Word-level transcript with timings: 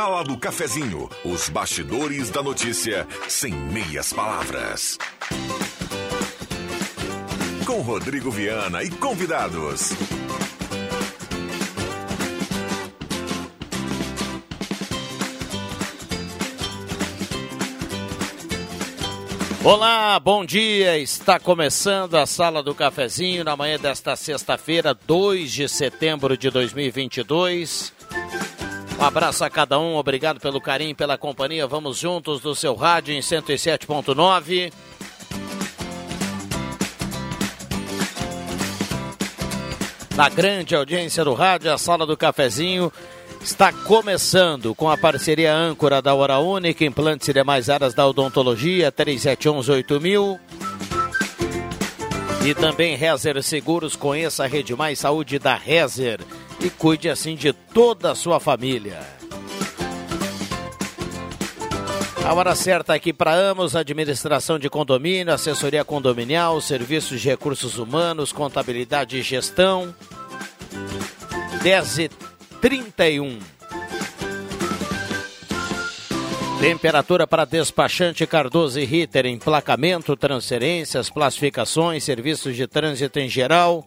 Sala 0.00 0.24
do 0.24 0.38
Cafezinho, 0.38 1.10
os 1.26 1.50
bastidores 1.50 2.30
da 2.30 2.42
notícia 2.42 3.06
sem 3.28 3.52
meias 3.52 4.14
palavras. 4.14 4.96
Com 7.66 7.82
Rodrigo 7.82 8.30
Viana 8.30 8.82
e 8.82 8.88
convidados. 8.88 9.90
Olá, 19.62 20.18
bom 20.18 20.46
dia. 20.46 20.96
Está 20.96 21.38
começando 21.38 22.14
a 22.14 22.24
Sala 22.24 22.62
do 22.62 22.74
Cafezinho 22.74 23.44
na 23.44 23.54
manhã 23.54 23.78
desta 23.78 24.16
sexta-feira, 24.16 24.94
2 24.94 25.52
de 25.52 25.68
setembro 25.68 26.38
de 26.38 26.48
2022. 26.48 27.99
Um 29.00 29.04
abraço 29.04 29.42
a 29.42 29.48
cada 29.48 29.78
um, 29.78 29.96
obrigado 29.96 30.38
pelo 30.38 30.60
carinho, 30.60 30.94
pela 30.94 31.16
companhia. 31.16 31.66
Vamos 31.66 31.96
juntos 31.96 32.38
do 32.42 32.54
seu 32.54 32.74
rádio 32.74 33.14
em 33.14 33.20
107.9. 33.20 34.70
Na 40.14 40.28
grande 40.28 40.76
audiência 40.76 41.24
do 41.24 41.32
rádio, 41.32 41.72
a 41.72 41.78
Sala 41.78 42.04
do 42.04 42.14
Cafezinho 42.14 42.92
está 43.40 43.72
começando 43.72 44.74
com 44.74 44.90
a 44.90 44.98
parceria 44.98 45.54
âncora 45.54 46.02
da 46.02 46.12
Hora 46.12 46.38
Única, 46.38 46.84
implantes 46.84 47.26
e 47.26 47.32
demais 47.32 47.70
áreas 47.70 47.94
da 47.94 48.06
odontologia, 48.06 48.92
37118000. 48.92 50.38
E 52.44 52.54
também 52.54 52.96
Rezer 52.96 53.42
Seguros, 53.42 53.94
conheça 53.94 54.44
a 54.44 54.46
Rede 54.46 54.74
Mais 54.74 54.98
Saúde 54.98 55.38
da 55.38 55.54
Rezer 55.54 56.20
e 56.58 56.70
cuide 56.70 57.08
assim 57.08 57.34
de 57.34 57.52
toda 57.52 58.12
a 58.12 58.14
sua 58.14 58.40
família. 58.40 59.00
A 62.24 62.32
hora 62.32 62.54
certa 62.54 62.94
aqui 62.94 63.12
para 63.12 63.34
Amos, 63.34 63.74
administração 63.74 64.58
de 64.58 64.70
condomínio, 64.70 65.34
assessoria 65.34 65.84
condominial, 65.84 66.60
serviços 66.60 67.20
de 67.20 67.28
recursos 67.28 67.76
humanos, 67.76 68.32
contabilidade 68.32 69.18
e 69.18 69.22
gestão. 69.22 69.94
10 71.62 71.98
e 71.98 72.10
31. 72.60 73.38
Temperatura 76.60 77.26
para 77.26 77.46
despachante 77.46 78.26
Cardoso 78.26 78.78
e 78.78 78.84
Ritter, 78.84 79.24
emplacamento, 79.24 80.14
transferências, 80.14 81.08
classificações, 81.08 82.04
serviços 82.04 82.54
de 82.54 82.66
trânsito 82.66 83.18
em 83.18 83.30
geral. 83.30 83.82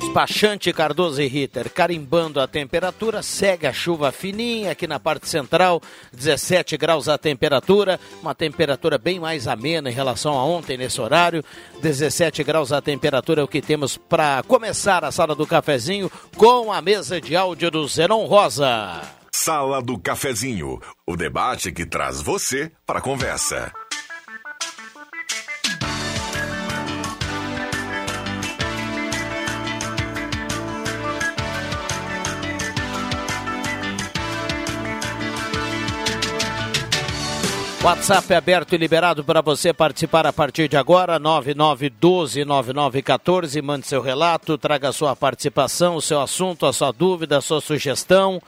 Despachante 0.00 0.72
Cardoso 0.72 1.22
e 1.22 1.28
Ritter, 1.28 1.70
carimbando 1.72 2.40
a 2.40 2.48
temperatura, 2.48 3.22
segue 3.22 3.68
a 3.68 3.72
chuva 3.72 4.10
fininha 4.10 4.72
aqui 4.72 4.88
na 4.88 4.98
parte 4.98 5.28
central, 5.28 5.80
17 6.12 6.76
graus 6.76 7.08
a 7.08 7.16
temperatura, 7.16 8.00
uma 8.20 8.34
temperatura 8.34 8.98
bem 8.98 9.20
mais 9.20 9.46
amena 9.46 9.90
em 9.90 9.94
relação 9.94 10.36
a 10.36 10.44
ontem 10.44 10.76
nesse 10.76 11.00
horário, 11.00 11.44
17 11.80 12.42
graus 12.42 12.72
a 12.72 12.82
temperatura 12.82 13.42
é 13.42 13.44
o 13.44 13.48
que 13.48 13.62
temos 13.62 13.96
para 13.96 14.42
começar 14.42 15.04
a 15.04 15.12
sala 15.12 15.36
do 15.36 15.46
cafezinho 15.46 16.10
com 16.36 16.72
a 16.72 16.82
mesa 16.82 17.20
de 17.20 17.36
áudio 17.36 17.70
do 17.70 17.86
Zenon 17.86 18.26
Rosa. 18.26 19.21
Sala 19.34 19.80
do 19.80 19.98
Cafezinho, 19.98 20.78
o 21.06 21.16
debate 21.16 21.72
que 21.72 21.86
traz 21.86 22.20
você 22.20 22.70
para 22.86 22.98
a 22.98 23.02
conversa. 23.02 23.72
WhatsApp 37.82 38.34
aberto 38.34 38.74
e 38.74 38.76
liberado 38.76 39.24
para 39.24 39.40
você 39.40 39.72
participar 39.72 40.26
a 40.26 40.32
partir 40.32 40.68
de 40.68 40.76
agora, 40.76 41.18
9912-9914. 41.18 43.62
Mande 43.62 43.86
seu 43.88 44.02
relato, 44.02 44.58
traga 44.58 44.92
sua 44.92 45.16
participação, 45.16 46.00
seu 46.00 46.20
assunto, 46.20 46.66
a 46.66 46.72
sua 46.72 46.92
dúvida, 46.92 47.38
a 47.38 47.40
sua 47.40 47.60
sugestão. 47.60 48.40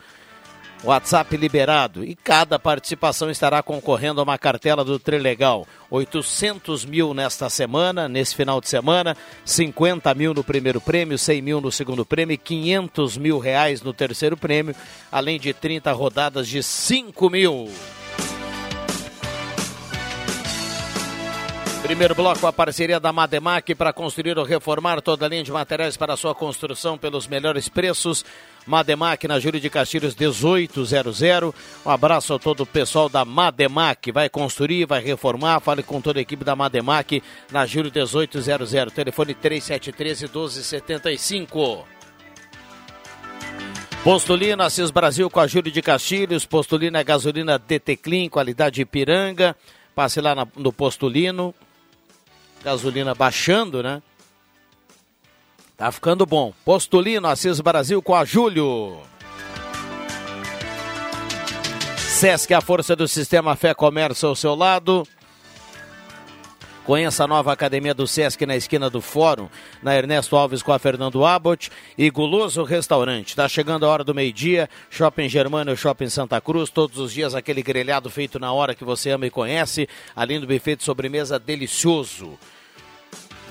WhatsApp 0.84 1.34
liberado 1.36 2.04
e 2.04 2.14
cada 2.14 2.58
participação 2.58 3.30
estará 3.30 3.62
concorrendo 3.62 4.20
a 4.20 4.24
uma 4.24 4.36
cartela 4.36 4.84
do 4.84 4.98
Trilegal. 4.98 5.66
800 5.90 6.84
mil 6.84 7.14
nesta 7.14 7.48
semana, 7.48 8.06
nesse 8.06 8.34
final 8.34 8.60
de 8.60 8.68
semana, 8.68 9.16
50 9.46 10.12
mil 10.14 10.34
no 10.34 10.44
primeiro 10.44 10.82
prêmio, 10.82 11.16
100 11.16 11.40
mil 11.40 11.60
no 11.60 11.72
segundo 11.72 12.04
prêmio, 12.04 12.36
500 12.36 13.16
mil 13.16 13.38
reais 13.38 13.80
no 13.80 13.94
terceiro 13.94 14.36
prêmio, 14.36 14.74
além 15.10 15.40
de 15.40 15.54
30 15.54 15.90
rodadas 15.92 16.46
de 16.46 16.62
5 16.62 17.30
mil. 17.30 17.70
Primeiro 21.84 22.14
bloco, 22.14 22.46
a 22.46 22.52
parceria 22.52 22.98
da 22.98 23.12
Mademac 23.12 23.74
para 23.74 23.92
construir 23.92 24.38
ou 24.38 24.44
reformar 24.44 25.02
toda 25.02 25.26
a 25.26 25.28
linha 25.28 25.44
de 25.44 25.52
materiais 25.52 25.98
para 25.98 26.16
sua 26.16 26.34
construção 26.34 26.96
pelos 26.96 27.26
melhores 27.26 27.68
preços. 27.68 28.24
Mademac 28.66 29.28
na 29.28 29.38
Júlio 29.38 29.60
de 29.60 29.68
Castilhos 29.68 30.16
1800. 30.16 31.20
Um 31.84 31.90
abraço 31.90 32.32
a 32.32 32.38
todo 32.38 32.62
o 32.62 32.66
pessoal 32.66 33.10
da 33.10 33.22
Mademac. 33.22 34.10
Vai 34.10 34.30
construir, 34.30 34.86
vai 34.86 35.02
reformar. 35.02 35.60
Fale 35.60 35.82
com 35.82 36.00
toda 36.00 36.18
a 36.18 36.22
equipe 36.22 36.42
da 36.42 36.56
Mademac 36.56 37.22
na 37.52 37.66
Júlio 37.66 37.92
1800. 37.94 38.72
Telefone 38.90 39.34
3713 39.34 40.24
1275. 40.24 41.84
Postulina, 44.02 44.64
Assis 44.64 44.90
Brasil 44.90 45.28
com 45.28 45.38
a 45.38 45.46
Júlio 45.46 45.70
de 45.70 45.82
Castilhos. 45.82 46.46
Postulina 46.46 47.00
é 47.00 47.04
gasolina 47.04 47.58
DT 47.58 47.98
Clean, 47.98 48.30
qualidade 48.30 48.80
Ipiranga. 48.80 49.54
Passe 49.94 50.18
lá 50.22 50.34
na, 50.34 50.48
no 50.56 50.72
Postulino 50.72 51.54
gasolina 52.64 53.14
baixando, 53.14 53.82
né? 53.82 54.02
Tá 55.76 55.92
ficando 55.92 56.24
bom. 56.24 56.54
Postulino, 56.64 57.28
Assis 57.28 57.60
Brasil 57.60 58.00
com 58.00 58.14
a 58.14 58.24
Júlio. 58.24 58.98
Sesc, 61.98 62.54
a 62.54 62.60
força 62.60 62.96
do 62.96 63.06
sistema 63.06 63.54
Fé 63.54 63.74
Comércio 63.74 64.28
ao 64.28 64.36
seu 64.36 64.54
lado. 64.54 65.06
Conheça 66.84 67.24
a 67.24 67.26
nova 67.26 67.50
academia 67.50 67.94
do 67.94 68.06
Sesc 68.06 68.44
na 68.44 68.54
esquina 68.54 68.90
do 68.90 69.00
Fórum, 69.00 69.48
na 69.82 69.96
Ernesto 69.96 70.36
Alves 70.36 70.62
com 70.62 70.70
a 70.70 70.78
Fernando 70.78 71.24
Abbott 71.24 71.70
e 71.96 72.10
Guloso 72.10 72.62
Restaurante. 72.62 73.30
Está 73.30 73.48
chegando 73.48 73.86
a 73.86 73.88
hora 73.88 74.04
do 74.04 74.14
meio-dia, 74.14 74.68
Shopping 74.90 75.28
Germano, 75.28 75.74
Shopping 75.74 76.10
Santa 76.10 76.40
Cruz, 76.42 76.68
todos 76.68 76.98
os 76.98 77.10
dias 77.12 77.34
aquele 77.34 77.62
grelhado 77.62 78.10
feito 78.10 78.38
na 78.38 78.52
hora 78.52 78.74
que 78.74 78.84
você 78.84 79.10
ama 79.10 79.26
e 79.26 79.30
conhece, 79.30 79.88
além 80.14 80.38
do 80.38 80.46
buffet 80.46 80.76
de 80.76 80.84
sobremesa 80.84 81.38
delicioso. 81.38 82.38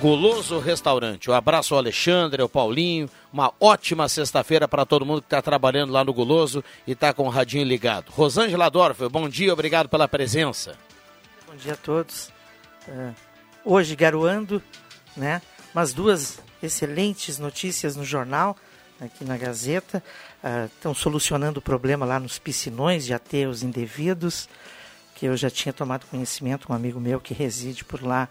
Guloso 0.03 0.59
Restaurante. 0.59 1.31
Um 1.31 1.33
abraço 1.33 1.73
ao 1.73 1.77
Alexandre, 1.77 2.41
ao 2.41 2.49
Paulinho. 2.49 3.09
Uma 3.31 3.53
ótima 3.57 4.09
sexta-feira 4.09 4.67
para 4.67 4.85
todo 4.85 5.05
mundo 5.05 5.21
que 5.21 5.27
está 5.27 5.41
trabalhando 5.41 5.93
lá 5.93 6.03
no 6.03 6.13
Guloso 6.13 6.61
e 6.85 6.91
está 6.91 7.13
com 7.13 7.23
o 7.23 7.29
radinho 7.29 7.63
ligado. 7.63 8.09
Rosângela 8.09 8.69
Dorfer, 8.69 9.07
bom 9.07 9.29
dia, 9.29 9.53
obrigado 9.53 9.87
pela 9.87 10.05
presença. 10.05 10.75
Bom 11.47 11.55
dia 11.55 11.71
a 11.71 11.77
todos. 11.77 12.33
Uh, 12.85 13.15
hoje 13.63 13.95
garoando, 13.95 14.61
né? 15.15 15.41
Mas 15.73 15.93
duas 15.93 16.37
excelentes 16.61 17.39
notícias 17.39 17.95
no 17.95 18.03
jornal, 18.03 18.57
aqui 18.99 19.23
na 19.23 19.37
Gazeta. 19.37 20.03
Estão 20.65 20.91
uh, 20.91 20.95
solucionando 20.95 21.59
o 21.59 21.63
problema 21.63 22.05
lá 22.05 22.19
nos 22.19 22.37
piscinões 22.37 23.05
de 23.05 23.13
aterros 23.13 23.63
indevidos, 23.63 24.49
que 25.15 25.27
eu 25.27 25.37
já 25.37 25.49
tinha 25.49 25.71
tomado 25.71 26.05
conhecimento, 26.07 26.69
um 26.69 26.75
amigo 26.75 26.99
meu 26.99 27.21
que 27.21 27.33
reside 27.33 27.85
por 27.85 28.03
lá 28.03 28.27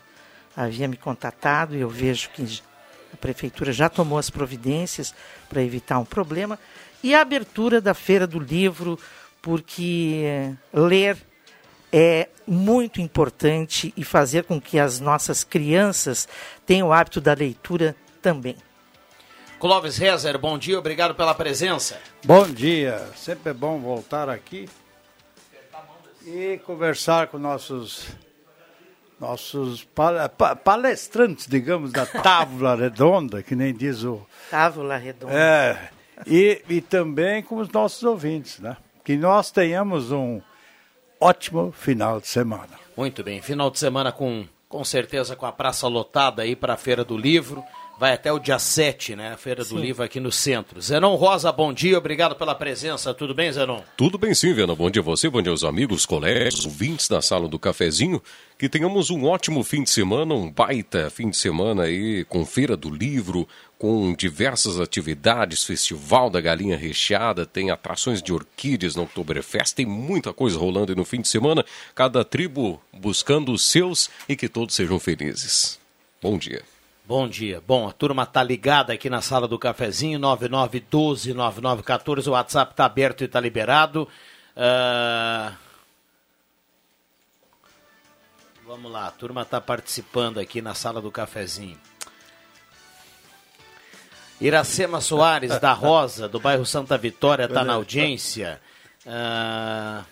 havia 0.57 0.89
me 0.89 0.97
contatado 0.97 1.77
e 1.77 1.81
eu 1.81 1.89
vejo 1.89 2.31
que 2.31 2.63
a 3.13 3.17
prefeitura 3.17 3.73
já 3.73 3.89
tomou 3.89 4.19
as 4.19 4.31
providências 4.31 5.15
para 5.49 5.62
evitar 5.62 5.99
um 5.99 6.05
problema. 6.05 6.59
E 7.03 7.15
a 7.15 7.21
abertura 7.21 7.81
da 7.81 7.94
Feira 7.94 8.26
do 8.26 8.38
Livro, 8.38 8.99
porque 9.41 10.55
ler 10.73 11.17
é 11.93 12.29
muito 12.47 13.00
importante 13.00 13.93
e 13.97 14.05
fazer 14.05 14.44
com 14.44 14.61
que 14.61 14.79
as 14.79 14.99
nossas 14.99 15.44
crianças 15.44 16.26
tenham 16.65 16.88
o 16.88 16.93
hábito 16.93 17.21
da 17.21 17.35
leitura 17.35 17.94
também. 18.23 18.56
Clóvis 19.61 19.97
Rezer, 19.97 20.38
bom 20.38 20.59
dia, 20.59 20.79
obrigado 20.79 21.15
pela 21.15 21.35
presença. 21.35 22.00
Bom 22.25 22.49
dia, 22.49 23.06
sempre 23.15 23.50
é 23.50 23.55
bom 23.55 23.79
voltar 23.79 24.29
aqui 24.29 24.69
e 26.26 26.59
conversar 26.65 27.26
com 27.29 27.38
nossos 27.38 28.09
nossos 29.23 29.87
palestrantes, 30.65 31.47
digamos, 31.47 31.93
da 31.93 32.05
Távola 32.23 32.75
Redonda, 32.75 33.43
que 33.43 33.55
nem 33.55 33.73
diz 33.73 34.03
o. 34.03 34.27
Távola 34.51 34.97
Redonda. 34.97 35.33
É, 35.33 35.91
e, 36.27 36.61
e 36.69 36.81
também 36.81 37.43
com 37.43 37.57
os 37.57 37.69
nossos 37.69 38.03
ouvintes, 38.03 38.59
né? 38.59 38.77
Que 39.05 39.17
nós 39.17 39.51
tenhamos 39.51 40.11
um 40.11 40.41
ótimo 41.21 41.73
final 41.73 42.21
de 42.21 42.27
semana. 42.27 42.81
Muito 42.97 43.23
bem, 43.23 43.41
final 43.41 43.71
de 43.71 43.79
semana 43.79 44.11
com, 44.11 44.45
com 44.69 44.85
certeza 44.85 45.37
com 45.37 45.47
a 45.47 45.53
praça 45.53 45.87
lotada 45.87 46.43
aí 46.43 46.57
para 46.57 46.75
a 46.75 46.77
Feira 46.77 47.05
do 47.05 47.17
Livro 47.17 47.65
vai 48.02 48.14
até 48.14 48.32
o 48.32 48.40
dia 48.40 48.58
7, 48.58 49.14
né? 49.14 49.32
A 49.32 49.37
Feira 49.37 49.62
sim. 49.62 49.76
do 49.76 49.81
Livro 49.81 50.02
aqui 50.02 50.19
no 50.19 50.32
centro. 50.32 50.81
Zenon 50.81 51.14
Rosa, 51.14 51.52
bom 51.52 51.72
dia, 51.72 51.96
obrigado 51.96 52.34
pela 52.34 52.52
presença. 52.52 53.14
Tudo 53.14 53.32
bem, 53.32 53.52
Zenon? 53.52 53.81
Tudo 53.96 54.19
bem 54.19 54.34
sim, 54.34 54.52
Viana. 54.52 54.75
Bom 54.75 54.90
dia 54.90 55.00
a 55.00 55.04
você, 55.04 55.31
bom 55.31 55.40
dia 55.40 55.52
aos 55.52 55.62
amigos, 55.62 56.04
colegas, 56.04 56.64
ouvintes 56.64 57.06
da 57.06 57.22
sala 57.22 57.46
do 57.46 57.60
cafezinho. 57.60 58.20
Que 58.58 58.69
tenhamos 58.69 59.08
um 59.08 59.25
ótimo 59.25 59.62
fim 59.62 59.84
de 59.84 59.90
semana, 59.90 60.34
um 60.34 60.50
baita 60.50 61.10
fim 61.10 61.31
de 61.31 61.37
semana 61.37 61.84
aí 61.84 62.25
com 62.25 62.44
Feira 62.44 62.76
do 62.76 62.90
Livro, 62.90 63.46
com 63.78 64.12
diversas 64.14 64.81
atividades, 64.81 65.62
Festival 65.62 66.28
da 66.28 66.40
Galinha 66.40 66.76
Recheada, 66.76 67.46
tem 67.46 67.70
atrações 67.70 68.20
de 68.20 68.32
orquídeas 68.32 68.96
no 68.96 69.04
Oktoberfest, 69.04 69.76
tem 69.76 69.87
muita 69.87 70.32
coisa 70.32 70.58
rolando 70.58 70.90
aí 70.90 70.96
no 70.96 71.04
fim 71.04 71.20
de 71.20 71.28
semana, 71.28 71.64
cada 71.94 72.25
tribo 72.25 72.82
buscando 72.93 73.52
os 73.52 73.62
seus 73.62 74.10
e 74.28 74.34
que 74.34 74.49
todos 74.49 74.75
sejam 74.75 74.99
felizes. 74.99 75.78
Bom 76.20 76.37
dia. 76.37 76.72
Bom 77.04 77.28
dia. 77.28 77.60
Bom, 77.66 77.88
a 77.88 77.93
turma 77.93 78.25
tá 78.25 78.44
ligada 78.44 78.93
aqui 78.93 79.10
na 79.10 79.20
sala 79.20 79.49
do 79.49 79.58
cafezinho, 79.58 80.20
9912-9914, 80.20 82.28
o 82.28 82.31
WhatsApp 82.31 82.76
tá 82.76 82.84
aberto 82.84 83.25
e 83.25 83.28
tá 83.28 83.40
liberado. 83.40 84.08
Uh... 84.56 85.52
Vamos 88.64 88.93
lá, 88.93 89.08
a 89.08 89.10
turma 89.10 89.44
tá 89.44 89.60
participando 89.60 90.38
aqui 90.38 90.62
na 90.62 90.75
sala 90.75 91.02
do 91.02 91.10
cafezinho. 91.10 91.76
Iracema 94.40 95.00
Soares, 95.00 95.58
da 95.58 95.72
Rosa, 95.72 96.28
do 96.28 96.38
bairro 96.38 96.64
Santa 96.64 96.96
Vitória, 96.96 97.46
está 97.46 97.64
na 97.64 97.72
audiência. 97.75 98.60
Ah, 99.04 100.04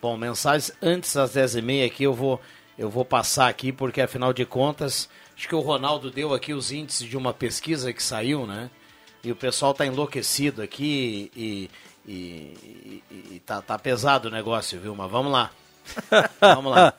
bom, 0.00 0.16
mensagens 0.16 0.72
antes 0.82 1.12
das 1.12 1.34
10h30 1.34 1.86
aqui 1.86 2.04
eu 2.04 2.14
vou, 2.14 2.40
eu 2.78 2.88
vou 2.88 3.04
passar 3.04 3.48
aqui, 3.48 3.70
porque 3.70 4.00
afinal 4.00 4.32
de 4.32 4.46
contas, 4.46 5.10
acho 5.42 5.48
que 5.48 5.54
o 5.56 5.60
Ronaldo 5.60 6.08
deu 6.08 6.32
aqui 6.32 6.54
os 6.54 6.70
índices 6.70 7.08
de 7.08 7.16
uma 7.16 7.34
pesquisa 7.34 7.92
que 7.92 8.00
saiu, 8.00 8.46
né? 8.46 8.70
E 9.24 9.32
o 9.32 9.34
pessoal 9.34 9.72
está 9.72 9.84
enlouquecido 9.84 10.62
aqui 10.62 11.32
e, 11.34 11.68
e, 12.06 13.02
e, 13.10 13.32
e 13.32 13.42
tá, 13.44 13.60
tá 13.60 13.76
pesado 13.76 14.28
o 14.28 14.30
negócio, 14.30 14.78
viu? 14.78 14.94
Mas 14.94 15.10
vamos 15.10 15.32
lá. 15.32 15.50
vamos 16.40 16.72
lá. 16.72 16.94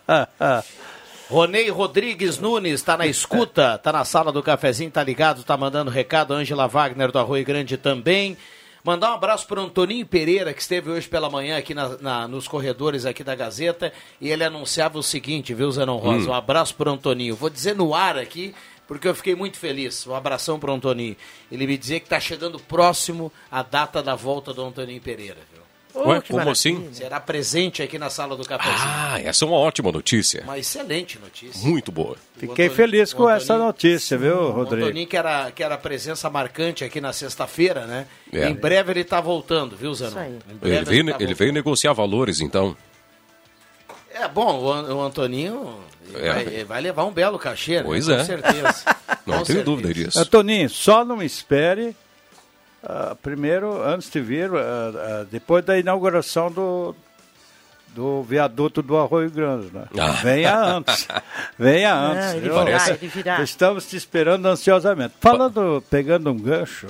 Ronei 1.29 1.69
Rodrigues 1.69 2.37
Nunes 2.37 2.73
está 2.73 2.97
na 2.97 3.07
escuta, 3.07 3.75
está 3.75 3.93
na 3.93 4.03
sala 4.03 4.29
do 4.29 4.43
cafezinho, 4.43 4.91
tá 4.91 5.01
ligado, 5.01 5.45
tá 5.45 5.55
mandando 5.55 5.89
recado. 5.89 6.33
Ângela 6.33 6.67
Wagner 6.67 7.13
do 7.13 7.19
Arroio 7.19 7.45
Grande 7.45 7.77
também. 7.77 8.37
Mandar 8.83 9.11
um 9.11 9.13
abraço 9.13 9.47
para 9.47 9.61
o 9.61 9.63
Antoninho 9.63 10.05
Pereira, 10.05 10.53
que 10.53 10.61
esteve 10.61 10.89
hoje 10.89 11.07
pela 11.07 11.29
manhã 11.29 11.57
aqui 11.57 11.73
na, 11.73 11.97
na, 11.99 12.27
nos 12.27 12.49
corredores 12.49 13.05
aqui 13.05 13.23
da 13.23 13.33
Gazeta, 13.33 13.93
e 14.19 14.29
ele 14.29 14.43
anunciava 14.43 14.99
o 14.99 15.03
seguinte, 15.03 15.53
viu, 15.53 15.71
Zenon 15.71 15.95
Rosa? 15.95 16.27
Hum. 16.27 16.31
Um 16.31 16.35
abraço 16.35 16.75
para 16.75 16.89
o 16.89 16.93
Antoninho. 16.93 17.33
Vou 17.33 17.49
dizer 17.49 17.77
no 17.77 17.95
ar 17.95 18.17
aqui, 18.17 18.53
porque 18.85 19.07
eu 19.07 19.15
fiquei 19.15 19.35
muito 19.35 19.57
feliz. 19.57 20.05
Um 20.05 20.13
abração 20.13 20.59
para 20.59 20.69
o 20.69 20.73
Antoninho. 20.73 21.15
Ele 21.49 21.65
me 21.65 21.77
dizia 21.77 21.97
que 21.97 22.07
está 22.07 22.19
chegando 22.19 22.59
próximo 22.59 23.31
a 23.49 23.63
data 23.63 24.03
da 24.03 24.15
volta 24.15 24.53
do 24.53 24.61
Antoninho 24.61 25.01
Pereira. 25.01 25.52
Oh, 25.95 26.09
Ué, 26.09 26.21
como 26.21 26.49
assim? 26.49 26.89
Será 26.91 27.19
presente 27.19 27.83
aqui 27.83 27.99
na 27.99 28.09
sala 28.09 28.35
do 28.35 28.43
cafezinho. 28.43 28.77
Ah, 28.79 29.21
essa 29.21 29.45
é 29.45 29.47
uma 29.47 29.57
ótima 29.57 29.91
notícia. 29.91 30.41
Uma 30.43 30.57
excelente 30.57 31.19
notícia. 31.19 31.67
Muito 31.67 31.91
boa. 31.91 32.17
Fiquei 32.35 32.65
Antônio, 32.65 32.71
feliz 32.71 33.13
com 33.13 33.29
essa 33.29 33.57
notícia, 33.59 34.17
viu, 34.17 34.49
Rodrigo? 34.49 34.85
O 34.85 34.85
Antoninho 34.87 35.07
que 35.07 35.15
era, 35.15 35.51
que 35.51 35.63
era 35.63 35.77
presença 35.77 36.29
marcante 36.31 36.83
aqui 36.83 36.99
na 36.99 37.13
sexta-feira, 37.13 37.85
né? 37.85 38.07
É. 38.31 38.49
Em 38.49 38.55
breve 38.55 38.91
ele 38.91 39.01
está 39.01 39.21
voltando, 39.21 39.75
viu, 39.75 39.93
Zanon? 39.93 40.39
Ele, 40.63 40.83
veio, 40.83 40.99
ele, 40.99 41.11
tá 41.11 41.17
ele 41.19 41.33
veio 41.35 41.53
negociar 41.53 41.93
valores, 41.93 42.41
então. 42.41 42.75
É, 44.11 44.27
bom, 44.27 44.59
o, 44.59 44.95
o 44.95 45.01
Antoninho 45.01 45.77
é. 46.15 46.33
vai, 46.33 46.63
vai, 46.63 46.81
levar 46.81 47.05
um 47.05 47.11
belo 47.11 47.37
cachê, 47.37 47.77
né? 47.77 47.83
Pois 47.83 48.07
com 48.07 48.13
é. 48.13 48.23
certeza. 48.23 48.95
Não 49.25 49.37
com 49.37 49.43
tenho 49.43 49.45
certeza. 49.45 49.63
dúvida 49.63 49.93
disso. 49.93 50.19
Antoninho, 50.19 50.69
só 50.69 51.05
não 51.05 51.21
espere 51.23 51.95
Uh, 52.83 53.15
primeiro, 53.15 53.81
antes 53.81 54.09
de 54.09 54.19
vir, 54.19 54.51
uh, 54.51 54.55
uh, 54.55 55.25
depois 55.31 55.63
da 55.63 55.79
inauguração 55.79 56.51
do, 56.51 56.93
do 57.95 58.21
viaduto 58.23 58.81
do 58.81 58.97
Arroio 58.97 59.31
Grande, 59.31 59.73
né? 59.73 59.85
Ah. 59.97 60.11
Venha 60.21 60.59
antes. 60.59 61.07
Venha 61.57 61.95
antes. 61.95 62.33
ele 62.33 62.49
virá, 62.49 62.89
ele 62.89 63.07
virá. 63.07 63.41
Estamos 63.41 63.87
te 63.87 63.95
esperando 63.95 64.45
ansiosamente. 64.47 65.13
Falando, 65.21 65.81
pegando 65.89 66.29
um 66.29 66.37
gancho 66.37 66.87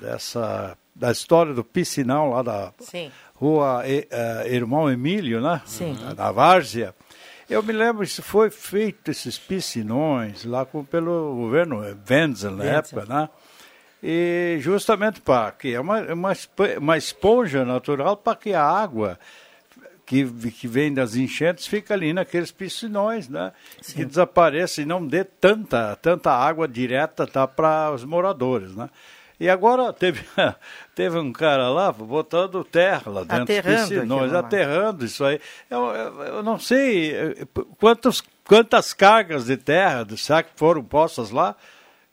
dessa 0.00 0.74
da 0.96 1.12
história 1.12 1.52
do 1.52 1.62
piscinão 1.62 2.30
lá 2.30 2.42
da 2.42 2.72
Sim. 2.80 3.10
rua 3.34 3.84
Irmão 4.46 4.90
Emílio, 4.90 5.40
né? 5.40 5.60
Sim. 5.66 5.96
Na 6.16 6.32
Várzea. 6.32 6.94
Eu 7.48 7.62
me 7.62 7.72
lembro, 7.72 8.04
isso 8.04 8.22
foi 8.22 8.48
feito, 8.48 9.10
esses 9.10 9.38
piscinões, 9.38 10.44
lá 10.44 10.64
com, 10.64 10.84
pelo 10.84 11.34
governo 11.34 11.82
Wenzel, 12.08 12.52
na 12.52 12.64
época, 12.64 13.04
né? 13.06 13.28
E 14.02 14.56
justamente 14.60 15.20
para 15.20 15.52
que 15.52 15.74
é 15.74 15.80
uma, 15.80 16.00
uma, 16.12 16.32
uma 16.78 16.96
esponja 16.96 17.64
natural 17.64 18.16
para 18.16 18.36
que 18.36 18.54
a 18.54 18.64
água 18.64 19.18
que, 20.10 20.24
que 20.50 20.66
vem 20.66 20.92
das 20.92 21.14
enchentes 21.14 21.68
fica 21.68 21.94
ali 21.94 22.12
naqueles 22.12 22.50
piscinões, 22.50 23.28
né? 23.28 23.52
Sim. 23.80 23.98
Que 23.98 24.04
desapareça 24.04 24.82
e 24.82 24.84
não 24.84 25.06
dê 25.06 25.22
tanta, 25.22 25.94
tanta 26.02 26.32
água 26.32 26.66
direta 26.66 27.28
tá, 27.28 27.46
para 27.46 27.92
os 27.92 28.04
moradores, 28.04 28.74
né? 28.74 28.90
E 29.38 29.48
agora 29.48 29.92
teve, 29.92 30.22
teve 30.96 31.16
um 31.16 31.32
cara 31.32 31.68
lá 31.68 31.92
botando 31.92 32.64
terra 32.64 33.04
lá 33.06 33.20
dentro 33.20 33.42
aterrando 33.44 33.78
dos 33.78 33.88
piscinões, 33.88 34.32
aterrando 34.34 35.04
isso 35.04 35.24
aí. 35.24 35.40
Eu, 35.70 35.86
eu, 35.86 36.22
eu, 36.22 36.42
não 36.42 36.58
sei 36.58 37.14
eh, 37.14 37.46
quantos, 37.78 38.20
quantas 38.44 38.92
cargas 38.92 39.44
de 39.44 39.56
terra, 39.56 40.04
será 40.16 40.42
que 40.42 40.50
foram 40.56 40.82
postas 40.82 41.30
lá? 41.30 41.54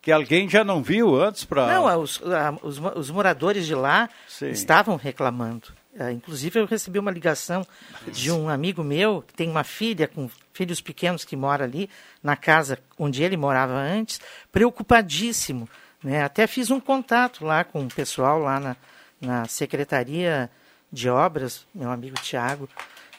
Que 0.08 0.12
alguém 0.14 0.48
já 0.48 0.64
não 0.64 0.82
viu 0.82 1.22
antes 1.22 1.44
para. 1.44 1.68
Não, 1.68 1.90
é, 1.90 1.98
os, 1.98 2.22
os, 2.64 2.80
os, 2.96 3.12
moradores 3.12 3.66
de 3.66 3.76
lá 3.76 4.10
Sim. 4.26 4.48
estavam 4.52 4.96
reclamando. 4.96 5.68
É, 6.00 6.14
inclusive, 6.14 6.62
eu 6.62 6.66
recebi 6.66 6.98
uma 6.98 7.12
ligação 7.12 7.68
de 8.08 8.32
um 8.32 8.48
amigo 8.48 8.86
meu 8.86 9.22
que 9.22 9.34
tem 9.34 9.50
uma 9.50 9.66
filha 9.66 10.08
com 10.08 10.30
filhos 10.54 10.80
pequenos 10.80 11.26
que 11.26 11.36
mora 11.36 11.66
ali 11.66 11.90
na 12.24 12.38
casa 12.38 12.80
onde 12.98 13.22
ele 13.22 13.36
morava 13.36 13.74
antes, 13.74 14.22
preocupadíssimo. 14.50 15.68
Né? 16.02 16.24
Até 16.24 16.48
fiz 16.48 16.72
um 16.72 16.80
contato 16.80 17.44
lá 17.44 17.66
com 17.66 17.84
o 17.84 17.94
pessoal 17.94 18.40
lá 18.40 18.62
na, 18.62 18.78
na 19.20 19.44
Secretaria 19.44 20.50
de 20.90 21.10
Obras, 21.10 21.68
meu 21.76 21.92
amigo 21.92 22.16
Tiago. 22.22 22.70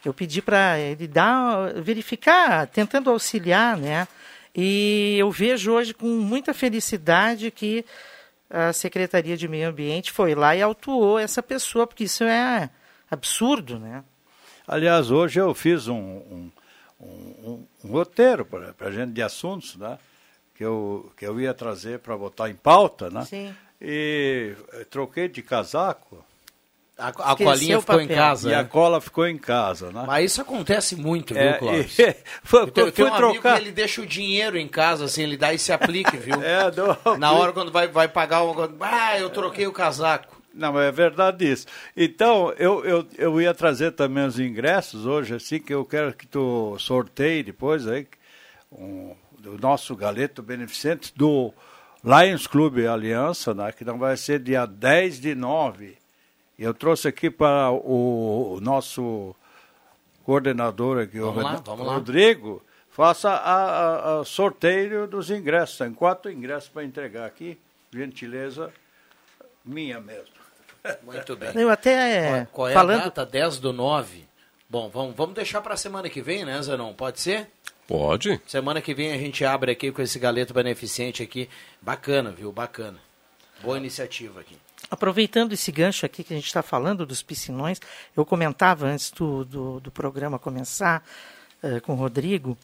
Eu 0.03 0.15
pedi 0.15 0.41
para 0.41 0.79
ele 0.79 1.07
dar, 1.07 1.71
verificar, 1.83 2.67
tentando 2.67 3.11
auxiliar, 3.11 3.77
né? 3.77 4.09
E 4.61 5.17
eu 5.17 5.31
vejo 5.31 5.71
hoje 5.71 5.95
com 5.95 6.09
muita 6.09 6.53
felicidade 6.53 7.49
que 7.49 7.85
a 8.51 8.73
Secretaria 8.73 9.37
de 9.37 9.47
Meio 9.47 9.69
Ambiente 9.69 10.11
foi 10.11 10.35
lá 10.35 10.57
e 10.57 10.61
autuou 10.61 11.17
essa 11.17 11.41
pessoa, 11.41 11.87
porque 11.87 12.03
isso 12.03 12.25
é 12.25 12.69
absurdo, 13.09 13.79
né? 13.79 14.03
Aliás, 14.67 15.13
hoje 15.13 15.39
eu 15.39 15.55
fiz 15.55 15.87
um, 15.87 15.95
um, 15.95 16.51
um, 17.01 17.67
um 17.85 17.93
roteiro 17.93 18.45
para 18.45 18.75
a 18.81 18.91
gente 18.91 19.13
de 19.13 19.23
assuntos, 19.23 19.77
né? 19.77 19.97
Que 20.57 20.65
eu, 20.65 21.13
que 21.17 21.25
eu 21.25 21.41
ia 21.41 21.55
trazer 21.55 22.01
para 22.01 22.17
botar 22.17 22.51
em 22.51 22.57
pauta, 22.57 23.09
né? 23.11 23.25
Sim. 23.27 23.55
E 23.81 24.57
troquei 24.91 25.29
de 25.29 25.41
casaco 25.41 26.25
a, 26.99 27.09
a 27.09 27.37
colinha 27.37 27.81
ficou 27.81 28.01
em 28.01 28.09
casa. 28.09 28.51
E 28.51 28.55
a 28.55 28.65
cola 28.65 29.01
ficou 29.01 29.25
em 29.25 29.39
casa, 29.39 29.93
né? 29.93 30.03
Mas 30.05 30.33
isso 30.33 30.41
acontece 30.41 30.97
muito, 30.97 31.33
viu, 31.33 31.43
é, 31.45 31.53
Cláudio? 31.53 31.83
E, 31.83 32.17
foi, 32.43 32.69
tem, 32.73 32.91
tem 32.91 33.05
um 33.05 33.09
trocar... 33.09 33.25
amigo 33.25 33.43
que 33.43 33.49
ele 33.49 33.71
deixa 33.71 34.03
o 34.03 34.07
dinheiro 34.07 34.59
em 34.59 34.67
casa, 34.67 35.05
assim, 35.05 35.23
ele 35.23 35.37
dá 35.37 35.55
e 35.55 35.59
se 35.61 35.73
aplique, 35.73 36.17
viu? 36.19 36.43
é, 36.43 36.73
não, 36.75 37.17
Na 37.17 37.31
hora 37.31 37.53
quando 37.53 37.71
vai, 37.71 37.87
vai 37.87 38.09
pagar 38.09 38.43
uma 38.43 38.69
ah, 38.81 39.17
eu 39.17 39.31
troquei 39.31 39.65
o 39.69 39.73
casaco. 39.73 40.43
Não, 40.53 40.79
é 40.81 40.91
verdade 40.91 41.49
isso. 41.49 41.67
Então, 41.97 42.53
eu, 42.59 42.85
eu, 42.85 43.07
eu 43.17 43.41
ia 43.41 43.55
trazer 43.55 43.93
também 43.93 44.27
os 44.27 44.41
ingressos 44.41 45.07
hoje, 45.07 45.37
assim, 45.37 45.61
que 45.61 45.73
eu 45.73 45.85
quero 45.85 46.13
que 46.13 46.27
tu 46.27 46.77
sorteie 46.81 47.45
depois 47.45 47.87
aí, 47.87 48.09
um, 48.73 49.15
do 49.39 49.57
nosso 49.57 49.95
galeto 49.95 50.43
beneficente 50.43 51.13
do 51.15 51.55
Lions 52.03 52.49
Clube 52.49 52.89
Aliança, 52.89 53.55
né, 53.55 53.71
que 53.71 53.85
não 53.85 53.99
vai 53.99 54.17
ser 54.17 54.41
dia 54.41 54.67
10 54.67 55.21
de 55.21 55.37
nove 55.37 55.97
eu 56.59 56.75
trouxe 56.75 57.09
aqui 57.09 57.31
para 57.31 57.71
o, 57.71 58.59
nosso 58.61 59.35
coordenador 60.25 60.99
aqui, 60.99 61.19
vamos 61.19 61.37
o 61.37 61.47
lá, 61.47 61.57
vamos 61.65 61.87
Rodrigo, 61.87 62.55
lá. 62.55 62.61
faça 62.91 63.31
a, 63.31 63.55
a, 63.55 64.21
a, 64.21 64.25
sorteio 64.25 65.07
dos 65.07 65.31
ingressos. 65.31 65.79
Tem 65.79 65.93
quatro 65.93 66.31
ingressos 66.31 66.69
para 66.69 66.85
entregar 66.85 67.27
aqui, 67.27 67.59
gentileza 67.93 68.73
minha 69.65 70.01
mesmo. 70.01 70.39
Muito 71.03 71.37
bem. 71.37 71.51
Eu 71.55 71.71
até 71.71 72.45
qual, 72.45 72.47
qual 72.47 72.69
é 72.69 72.73
falando... 72.73 73.01
a 73.01 73.05
data? 73.05 73.27
10 73.27 73.59
do 73.59 73.73
9. 73.73 74.27
Bom, 74.69 74.89
vamos, 74.89 75.15
vamos 75.17 75.35
deixar 75.35 75.61
para 75.61 75.75
a 75.75 75.77
semana 75.79 76.09
que 76.11 76.21
vem, 76.21 76.45
né, 76.45 76.61
Zanon? 76.61 76.93
Pode 76.93 77.21
ser? 77.21 77.49
Pode. 77.87 78.39
Semana 78.47 78.83
que 78.83 78.93
vem 78.93 79.13
a 79.13 79.17
gente 79.17 79.45
abre 79.45 79.73
aqui 79.73 79.91
com 79.91 80.03
esse 80.03 80.19
galeto 80.19 80.53
beneficente 80.53 81.23
aqui. 81.23 81.49
Bacana, 81.81 82.31
viu? 82.31 82.53
Bacana. 82.53 82.99
Boa 83.63 83.79
iniciativa 83.79 84.41
aqui. 84.41 84.57
Aproveitando 84.91 85.53
esse 85.53 85.71
gancho 85.71 86.07
aqui 86.07 86.25
que 86.25 86.33
a 86.33 86.37
gente 86.37 86.47
está 86.47 86.63
falando 86.63 87.05
dos 87.05 87.23
piscinões, 87.23 87.81
eu 88.17 88.25
comentava 88.25 88.87
antes 88.87 89.11
do, 89.11 89.45
do, 89.45 89.81
do 89.81 89.91
programa 89.91 90.39
começar 90.39 91.05
uh, 91.63 91.81
com 91.83 91.93
o 91.93 91.97
Rodrigo 91.97 92.57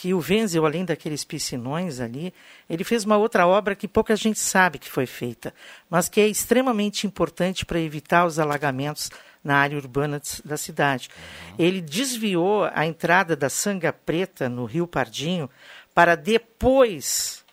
que 0.00 0.14
o 0.14 0.20
Wenzel, 0.20 0.64
além 0.64 0.84
daqueles 0.84 1.24
piscinões 1.24 1.98
ali, 1.98 2.32
ele 2.70 2.84
fez 2.84 3.04
uma 3.04 3.16
outra 3.16 3.48
obra 3.48 3.74
que 3.74 3.88
pouca 3.88 4.14
gente 4.14 4.38
sabe 4.38 4.78
que 4.78 4.88
foi 4.88 5.06
feita, 5.06 5.52
mas 5.90 6.08
que 6.08 6.20
é 6.20 6.28
extremamente 6.28 7.04
importante 7.04 7.66
para 7.66 7.80
evitar 7.80 8.24
os 8.24 8.38
alagamentos 8.38 9.10
na 9.42 9.56
área 9.56 9.76
urbana 9.76 10.22
da 10.44 10.56
cidade. 10.56 11.10
Uhum. 11.10 11.54
Ele 11.58 11.80
desviou 11.80 12.70
a 12.72 12.86
entrada 12.86 13.34
da 13.34 13.50
Sanga 13.50 13.92
Preta 13.92 14.48
no 14.48 14.66
Rio 14.66 14.86
Pardinho 14.86 15.50
para 15.92 16.14
depois 16.14 17.44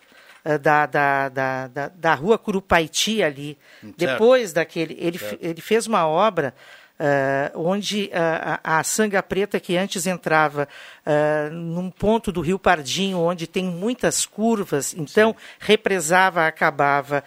da, 0.61 0.85
da, 0.85 1.29
da, 1.29 1.67
da, 1.67 1.87
da 1.89 2.13
rua 2.13 2.37
Curupaiti 2.37 3.23
ali. 3.23 3.57
Certo. 3.81 3.95
Depois 3.97 4.53
daquele. 4.53 4.95
Ele, 4.99 5.19
ele 5.41 5.61
fez 5.61 5.87
uma 5.87 6.07
obra 6.07 6.53
Uh, 6.97 7.51
onde 7.59 8.05
uh, 8.05 8.61
a, 8.63 8.79
a 8.79 8.81
Sanga 8.81 9.21
Preta, 9.21 9.59
que 9.59 9.75
antes 9.75 10.07
entrava 10.07 10.65
uh, 11.05 11.53
num 11.53 11.91
ponto 11.91 12.31
do 12.31 12.39
Rio 12.39 12.57
Pardinho, 12.57 13.19
onde 13.19 13.47
tem 13.47 13.65
muitas 13.65 14.25
curvas, 14.25 14.93
então 14.93 15.31
Sim. 15.31 15.45
represava, 15.59 16.47
acabava 16.47 17.21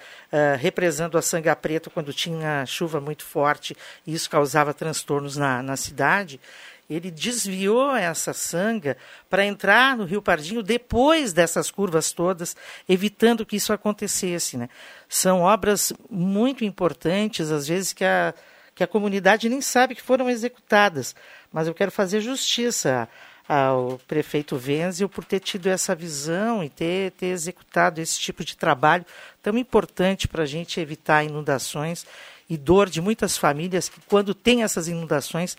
represando 0.59 1.19
a 1.19 1.23
Sanga 1.23 1.55
Preta 1.55 1.91
quando 1.91 2.15
tinha 2.15 2.65
chuva 2.65 2.99
muito 2.99 3.25
forte, 3.25 3.77
e 4.07 4.15
isso 4.15 4.31
causava 4.31 4.73
transtornos 4.73 5.37
na, 5.37 5.63
na 5.63 5.77
cidade. 5.77 6.41
Ele 6.89 7.11
desviou 7.11 7.95
essa 7.95 8.33
sanga 8.33 8.97
para 9.29 9.45
entrar 9.45 9.97
no 9.97 10.05
Rio 10.05 10.23
Pardinho 10.23 10.63
depois 10.63 11.35
dessas 11.35 11.71
curvas 11.71 12.13
todas, 12.13 12.57
evitando 12.89 13.45
que 13.45 13.57
isso 13.57 13.73
acontecesse. 13.73 14.57
Né? 14.57 14.71
São 15.09 15.43
obras 15.43 15.93
muito 16.09 16.65
importantes, 16.65 17.51
às 17.51 17.69
vezes 17.69 17.93
que 17.93 18.05
a, 18.05 18.33
que 18.75 18.83
a 18.83 18.87
comunidade 18.87 19.49
nem 19.49 19.61
sabe 19.61 19.95
que 19.95 20.03
foram 20.03 20.31
executadas. 20.31 21.15
Mas 21.53 21.67
eu 21.67 21.75
quero 21.75 21.93
fazer 21.93 22.23
justiça 22.23 23.07
ao 23.49 23.99
prefeito 24.07 24.57
Wenzel 24.57 25.09
por 25.09 25.25
ter 25.25 25.41
tido 25.41 25.69
essa 25.69 25.95
visão 25.95 26.63
e 26.63 26.69
ter, 26.69 27.13
ter 27.13 27.29
executado 27.29 27.99
esse 27.99 28.19
tipo 28.19 28.45
de 28.45 28.57
trabalho 28.57 29.07
tão 29.43 29.57
importante 29.57 30.29
para 30.29 30.43
a 30.43 30.47
gente 30.47 30.81
evitar 30.81 31.25
inundações 31.25 32.07
e 32.49 32.57
dor 32.57 32.89
de 32.91 33.01
muitas 33.01 33.37
famílias 33.37 33.89
que, 33.89 34.01
quando 34.03 34.35
tem 34.35 34.63
essas 34.63 34.89
inundações, 34.89 35.57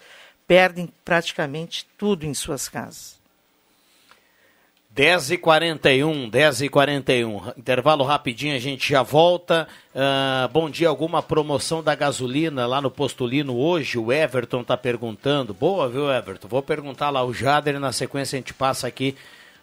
perdem 0.50 0.90
praticamente 1.06 1.86
tudo 1.96 2.26
em 2.26 2.34
suas 2.34 2.68
casas. 2.68 3.20
10 4.90 5.32
e 5.32 5.38
41 5.38 6.28
10 6.28 6.62
e 6.64 6.70
41 6.70 7.54
Intervalo 7.56 8.04
rapidinho, 8.04 8.56
a 8.56 8.60
gente 8.60 8.90
já 8.90 9.04
volta. 9.04 9.68
Uh, 9.94 10.50
bom 10.52 10.68
dia, 10.68 10.90
alguma 10.90 11.22
promoção 11.22 11.84
da 11.84 11.94
gasolina 11.94 12.66
lá 12.66 12.82
no 12.82 12.90
Postulino 12.90 13.56
hoje? 13.56 14.00
O 14.00 14.12
Everton 14.12 14.62
está 14.62 14.76
perguntando. 14.76 15.54
Boa, 15.54 15.88
viu, 15.88 16.12
Everton? 16.12 16.48
Vou 16.48 16.64
perguntar 16.64 17.12
lá 17.12 17.24
o 17.24 17.32
Jader 17.32 17.76
e 17.76 17.80
na 17.80 17.92
sequência 17.92 18.36
a 18.36 18.40
gente 18.40 18.56
passa 18.56 18.88
aqui 18.88 19.16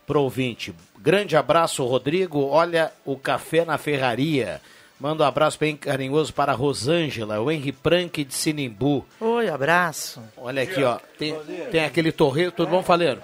pro 0.06 0.22
ouvinte. 0.22 0.72
Grande 0.96 1.36
abraço, 1.36 1.84
Rodrigo. 1.84 2.46
Olha 2.46 2.92
o 3.04 3.16
café 3.16 3.64
na 3.64 3.76
ferraria. 3.76 4.60
Manda 4.98 5.24
um 5.24 5.26
abraço 5.26 5.58
bem 5.58 5.76
carinhoso 5.76 6.32
para 6.32 6.52
a 6.52 6.54
Rosângela, 6.54 7.40
o 7.40 7.50
Henri 7.50 7.70
Prank 7.70 8.24
de 8.24 8.32
Sinimbu. 8.32 9.04
Oi, 9.20 9.48
abraço. 9.48 10.22
Olha 10.36 10.62
aqui, 10.62 10.82
ó. 10.82 10.98
Tem, 11.18 11.34
tem 11.70 11.84
aquele 11.84 12.10
torreiro. 12.10 12.50
Tudo 12.50 12.70
bom, 12.70 12.82
Faleiro? 12.82 13.22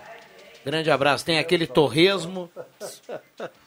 Grande 0.65 0.91
abraço. 0.91 1.25
Tem 1.25 1.39
aquele 1.39 1.67
torresmo. 1.67 2.51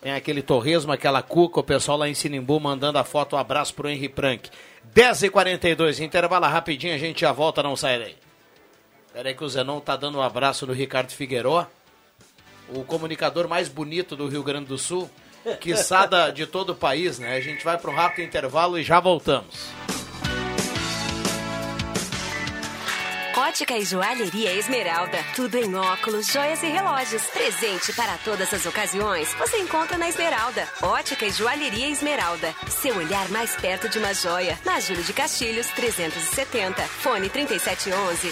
Tem 0.02 0.14
aquele 0.14 0.42
torresmo, 0.44 0.92
aquela 0.92 1.22
cuca, 1.24 1.60
o 1.60 1.64
pessoal 1.64 1.98
lá 1.98 2.08
em 2.08 2.14
Sinimbu 2.14 2.60
mandando 2.60 3.00
a 3.00 3.04
foto. 3.04 3.36
Um 3.36 3.40
abraço 3.40 3.74
pro 3.74 3.90
Henry 3.90 4.08
Prank. 4.08 4.50
10h42, 4.94 6.00
intervalo 6.00 6.46
rapidinho, 6.46 6.94
a 6.94 6.98
gente 6.98 7.22
já 7.22 7.32
volta, 7.32 7.64
não 7.64 7.76
sai 7.76 8.00
daí. 8.00 8.16
Pera 9.12 9.30
aí 9.30 9.36
que 9.36 9.44
o 9.44 9.50
Zenon 9.50 9.80
tá 9.80 9.96
dando 9.96 10.20
um 10.20 10.22
abraço 10.22 10.68
no 10.68 10.74
Ricardo 10.74 11.12
Figueiró, 11.12 11.66
o 12.70 12.84
comunicador 12.84 13.48
mais 13.48 13.68
bonito 13.68 14.16
do 14.16 14.28
Rio 14.28 14.44
Grande 14.44 14.68
do 14.68 14.78
Sul, 14.78 15.10
quiçada 15.60 16.32
de 16.32 16.46
todo 16.46 16.72
o 16.72 16.76
país, 16.76 17.20
né? 17.20 17.36
A 17.36 17.42
gente 17.42 17.64
vai 17.64 17.78
para 17.78 17.92
um 17.92 17.96
rápido 17.96 18.26
intervalo 18.26 18.78
e 18.78 18.84
já 18.84 19.00
voltamos. 19.00 19.74
Ótica 23.38 23.78
e 23.78 23.86
Joalheria 23.86 24.54
Esmeralda. 24.54 25.18
Tudo 25.36 25.58
em 25.58 25.76
óculos, 25.76 26.28
joias 26.28 26.64
e 26.64 26.68
relógios. 26.68 27.22
Presente 27.28 27.94
para 27.94 28.18
todas 28.18 28.54
as 28.54 28.66
ocasiões. 28.66 29.34
Você 29.36 29.58
encontra 29.58 29.98
na 29.98 30.10
Esmeralda. 30.10 30.68
Ótica 30.82 31.26
e 31.26 31.32
Joalheria 31.32 31.90
Esmeralda. 31.90 32.54
Seu 32.68 32.96
olhar 32.98 33.30
mais 33.30 33.56
perto 33.56 33.88
de 33.88 34.00
uma 34.00 34.14
joia. 34.14 34.58
Na 34.66 34.80
Júlio 34.80 35.04
de 35.04 35.14
Castilhos, 35.14 35.68
370. 35.68 36.82
Fone 36.84 37.30
3711 37.30 38.32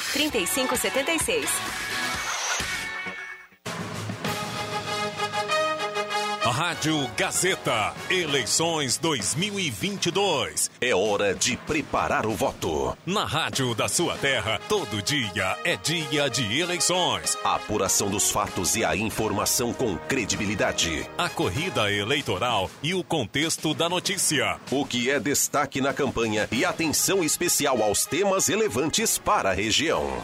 Rádio 6.53 7.09
Gazeta. 7.17 7.95
Eleições 8.11 8.95
2022. 8.99 10.69
É 10.79 10.93
hora 10.93 11.33
de 11.33 11.57
preparar 11.57 12.27
o 12.27 12.35
voto. 12.35 12.95
Na 13.07 13.25
rádio 13.25 13.73
da 13.73 13.87
sua 13.87 14.15
terra, 14.17 14.61
todo 14.69 15.01
dia 15.01 15.57
é 15.65 15.75
dia 15.75 16.29
de 16.29 16.59
eleições. 16.59 17.35
A 17.43 17.55
apuração 17.55 18.07
dos 18.07 18.29
fatos 18.29 18.75
e 18.75 18.85
a 18.85 18.95
informação 18.95 19.73
com 19.73 19.97
credibilidade. 19.97 21.09
A 21.17 21.27
corrida 21.27 21.91
eleitoral 21.91 22.69
e 22.83 22.93
o 22.93 23.03
contexto 23.03 23.73
da 23.73 23.89
notícia. 23.89 24.59
O 24.69 24.85
que 24.85 25.09
é 25.09 25.19
destaque 25.19 25.81
na 25.81 25.91
campanha 25.91 26.47
e 26.51 26.63
atenção 26.63 27.23
especial 27.23 27.81
aos 27.81 28.05
temas 28.05 28.45
relevantes 28.45 29.17
para 29.17 29.49
a 29.49 29.53
região. 29.53 30.21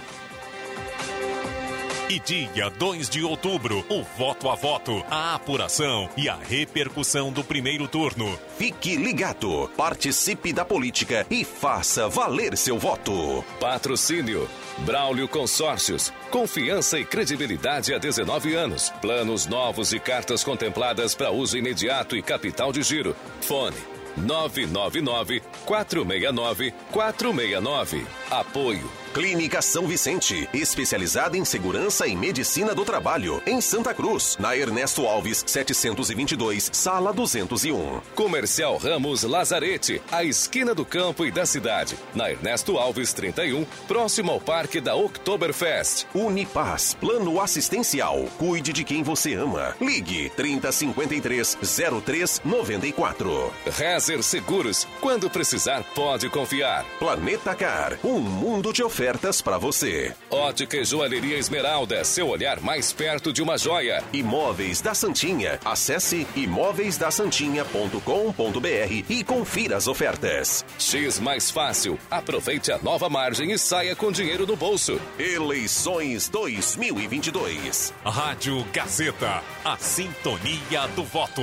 E 2.10 2.20
dia 2.20 2.72
2 2.72 3.08
de 3.08 3.24
outubro, 3.24 3.86
o 3.88 4.02
voto 4.18 4.50
a 4.50 4.56
voto, 4.56 5.06
a 5.12 5.36
apuração 5.36 6.10
e 6.18 6.28
a 6.28 6.36
repercussão 6.36 7.32
do 7.32 7.44
primeiro 7.44 7.88
turno. 7.88 8.36
Fique 8.58 8.96
ligado, 8.96 9.70
participe 9.78 10.52
da 10.52 10.66
política 10.66 11.24
e 11.30 11.46
faça 11.46 12.10
valer 12.10 12.58
seu 12.58 12.80
voto. 12.80 13.46
Patrocínio 13.60 14.50
Braulio 14.80 15.28
Consórcios. 15.28 16.12
Confiança 16.32 16.98
e 16.98 17.06
credibilidade 17.06 17.94
há 17.94 18.00
19 18.00 18.56
anos. 18.56 18.90
Planos 19.02 19.46
novos 19.46 19.94
e 19.94 20.00
cartas 20.00 20.44
contempladas 20.44 21.14
para 21.14 21.30
uso 21.30 21.60
imediato 21.60 22.16
e 22.16 22.24
capital 22.24 22.74
de 22.74 22.82
giro. 22.82 23.16
Fone 23.40 23.78
999 24.18 25.44
469 25.64 26.74
469. 26.92 28.04
Apoio 28.32 28.99
Clínica 29.14 29.60
São 29.60 29.88
Vicente, 29.88 30.48
especializada 30.54 31.36
em 31.36 31.44
segurança 31.44 32.06
e 32.06 32.16
medicina 32.16 32.76
do 32.76 32.86
trabalho, 32.86 33.42
em 33.46 33.60
Santa 33.60 33.92
Cruz, 33.92 34.38
na 34.40 34.56
Ernesto 34.56 35.08
Alves, 35.08 35.44
722, 35.48 36.70
sala 36.72 37.12
201. 37.12 38.02
Comercial 38.14 38.78
Ramos 38.78 39.24
Lazarete, 39.24 40.00
a 40.12 40.24
esquina 40.24 40.76
do 40.76 40.86
campo 40.86 41.26
e 41.26 41.32
da 41.32 41.44
cidade, 41.46 41.98
na 42.14 42.30
Ernesto 42.30 42.78
Alves 42.78 43.12
31, 43.12 43.66
próximo 43.88 44.32
ao 44.32 44.40
Parque 44.40 44.80
da 44.80 44.96
Oktoberfest. 44.96 46.06
Unipaz, 46.14 46.94
plano 46.94 47.42
assistencial. 47.42 48.26
Cuide 48.38 48.72
de 48.72 48.84
quem 48.84 49.02
você 49.02 49.34
ama. 49.34 49.76
Ligue 49.82 50.30
3053 50.36 51.58
0394. 52.06 53.54
Rezer 53.76 54.22
Seguros, 54.22 54.88
quando 55.02 55.30
precisar, 55.30 55.84
pode 55.96 56.30
confiar. 56.30 56.86
Planeta 57.00 57.56
Car, 57.56 57.98
um 58.04 58.20
mundo 58.20 58.72
de 58.72 58.84
ofertas 58.84 58.99
ofertas 59.00 59.42
para 59.42 59.58
você. 59.58 60.14
Ótica 60.30 60.76
e 60.76 60.84
Joalheria 60.84 61.38
Esmeralda, 61.38 62.04
seu 62.04 62.28
olhar 62.28 62.60
mais 62.60 62.92
perto 62.92 63.32
de 63.32 63.42
uma 63.42 63.58
joia. 63.58 64.04
Imóveis 64.12 64.82
da 64.82 64.94
Santinha. 64.94 65.58
Acesse 65.64 66.28
imóveisdasantinha.com.br 66.36 69.06
e 69.10 69.24
confira 69.24 69.78
as 69.78 69.88
ofertas. 69.88 70.66
X 70.78 71.18
mais 71.18 71.50
fácil. 71.50 71.98
Aproveite 72.12 72.74
a 72.74 72.80
nova 72.80 73.10
margem 73.10 73.54
e 73.54 73.58
saia 73.58 73.96
com 73.96 74.12
dinheiro 74.12 74.46
no 74.46 74.58
bolso. 74.58 75.00
Eleições 75.18 76.28
2022. 76.28 77.94
Rádio 78.04 78.66
Gazeta, 78.74 79.42
a 79.64 79.78
sintonia 79.78 80.90
do 80.94 81.06
voto. 81.06 81.42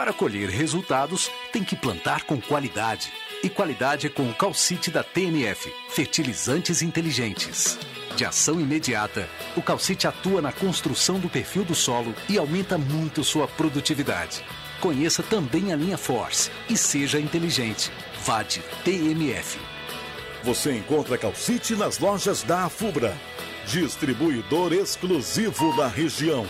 Para 0.00 0.14
colher 0.14 0.48
resultados, 0.48 1.30
tem 1.52 1.62
que 1.62 1.76
plantar 1.76 2.24
com 2.24 2.40
qualidade 2.40 3.12
e 3.44 3.50
qualidade 3.50 4.08
com 4.08 4.30
o 4.30 4.34
calcite 4.34 4.90
da 4.90 5.04
TNF, 5.04 5.70
fertilizantes 5.90 6.80
inteligentes. 6.80 7.78
De 8.16 8.24
ação 8.24 8.58
imediata, 8.58 9.28
o 9.54 9.60
calcite 9.60 10.06
atua 10.06 10.40
na 10.40 10.52
construção 10.52 11.18
do 11.18 11.28
perfil 11.28 11.66
do 11.66 11.74
solo 11.74 12.14
e 12.30 12.38
aumenta 12.38 12.78
muito 12.78 13.22
sua 13.22 13.46
produtividade. 13.46 14.42
Conheça 14.80 15.22
também 15.22 15.70
a 15.70 15.76
linha 15.76 15.98
Force 15.98 16.50
e 16.66 16.78
seja 16.78 17.20
inteligente. 17.20 17.92
VAD 18.24 18.62
TMF. 18.82 19.58
Você 20.42 20.78
encontra 20.78 21.18
calcite 21.18 21.76
nas 21.76 21.98
lojas 21.98 22.42
da 22.42 22.64
Afubra, 22.64 23.14
distribuidor 23.66 24.72
exclusivo 24.72 25.76
da 25.76 25.88
região. 25.88 26.46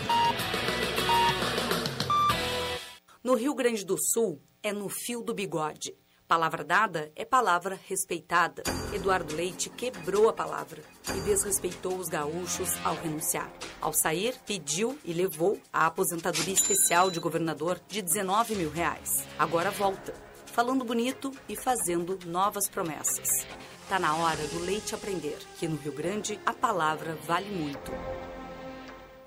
No 3.23 3.35
Rio 3.35 3.53
Grande 3.53 3.85
do 3.85 3.97
Sul, 3.97 4.41
é 4.63 4.73
no 4.73 4.89
fio 4.89 5.21
do 5.21 5.33
bigode 5.33 5.95
Palavra 6.31 6.63
dada 6.63 7.11
é 7.13 7.25
palavra 7.25 7.77
respeitada. 7.89 8.63
Eduardo 8.93 9.35
Leite 9.35 9.69
quebrou 9.69 10.29
a 10.29 10.33
palavra 10.33 10.81
e 11.13 11.19
desrespeitou 11.19 11.97
os 11.97 12.07
gaúchos 12.07 12.69
ao 12.85 12.95
renunciar. 12.95 13.51
Ao 13.81 13.91
sair, 13.91 14.33
pediu 14.47 14.97
e 15.03 15.11
levou 15.11 15.59
a 15.73 15.87
aposentadoria 15.87 16.53
especial 16.53 17.11
de 17.11 17.19
governador 17.19 17.81
de 17.85 18.01
19 18.01 18.55
mil 18.55 18.71
reais. 18.71 19.27
Agora 19.37 19.71
volta, 19.71 20.13
falando 20.45 20.85
bonito 20.85 21.33
e 21.49 21.55
fazendo 21.57 22.17
novas 22.25 22.69
promessas. 22.69 23.45
Tá 23.89 23.99
na 23.99 24.15
hora 24.15 24.47
do 24.47 24.59
Leite 24.59 24.95
aprender 24.95 25.37
que 25.59 25.67
no 25.67 25.75
Rio 25.75 25.91
Grande 25.91 26.39
a 26.45 26.53
palavra 26.53 27.17
vale 27.27 27.49
muito. 27.49 27.91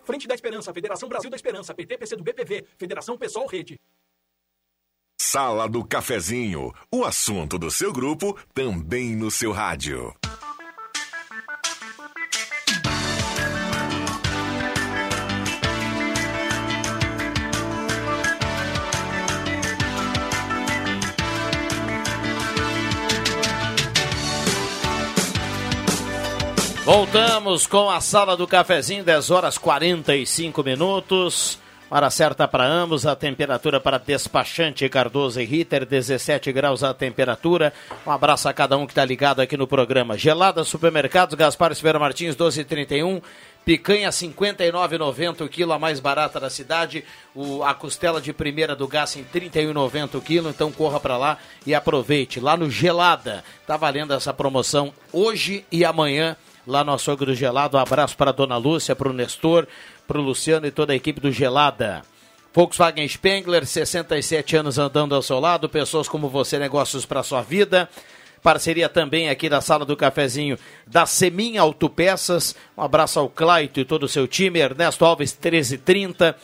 Frente 0.04 0.28
da 0.28 0.34
Esperança, 0.34 0.73
Federação 0.73 1.08
Brasil 1.08 1.30
da 1.30 1.37
Esperança, 1.37 1.75
PT, 1.75 1.99
PC 1.99 2.16
do 2.16 2.23
BPV, 2.23 2.66
Federação 2.76 3.16
Pessoal 3.16 3.46
Rede. 3.46 3.80
Sala 5.20 5.68
do 5.68 5.84
Cafezinho, 5.84 6.73
o 6.92 7.04
assunto 7.04 7.58
do 7.58 7.70
seu 7.70 7.92
grupo 7.92 8.38
também 8.52 9.16
no 9.16 9.30
seu 9.30 9.50
rádio. 9.50 10.14
Voltamos 26.84 27.66
com 27.66 27.88
a 27.88 27.98
sala 27.98 28.36
do 28.36 28.46
cafezinho, 28.46 29.02
10 29.02 29.30
horas 29.30 29.56
45 29.56 30.62
minutos. 30.62 31.58
Hora 31.90 32.10
certa 32.10 32.46
para 32.46 32.66
ambos, 32.66 33.06
a 33.06 33.16
temperatura 33.16 33.80
para 33.80 33.96
despachante 33.96 34.86
Cardoso 34.90 35.40
e 35.40 35.46
Ritter, 35.46 35.86
17 35.86 36.52
graus 36.52 36.84
a 36.84 36.92
temperatura. 36.92 37.72
Um 38.06 38.10
abraço 38.10 38.50
a 38.50 38.52
cada 38.52 38.76
um 38.76 38.84
que 38.84 38.92
está 38.92 39.02
ligado 39.02 39.40
aqui 39.40 39.56
no 39.56 39.66
programa. 39.66 40.18
Gelada 40.18 40.62
Supermercados, 40.62 41.34
Gaspar 41.34 41.74
Silveira 41.74 41.98
Martins, 41.98 42.34
1231. 42.34 43.22
Picanha 43.64 44.10
59,90 44.10 45.40
o 45.40 45.48
quilo, 45.48 45.72
a 45.72 45.78
mais 45.78 46.00
barata 46.00 46.38
da 46.38 46.50
cidade. 46.50 47.02
O, 47.34 47.64
a 47.64 47.72
costela 47.72 48.20
de 48.20 48.34
primeira 48.34 48.76
do 48.76 48.86
gás 48.86 49.16
em 49.16 49.24
31,90 49.24 50.16
o 50.16 50.20
quilo. 50.20 50.50
Então 50.50 50.70
corra 50.70 51.00
para 51.00 51.16
lá 51.16 51.38
e 51.64 51.74
aproveite. 51.74 52.40
Lá 52.40 52.58
no 52.58 52.70
Gelada, 52.70 53.42
tá 53.66 53.74
valendo 53.74 54.12
essa 54.12 54.34
promoção 54.34 54.92
hoje 55.10 55.64
e 55.72 55.82
amanhã 55.82 56.36
lá 56.66 56.85
no 56.85 56.92
Açougue 56.92 57.26
do 57.26 57.35
Gelado. 57.35 57.76
Um 57.76 57.80
abraço 57.80 58.16
para 58.16 58.30
a 58.30 58.35
dona 58.35 58.56
Lúcia, 58.56 58.97
para 58.97 59.09
o 59.09 59.12
Nestor, 59.12 59.66
para 60.06 60.18
o 60.18 60.23
Luciano 60.23 60.66
e 60.66 60.71
toda 60.71 60.92
a 60.92 60.97
equipe 60.97 61.21
do 61.21 61.30
Gelada. 61.30 62.02
Volkswagen 62.52 63.09
Spengler, 63.09 63.66
67 63.66 64.56
anos 64.56 64.78
andando 64.78 65.14
ao 65.14 65.23
seu 65.23 65.40
lado, 65.40 65.68
pessoas 65.68 66.06
como 66.06 66.28
você, 66.28 66.59
negócios 66.59 67.04
para 67.04 67.23
sua 67.23 67.42
vida. 67.42 67.88
Parceria 68.44 68.88
também 68.88 69.30
aqui 69.30 69.49
da 69.49 69.61
sala 69.61 69.85
do 69.87 69.97
cafezinho 69.97 70.59
da 70.87 71.06
Semin 71.06 71.56
Autopeças. 71.56 72.54
Um 72.76 72.83
abraço 72.83 73.18
ao 73.18 73.28
Claito 73.28 73.80
e 73.80 73.85
todo 73.85 74.02
o 74.02 74.09
seu 74.09 74.28
time. 74.28 74.61
Ernesto 74.61 75.04
Alves, 75.04 75.33
1330. 75.33 76.37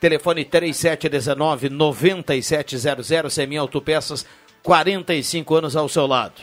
Telefone 0.00 0.44
3719 0.44 1.68
9700. 1.68 3.34
Semin 3.34 3.56
Autopeças, 3.56 4.24
45 4.62 5.54
anos 5.56 5.74
ao 5.74 5.88
seu 5.88 6.06
lado. 6.06 6.42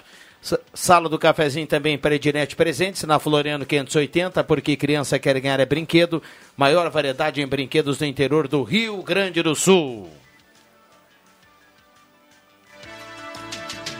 Sala 0.75 1.09
do 1.09 1.17
Cafezinho 1.17 1.65
também 1.65 1.97
para 1.97 2.13
Ednet 2.13 2.55
Presentes, 2.55 3.01
na 3.03 3.17
Floriano 3.17 3.65
580, 3.65 4.43
porque 4.43 4.75
criança 4.75 5.17
quer 5.17 5.39
ganhar 5.39 5.59
é 5.59 5.65
brinquedo. 5.65 6.21
Maior 6.55 6.87
variedade 6.91 7.41
em 7.41 7.47
brinquedos 7.47 7.97
do 7.97 8.05
interior 8.05 8.47
do 8.47 8.61
Rio 8.61 9.01
Grande 9.01 9.41
do 9.41 9.55
Sul. 9.55 10.07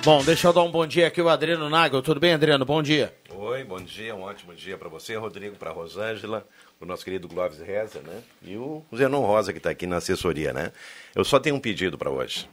Bom, 0.04 0.24
deixa 0.24 0.48
eu 0.48 0.54
dar 0.54 0.62
um 0.62 0.70
bom 0.70 0.86
dia 0.86 1.08
aqui 1.08 1.20
ao 1.20 1.30
Adriano 1.30 1.68
Nagel. 1.68 2.04
Tudo 2.04 2.20
bem, 2.20 2.34
Adriano? 2.34 2.64
Bom 2.64 2.84
dia. 2.84 3.12
Oi, 3.32 3.64
bom 3.64 3.82
dia, 3.82 4.14
um 4.16 4.22
ótimo 4.22 4.54
dia 4.54 4.78
para 4.78 4.88
você, 4.88 5.16
Rodrigo, 5.16 5.56
para 5.56 5.72
Rosângela, 5.72 6.48
o 6.80 6.86
nosso 6.86 7.04
querido 7.04 7.28
Clóvis 7.28 7.60
Reza, 7.60 8.02
né? 8.02 8.22
E 8.44 8.56
o 8.56 8.84
Zenon 8.96 9.22
Rosa 9.22 9.52
que 9.52 9.58
está 9.58 9.72
aqui 9.72 9.88
na 9.88 9.98
assessoria, 9.98 10.54
né? 10.54 10.72
Eu 11.16 11.26
só 11.26 11.40
tenho 11.40 11.56
um 11.56 11.60
pedido 11.60 11.98
para 11.98 12.12
hoje. 12.12 12.48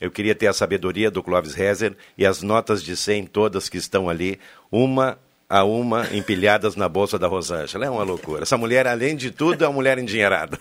Eu 0.00 0.10
queria 0.10 0.34
ter 0.34 0.46
a 0.46 0.52
sabedoria 0.52 1.10
do 1.10 1.22
Clóvis 1.22 1.54
Rezer 1.54 1.96
e 2.16 2.24
as 2.24 2.42
notas 2.42 2.82
de 2.82 2.96
100 2.96 3.26
todas 3.26 3.68
que 3.68 3.76
estão 3.76 4.08
ali, 4.08 4.38
uma 4.70 5.18
a 5.48 5.64
uma 5.64 6.14
empilhadas 6.14 6.76
na 6.76 6.88
bolsa 6.88 7.18
da 7.18 7.26
Rosângela. 7.26 7.86
É 7.86 7.90
uma 7.90 8.02
loucura. 8.02 8.42
Essa 8.42 8.58
mulher, 8.58 8.86
além 8.86 9.16
de 9.16 9.30
tudo, 9.30 9.64
é 9.64 9.66
uma 9.66 9.74
mulher 9.74 9.98
endinheirada. 9.98 10.58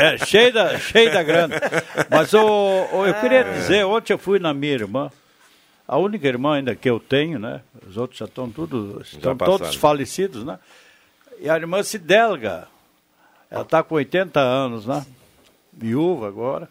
É, 0.00 0.16
cheia 0.24 0.52
da, 0.52 0.78
cheia 0.78 1.10
da 1.10 1.22
grana. 1.22 1.60
Mas 2.08 2.32
oh, 2.32 2.88
oh, 2.92 3.04
eu 3.04 3.12
queria 3.14 3.42
dizer, 3.44 3.84
ontem 3.84 4.12
eu 4.14 4.18
fui 4.18 4.38
na 4.38 4.54
minha 4.54 4.72
irmã, 4.72 5.10
a 5.86 5.98
única 5.98 6.26
irmã 6.26 6.54
ainda 6.54 6.74
que 6.74 6.88
eu 6.88 6.98
tenho, 6.98 7.38
né? 7.38 7.60
Os 7.86 7.96
outros 7.96 8.18
já 8.18 8.24
estão 8.24 8.48
tudo, 8.48 9.02
estão 9.02 9.36
todos 9.36 9.74
falecidos, 9.74 10.44
né? 10.44 10.58
E 11.40 11.50
a 11.50 11.56
irmã 11.56 11.82
Cidelga, 11.82 12.68
ela 13.50 13.62
está 13.62 13.82
com 13.82 13.96
80 13.96 14.40
anos, 14.40 14.86
né? 14.86 15.04
Viúva 15.72 16.28
agora. 16.28 16.68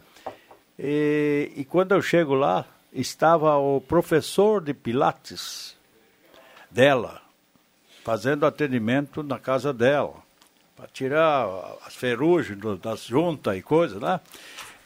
E, 0.82 1.52
e 1.56 1.64
quando 1.64 1.94
eu 1.94 2.00
chego 2.00 2.34
lá, 2.34 2.64
estava 2.90 3.58
o 3.58 3.82
professor 3.82 4.62
de 4.62 4.72
Pilates 4.72 5.76
dela, 6.70 7.20
fazendo 8.02 8.46
atendimento 8.46 9.22
na 9.22 9.38
casa 9.38 9.74
dela, 9.74 10.14
para 10.74 10.86
tirar 10.86 11.46
as 11.84 11.94
ferrugens 11.94 12.58
das 12.80 13.04
juntas 13.04 13.58
e 13.58 13.60
coisas, 13.60 14.00
né? 14.00 14.20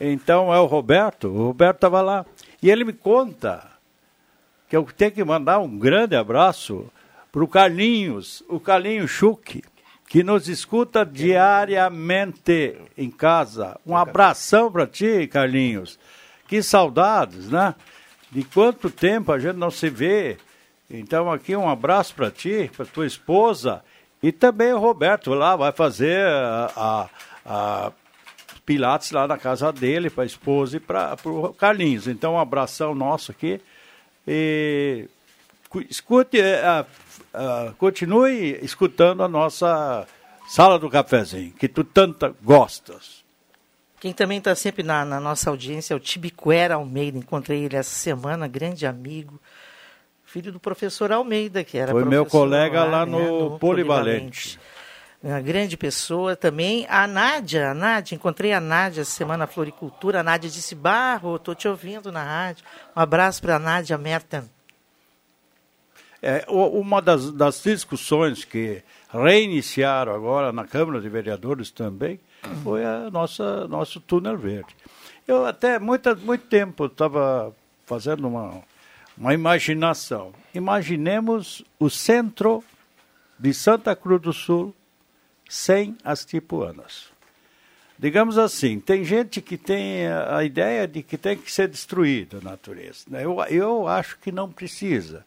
Então 0.01 0.53
é 0.53 0.59
o 0.59 0.67
Roberto, 0.67 1.29
o 1.29 1.47
Roberto 1.47 1.77
estava 1.77 2.03
lá. 2.03 2.27
E 2.61 2.69
ele 2.69 2.85
me 2.85 2.93
conta 2.93 3.71
que 4.69 4.77
eu 4.77 4.85
tenho 4.85 5.13
que 5.13 5.23
mandar 5.23 5.61
um 5.61 5.79
grande 5.79 6.17
abraço 6.17 6.91
para 7.31 7.45
o 7.45 7.47
Carlinhos, 7.47 8.43
o 8.49 8.59
Carlinhos 8.59 9.13
Schuch, 9.13 9.63
que 10.15 10.23
nos 10.23 10.49
escuta 10.49 11.05
diariamente 11.05 12.79
em 12.97 13.11
casa. 13.11 13.81
Um 13.85 13.97
abração 13.97 14.71
para 14.71 14.87
ti, 14.87 15.27
Carlinhos. 15.27 15.99
Que 16.47 16.63
saudades, 16.63 17.51
né? 17.51 17.75
De 18.31 18.45
quanto 18.45 18.89
tempo 18.89 19.33
a 19.33 19.41
gente 19.41 19.57
não 19.57 19.73
se 19.73 19.91
vê. 19.91 20.37
Então, 20.89 21.33
aqui 21.33 21.57
um 21.57 21.69
abraço 21.69 22.15
para 22.15 22.31
ti, 22.31 22.71
para 22.77 22.87
tua 22.87 23.09
esposa. 23.09 23.83
E 24.23 24.31
também 24.31 24.73
o 24.73 24.79
Roberto 24.79 25.35
lá 25.35 25.57
vai 25.57 25.73
fazer 25.73 26.25
a, 26.25 26.71
a, 26.77 27.09
a 27.45 27.93
Pilates 28.65 29.11
lá 29.11 29.27
na 29.27 29.37
casa 29.37 29.73
dele, 29.73 30.11
para 30.11 30.23
a 30.23 30.27
esposa 30.27 30.77
e 30.77 30.81
para 30.81 31.17
o 31.25 31.53
Carlinhos. 31.55 32.07
Então, 32.07 32.35
um 32.35 32.39
abração 32.39 32.95
nosso 32.95 33.33
aqui. 33.33 33.61
E 34.29 35.09
escute, 35.81 36.39
uh, 36.41 36.85
uh, 37.35 37.75
continue 37.75 38.59
escutando 38.63 39.23
a 39.23 39.29
nossa 39.29 40.07
sala 40.47 40.79
do 40.79 40.91
cafezinho, 40.91 41.53
que 41.53 41.69
tu 41.69 41.85
tanto 41.85 42.35
gostas. 42.43 43.25
Quem 44.01 44.13
também 44.13 44.39
está 44.39 44.55
sempre 44.55 44.83
na, 44.83 45.05
na, 45.05 45.19
nossa 45.19 45.49
audiência 45.49 45.95
é 45.95 45.97
o 45.97 46.01
Tibiquera 46.01 46.75
Almeida. 46.75 47.17
Encontrei 47.17 47.65
ele 47.65 47.77
essa 47.77 47.95
semana, 47.95 48.47
grande 48.47 48.87
amigo, 48.87 49.41
filho 50.23 50.53
do 50.53 50.61
professor 50.61 51.11
Almeida, 51.11 51.65
que 51.65 51.79
era 51.79 51.91
Foi 51.91 52.05
meu 52.05 52.27
colega 52.27 52.85
lá, 52.85 52.99
lá 52.99 53.07
no, 53.07 53.19
né, 53.19 53.27
no 53.27 53.59
Polivalente. 53.59 54.59
Polivalente. 54.59 54.61
Uma 55.23 55.41
grande 55.41 55.75
pessoa 55.75 56.37
também. 56.37 56.87
A 56.91 57.07
Nádia, 57.07 57.71
a 57.71 57.75
Nádia, 57.75 58.15
encontrei 58.15 58.53
a 58.53 58.61
Nádia 58.61 59.01
essa 59.01 59.11
semana 59.11 59.39
na 59.39 59.47
Floricultura. 59.47 60.21
A 60.21 60.23
Nádia 60.23 60.51
disse, 60.51 60.75
Barro, 60.75 61.37
estou 61.37 61.55
te 61.55 61.67
ouvindo 61.67 62.13
na 62.13 62.23
rádio. 62.23 62.63
Um 62.95 63.01
abraço 63.01 63.41
para 63.41 63.57
a 63.57 63.59
Nádia 63.59 63.97
Merten. 63.97 64.43
É, 66.27 66.47
uma 66.49 67.03
das, 67.03 67.31
das, 67.33 67.63
discussões 67.63 68.47
que 68.47 68.83
reiniciaram 69.13 70.15
agora 70.15 70.53
na 70.53 70.65
Câmara 70.65 70.99
de 70.99 71.07
Vereadores 71.07 71.71
também 71.71 72.19
foi 72.63 72.83
a 72.83 73.11
nossa 73.11 73.69
nosso 73.69 74.01
túnel 74.01 74.39
verde. 74.39 74.75
Eu 75.29 75.45
até 75.45 75.79
muito, 75.79 76.17
muito 76.17 76.47
tempo 76.47 76.87
estava 76.87 77.55
fazendo 77.85 78.27
uma, 78.27 78.63
uma 79.19 79.35
imaginação. 79.35 80.33
Imaginemos 80.55 81.63
o 81.79 81.91
centro 81.91 82.65
de 83.39 83.53
Santa 83.53 83.95
Cruz 83.95 84.23
do 84.23 84.33
Sul 84.33 84.75
sem 85.47 85.95
as 86.03 86.25
tipuanas. 86.25 87.13
Digamos 87.99 88.39
assim, 88.39 88.81
tem 88.81 89.05
gente 89.05 89.43
que 89.43 89.59
tem 89.59 90.07
a 90.09 90.43
ideia 90.43 90.89
de 90.89 91.03
que 91.03 91.19
tem 91.19 91.37
que 91.37 91.53
ser 91.53 91.69
destruída 91.69 92.39
a 92.39 92.41
natureza. 92.41 93.05
Eu, 93.13 93.43
eu 93.45 93.87
acho 93.87 94.19
que 94.19 94.33
não 94.33 94.51
precisa. 94.51 95.23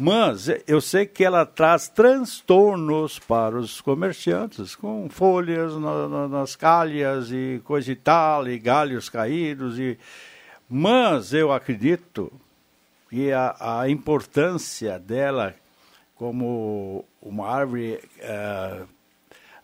Mas 0.00 0.46
eu 0.68 0.80
sei 0.80 1.06
que 1.06 1.24
ela 1.24 1.44
traz 1.44 1.88
transtornos 1.88 3.18
para 3.18 3.58
os 3.58 3.80
comerciantes, 3.80 4.76
com 4.76 5.08
folhas 5.10 5.74
na, 5.74 6.06
na, 6.06 6.28
nas 6.28 6.54
calhas 6.54 7.32
e 7.32 7.60
coisa 7.64 7.90
e 7.90 7.96
tal, 7.96 8.46
e 8.46 8.56
galhos 8.60 9.08
caídos. 9.08 9.76
E... 9.76 9.98
Mas 10.70 11.34
eu 11.34 11.52
acredito 11.52 12.32
que 13.10 13.32
a, 13.32 13.56
a 13.58 13.90
importância 13.90 15.00
dela 15.00 15.52
como 16.14 17.04
uma 17.20 17.48
árvore 17.48 18.00
uh, 18.20 18.84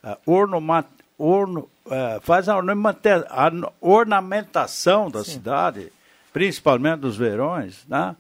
uh, 0.03 0.19
ornament, 0.27 0.87
orno, 1.17 1.69
uh, 1.87 2.21
faz 2.23 2.49
a, 2.49 2.57
ornamenta, 2.57 3.25
a 3.31 3.53
ornamentação 3.81 5.09
da 5.09 5.23
Sim. 5.23 5.31
cidade 5.31 5.93
principalmente 6.33 6.99
dos 6.99 7.17
verões, 7.17 7.85
né? 7.87 8.17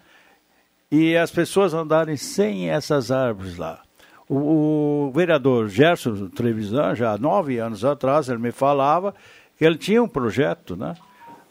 E 0.95 1.17
as 1.17 1.33
pessoas 1.33 1.75
andarem 1.75 2.17
sem 2.17 2.71
essas 2.71 3.11
árvores 3.11 3.57
lá. 3.57 3.83
O, 4.29 5.09
o 5.09 5.13
vereador 5.13 5.69
Gerson 5.69 6.29
Trevisan, 6.29 6.95
já 6.95 7.11
há 7.11 7.19
nove 7.19 7.59
anos 7.59 7.85
atrás, 7.85 8.29
ele 8.29 8.39
me 8.39 8.53
falava 8.53 9.13
que 9.59 9.65
ele 9.65 9.77
tinha 9.77 10.01
um 10.01 10.07
projeto, 10.07 10.77
né? 10.77 10.95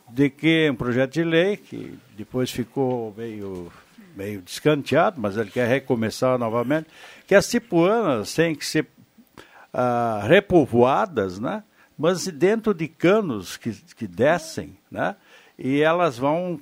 De 0.10 0.30
que 0.30 0.70
um 0.70 0.76
projeto 0.76 1.12
de 1.12 1.26
lei 1.26 1.58
que 1.58 2.00
depois 2.18 2.52
ficou 2.52 3.14
meio 3.18 3.70
meio 4.16 4.42
descanteado, 4.42 5.20
mas 5.20 5.36
ele 5.36 5.50
quer 5.52 5.68
recomeçar 5.68 6.38
novamente, 6.38 6.88
que 7.28 7.36
as 7.36 7.50
tipuanas 7.50 8.34
têm 8.34 8.56
que 8.56 8.66
ser 8.66 8.88
ah, 9.74 10.24
repovoadas, 10.26 11.38
né? 11.38 11.64
Mas 11.98 12.28
dentro 12.28 12.74
de 12.74 12.88
canos 12.88 13.58
que, 13.58 13.72
que 13.94 14.08
descem, 14.08 14.78
né? 14.90 15.18
E 15.60 15.82
elas 15.82 16.18
vão 16.18 16.60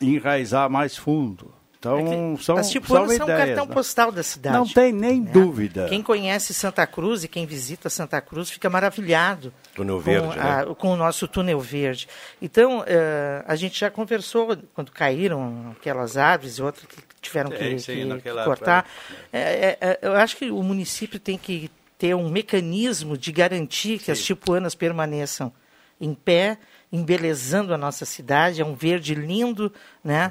enraizar 0.00 0.68
mais 0.68 0.96
fundo. 0.96 1.61
Então, 1.82 2.34
é 2.38 2.42
são, 2.42 2.56
as 2.56 2.70
Tipuanas 2.70 3.08
são, 3.08 3.16
são 3.18 3.26
ideias, 3.26 3.42
um 3.42 3.46
cartão 3.48 3.66
né? 3.66 3.74
postal 3.74 4.12
da 4.12 4.22
cidade. 4.22 4.56
Não 4.56 4.68
tem 4.68 4.92
nem 4.92 5.20
né? 5.20 5.32
dúvida. 5.32 5.88
Quem 5.88 6.00
conhece 6.00 6.54
Santa 6.54 6.86
Cruz 6.86 7.24
e 7.24 7.28
quem 7.28 7.44
visita 7.44 7.90
Santa 7.90 8.20
Cruz 8.20 8.48
fica 8.50 8.70
maravilhado 8.70 9.52
Túnel 9.74 9.96
com, 9.96 10.00
verde, 10.02 10.38
a- 10.38 10.64
né? 10.66 10.74
com 10.78 10.92
o 10.92 10.96
nosso 10.96 11.26
túnel 11.26 11.58
verde. 11.58 12.06
Então, 12.40 12.84
eh, 12.86 13.42
a 13.48 13.56
gente 13.56 13.80
já 13.80 13.90
conversou 13.90 14.56
quando 14.72 14.92
caíram 14.92 15.74
aquelas 15.76 16.16
árvores 16.16 16.58
e 16.58 16.62
outras 16.62 16.86
que 16.86 16.98
tiveram 17.20 17.50
Sim, 17.50 17.56
que, 17.58 17.78
sim, 17.80 18.08
que- 18.20 18.20
que 18.30 18.44
cortar. 18.44 18.86
É, 19.32 19.40
é, 19.40 19.78
é, 19.80 19.98
eu 20.02 20.14
acho 20.14 20.36
que 20.36 20.52
o 20.52 20.62
município 20.62 21.18
tem 21.18 21.36
que 21.36 21.68
ter 21.98 22.14
um 22.14 22.28
mecanismo 22.30 23.18
de 23.18 23.32
garantir 23.32 23.98
que 23.98 24.12
as 24.12 24.20
tipuanas 24.22 24.76
permaneçam 24.76 25.52
em 26.00 26.14
pé, 26.14 26.58
embelezando 26.92 27.74
a 27.74 27.78
nossa 27.78 28.04
cidade. 28.04 28.60
É 28.60 28.64
um 28.64 28.74
verde 28.74 29.14
lindo, 29.16 29.72
né? 30.04 30.30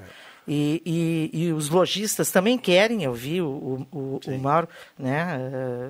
E, 0.54 0.82
e, 1.34 1.44
e 1.46 1.54
os 1.54 1.70
lojistas 1.70 2.30
também 2.30 2.58
querem, 2.58 3.04
eu 3.06 3.14
vi 3.14 3.42
o, 3.42 3.48
o, 3.48 3.88
o- 3.98 4.20
o 4.28 4.38
Mauro, 4.38 4.68
né? 5.00 5.40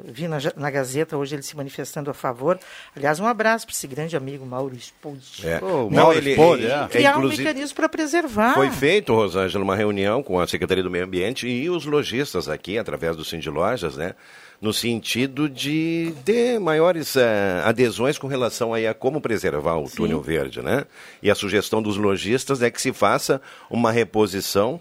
eh, 0.05 0.11
vi 0.11 0.27
na, 0.27 0.37
na 0.55 0.69
Gazeta 0.69 1.17
hoje 1.17 1.33
ele 1.33 1.41
se 1.41 1.57
manifestando 1.57 2.11
a 2.11 2.13
favor. 2.13 2.59
Aliás, 2.95 3.19
um 3.19 3.25
abraço 3.25 3.65
para 3.65 3.73
esse 3.73 3.87
grande 3.87 4.15
amigo 4.15 4.45
Mauro 4.45 4.75
Spoldi. 4.75 5.47
É. 5.47 5.59
Não, 5.59 5.89
Mauro 5.89 6.15
ele, 6.15 6.33
ele- 6.39 6.67
é. 6.67 6.87
Criar 6.89 7.15
um 7.15 7.19
inclusive- 7.21 7.43
mecanismo 7.43 7.75
para 7.75 7.89
preservar. 7.89 8.53
Foi 8.53 8.69
feito, 8.69 9.15
Rosângela, 9.15 9.63
uma 9.63 9.75
reunião 9.75 10.21
com 10.21 10.39
a 10.39 10.45
Secretaria 10.45 10.83
do 10.83 10.91
Meio 10.91 11.05
Ambiente 11.05 11.47
e 11.47 11.67
os 11.67 11.85
lojistas 11.85 12.47
aqui, 12.47 12.77
através 12.77 13.15
do 13.17 13.25
Cindy 13.25 13.49
Lojas, 13.49 13.97
né? 13.97 14.13
No 14.61 14.71
sentido 14.71 15.49
de 15.49 16.13
ter 16.23 16.59
maiores 16.59 17.15
eh, 17.15 17.61
adesões 17.65 18.19
com 18.19 18.27
relação 18.27 18.75
aí 18.75 18.85
a 18.85 18.93
como 18.93 19.19
preservar 19.19 19.77
o 19.77 19.89
túnel 19.89 20.21
verde, 20.21 20.61
né? 20.61 20.85
E 21.21 21.31
a 21.31 21.35
sugestão 21.35 21.81
dos 21.81 21.97
lojistas 21.97 22.61
é 22.61 22.69
que 22.69 22.79
se 22.79 22.93
faça 22.93 23.41
uma 23.71 23.91
reposição 23.91 24.79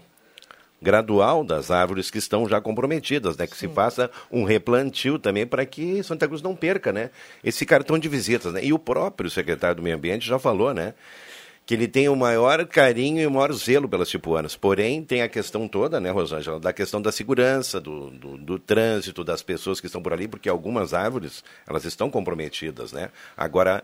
gradual 0.81 1.43
das 1.43 1.69
árvores 1.69 2.09
que 2.09 2.17
estão 2.17 2.47
já 2.47 2.59
comprometidas, 2.59 3.37
né? 3.37 3.45
Que 3.45 3.55
se 3.55 3.67
faça 3.67 4.09
um 4.31 4.43
replantio 4.43 5.19
também 5.19 5.45
para 5.45 5.65
que 5.65 6.01
Santa 6.03 6.27
Cruz 6.27 6.41
não 6.41 6.55
perca, 6.55 6.91
né? 6.91 7.11
Esse 7.43 7.65
cartão 7.65 7.99
de 7.99 8.07
visitas, 8.07 8.53
né? 8.53 8.63
E 8.63 8.73
o 8.73 8.79
próprio 8.79 9.29
secretário 9.29 9.77
do 9.77 9.81
Meio 9.83 9.95
Ambiente 9.95 10.27
já 10.27 10.39
falou, 10.39 10.73
né? 10.73 10.93
Que 11.65 11.75
ele 11.75 11.87
tem 11.87 12.09
o 12.09 12.15
maior 12.15 12.65
carinho 12.65 13.21
e 13.21 13.27
o 13.27 13.31
maior 13.31 13.53
zelo 13.53 13.87
pelas 13.87 14.09
tipuanas. 14.09 14.55
Porém, 14.55 15.03
tem 15.03 15.21
a 15.21 15.29
questão 15.29 15.67
toda, 15.67 15.99
né, 16.01 16.09
Rosângela? 16.09 16.59
Da 16.59 16.73
questão 16.73 17.01
da 17.01 17.11
segurança, 17.11 17.79
do, 17.79 18.09
do, 18.09 18.37
do 18.37 18.59
trânsito, 18.59 19.23
das 19.23 19.41
pessoas 19.43 19.79
que 19.79 19.85
estão 19.85 20.01
por 20.01 20.11
ali, 20.11 20.27
porque 20.27 20.49
algumas 20.49 20.93
árvores, 20.93 21.43
elas 21.67 21.85
estão 21.85 22.09
comprometidas, 22.09 22.91
né? 22.91 23.09
Agora, 23.37 23.83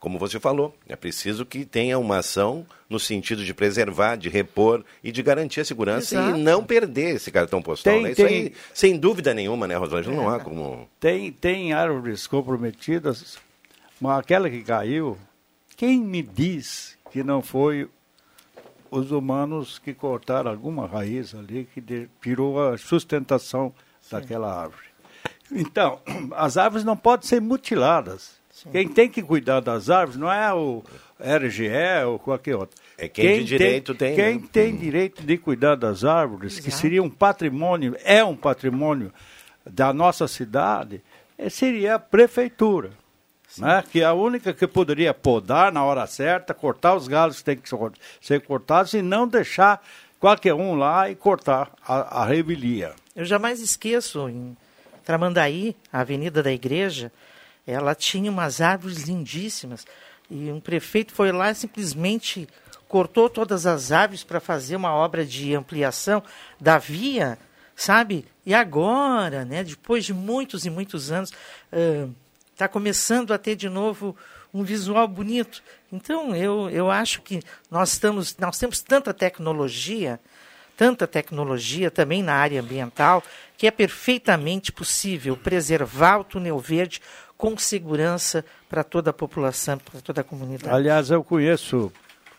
como 0.00 0.18
você 0.18 0.40
falou, 0.40 0.74
é 0.88 0.96
preciso 0.96 1.46
que 1.46 1.64
tenha 1.64 1.96
uma 1.96 2.18
ação 2.18 2.66
no 2.90 2.98
sentido 2.98 3.44
de 3.44 3.54
preservar, 3.54 4.16
de 4.16 4.28
repor 4.28 4.84
e 5.02 5.12
de 5.12 5.22
garantir 5.22 5.60
a 5.60 5.64
segurança 5.64 6.16
Exato. 6.16 6.36
e 6.36 6.42
não 6.42 6.64
perder 6.64 7.14
esse 7.14 7.30
cartão 7.30 7.62
postal. 7.62 7.94
Tem- 7.94 8.02
né? 8.02 8.10
Isso 8.10 8.16
tem- 8.26 8.26
aí, 8.46 8.52
sem 8.74 8.98
dúvida 8.98 9.32
nenhuma, 9.32 9.66
né, 9.68 9.76
Rosângela? 9.76 10.14
Não 10.14 10.28
há 10.28 10.40
como. 10.40 10.86
Tem, 10.98 11.30
tem 11.30 11.72
árvores 11.72 12.26
comprometidas, 12.26 13.38
mas 14.00 14.18
aquela 14.18 14.50
que 14.50 14.62
caiu, 14.62 15.16
quem 15.76 16.00
me 16.00 16.20
diz 16.20 16.98
que 17.12 17.22
não 17.22 17.42
foi 17.42 17.88
os 18.90 19.10
humanos 19.10 19.78
que 19.78 19.94
cortaram 19.94 20.50
alguma 20.50 20.86
raiz 20.86 21.34
ali, 21.34 21.68
que 21.72 21.80
de- 21.80 22.08
tirou 22.22 22.60
a 22.68 22.76
sustentação 22.78 23.72
daquela 24.10 24.52
árvore? 24.62 24.82
Então, 25.50 26.00
as 26.36 26.56
árvores 26.56 26.84
não 26.84 26.96
podem 26.96 27.26
ser 27.26 27.40
mutiladas. 27.40 28.40
Quem 28.70 28.86
tem 28.86 29.08
que 29.08 29.22
cuidar 29.22 29.60
das 29.60 29.90
árvores 29.90 30.18
não 30.20 30.30
é 30.30 30.52
o 30.54 30.84
RGE 31.18 32.04
ou 32.06 32.18
qualquer 32.18 32.54
outro. 32.54 32.80
É 32.96 33.08
quem 33.08 33.38
de 33.40 33.44
direito 33.44 33.94
tem, 33.94 34.14
Quem 34.14 34.38
né? 34.40 34.48
tem 34.52 34.76
direito 34.76 35.22
de 35.24 35.36
cuidar 35.38 35.74
das 35.74 36.04
árvores, 36.04 36.60
que 36.60 36.70
seria 36.70 37.02
um 37.02 37.10
patrimônio, 37.10 37.96
é 38.04 38.22
um 38.22 38.36
patrimônio 38.36 39.12
da 39.68 39.92
nossa 39.92 40.28
cidade, 40.28 41.02
eh, 41.38 41.48
seria 41.48 41.96
a 41.96 41.98
prefeitura. 41.98 42.90
Né? 43.58 43.84
Que 43.90 44.00
é 44.00 44.04
a 44.04 44.12
única 44.12 44.52
que 44.52 44.66
poderia 44.66 45.12
podar 45.12 45.72
na 45.72 45.84
hora 45.84 46.06
certa, 46.06 46.54
cortar 46.54 46.94
os 46.94 47.06
galhos 47.06 47.38
que 47.38 47.44
têm 47.44 47.56
que 47.56 47.68
ser- 48.20 48.40
cortados 48.40 48.94
e 48.94 49.02
não 49.02 49.28
deixar 49.28 49.82
qualquer 50.18 50.54
um 50.54 50.74
lá 50.74 51.10
e 51.10 51.14
cortar 51.14 51.70
a, 51.86 52.22
a 52.22 52.24
revelia. 52.24 52.94
Eu 53.14 53.24
jamais 53.24 53.60
esqueço, 53.60 54.28
em 54.28 54.56
Tramandaí, 55.04 55.76
a 55.92 56.00
Avenida 56.00 56.42
da 56.42 56.52
Igreja, 56.52 57.12
ela 57.66 57.94
tinha 57.94 58.30
umas 58.30 58.60
árvores 58.60 59.02
lindíssimas. 59.02 59.84
E 60.30 60.50
um 60.50 60.60
prefeito 60.60 61.12
foi 61.12 61.30
lá 61.30 61.50
e 61.50 61.54
simplesmente 61.54 62.48
cortou 62.88 63.28
todas 63.28 63.66
as 63.66 63.92
árvores 63.92 64.24
para 64.24 64.40
fazer 64.40 64.76
uma 64.76 64.94
obra 64.94 65.24
de 65.24 65.54
ampliação 65.54 66.22
da 66.60 66.78
via, 66.78 67.38
sabe? 67.74 68.26
E 68.44 68.54
agora, 68.54 69.44
né, 69.44 69.62
depois 69.64 70.04
de 70.04 70.12
muitos 70.14 70.64
e 70.64 70.70
muitos 70.70 71.10
anos, 71.10 71.32
está 72.62 72.68
começando 72.68 73.32
a 73.32 73.38
ter 73.38 73.56
de 73.56 73.68
novo 73.68 74.16
um 74.54 74.62
visual 74.62 75.08
bonito. 75.08 75.62
Então, 75.92 76.34
eu, 76.36 76.70
eu 76.70 76.90
acho 76.90 77.20
que 77.22 77.40
nós, 77.68 77.92
estamos, 77.94 78.36
nós 78.38 78.56
temos 78.56 78.80
tanta 78.80 79.12
tecnologia, 79.12 80.20
tanta 80.76 81.06
tecnologia 81.08 81.90
também 81.90 82.22
na 82.22 82.34
área 82.34 82.60
ambiental, 82.60 83.22
que 83.56 83.66
é 83.66 83.70
perfeitamente 83.70 84.70
possível 84.70 85.36
preservar 85.36 86.18
o 86.18 86.24
túnel 86.24 86.58
verde 86.60 87.00
com 87.36 87.58
segurança 87.58 88.44
para 88.68 88.84
toda 88.84 89.10
a 89.10 89.12
população, 89.12 89.78
para 89.78 90.00
toda 90.00 90.20
a 90.20 90.24
comunidade. 90.24 90.72
Aliás, 90.72 91.10
eu 91.10 91.24
conheço 91.24 91.92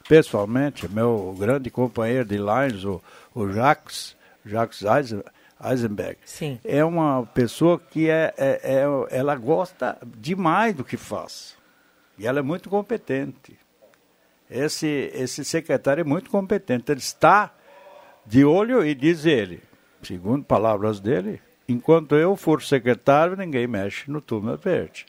pessoalmente 0.07 0.87
meu 0.87 1.35
grande 1.37 1.69
companheiro 1.69 2.23
de 2.25 2.37
Lines, 2.37 2.85
o, 2.85 3.01
o 3.35 3.51
Jacques, 3.51 4.15
Jacques 4.45 4.83
Eisen- 4.83 5.23
Eisenberg. 5.63 6.17
Sim. 6.25 6.59
É 6.63 6.83
uma 6.83 7.25
pessoa 7.33 7.79
que 7.79 8.09
é, 8.09 8.33
é- 8.37 8.59
é- 8.63 9.17
ela 9.17 9.35
gosta 9.35 9.97
demais 10.05 10.75
do 10.75 10.83
que 10.83 10.97
faz. 10.97 11.55
E 12.17 12.27
ela 12.27 12.39
é 12.39 12.41
muito 12.41 12.69
competente. 12.69 13.57
Esse, 14.49 15.09
esse 15.13 15.43
secretário 15.43 16.01
é 16.01 16.03
muito 16.03 16.29
competente. 16.29 16.91
Ele 16.91 16.99
está 16.99 17.53
de 18.25 18.45
olho 18.45 18.85
e 18.85 18.93
diz 18.93 19.25
ele, 19.25 19.61
segundo 20.01 20.43
palavras 20.45 20.99
dele, 20.99 21.41
enquanto 21.67 22.15
eu 22.15 22.35
for 22.35 22.61
secretário, 22.61 23.35
ninguém 23.35 23.65
mexe 23.67 24.09
no 24.11 24.21
túnel 24.21 24.57
verde. 24.57 25.05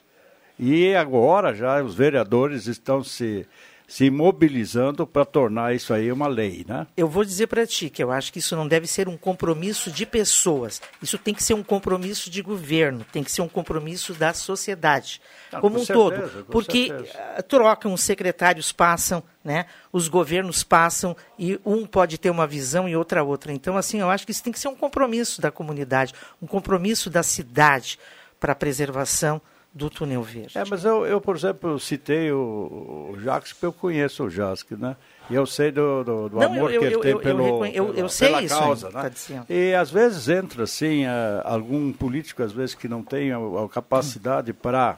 E 0.57 0.95
agora 0.95 1.53
já 1.53 1.83
os 1.83 1.93
vereadores 1.95 2.65
estão 2.65 3.03
se, 3.03 3.45
se 3.87 4.09
mobilizando 4.09 5.05
para 5.05 5.25
tornar 5.25 5.75
isso 5.75 5.93
aí 5.93 6.11
uma 6.11 6.27
lei, 6.27 6.65
né? 6.67 6.87
Eu 6.97 7.07
vou 7.07 7.23
dizer 7.23 7.47
para 7.47 7.65
ti 7.67 7.89
que 7.89 8.03
eu 8.03 8.11
acho 8.11 8.33
que 8.33 8.39
isso 8.39 8.55
não 8.55 8.67
deve 8.67 8.87
ser 8.87 9.07
um 9.07 9.17
compromisso 9.17 9.91
de 9.91 10.05
pessoas. 10.05 10.81
Isso 11.01 11.17
tem 11.17 11.33
que 11.33 11.43
ser 11.43 11.53
um 11.53 11.63
compromisso 11.63 12.29
de 12.29 12.41
governo, 12.41 13.05
tem 13.11 13.23
que 13.23 13.31
ser 13.31 13.41
um 13.41 13.47
compromisso 13.47 14.13
da 14.13 14.33
sociedade 14.33 15.21
Ah, 15.51 15.59
como 15.59 15.75
com 15.75 15.81
um 15.81 15.85
certeza, 15.85 16.29
todo. 16.29 16.45
Porque 16.45 16.87
certeza. 16.87 17.19
ah, 17.37 17.43
trocam, 17.43 17.93
os 17.93 18.01
secretários 18.01 18.71
passam, 18.71 19.23
né? 19.43 19.65
os 19.93 20.07
governos 20.07 20.63
passam 20.63 21.15
e 21.37 21.59
um 21.65 21.85
pode 21.85 22.17
ter 22.17 22.29
uma 22.29 22.47
visão 22.47 22.89
e 22.89 22.95
outra 22.95 23.23
outra. 23.23 23.53
Então, 23.53 23.77
assim, 23.77 23.99
eu 23.99 24.09
acho 24.09 24.25
que 24.25 24.31
isso 24.31 24.43
tem 24.43 24.51
que 24.51 24.59
ser 24.59 24.67
um 24.67 24.75
compromisso 24.75 25.39
da 25.39 25.51
comunidade, 25.51 26.13
um 26.41 26.47
compromisso 26.47 27.09
da 27.09 27.23
cidade 27.23 27.99
para 28.39 28.53
a 28.53 28.55
preservação 28.55 29.41
do 29.75 29.89
túnel 29.89 30.23
verde. 30.23 30.57
É, 30.57 30.63
mas 30.69 30.85
eu, 30.85 31.05
eu 31.05 31.19
por 31.19 31.35
exemplo, 31.35 31.77
citei 31.77 32.31
o, 32.31 33.11
o 33.13 33.19
Jacques, 33.21 33.51
porque 33.51 33.65
eu 33.65 33.73
conheço 33.73 34.23
o 34.23 34.29
Jacques, 34.29 34.79
né? 34.79 34.95
E 35.29 35.35
eu 35.35 35.45
sei 35.45 35.69
do, 35.71 36.01
do, 36.03 36.29
do 36.29 36.37
Não, 36.37 36.45
amor 36.45 36.71
eu- 36.71 36.79
que 36.79 36.85
ele 36.85 36.95
eu- 36.95 36.99
tem 37.01 37.11
eu- 37.11 37.19
pelo, 37.19 37.65
eu- 37.65 37.93
pela, 37.93 38.09
sei 38.09 38.27
pela 38.29 38.41
isso 38.41 38.57
causa, 38.57 38.89
né? 38.89 39.01
tá 39.01 39.09
dizendo. 39.09 39.45
E 39.49 39.73
às 39.75 39.91
vezes 39.91 40.29
entra, 40.29 40.63
assim, 40.63 41.05
ah, 41.05 41.41
algum 41.43 41.91
político, 41.91 42.41
às 42.41 42.53
vezes, 42.53 42.73
que 42.73 42.87
não 42.87 43.03
tem 43.03 43.31
a, 43.33 43.37
a 43.37 43.67
capacidade 43.69 44.53
para... 44.53 44.95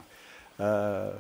ah, 0.60 1.12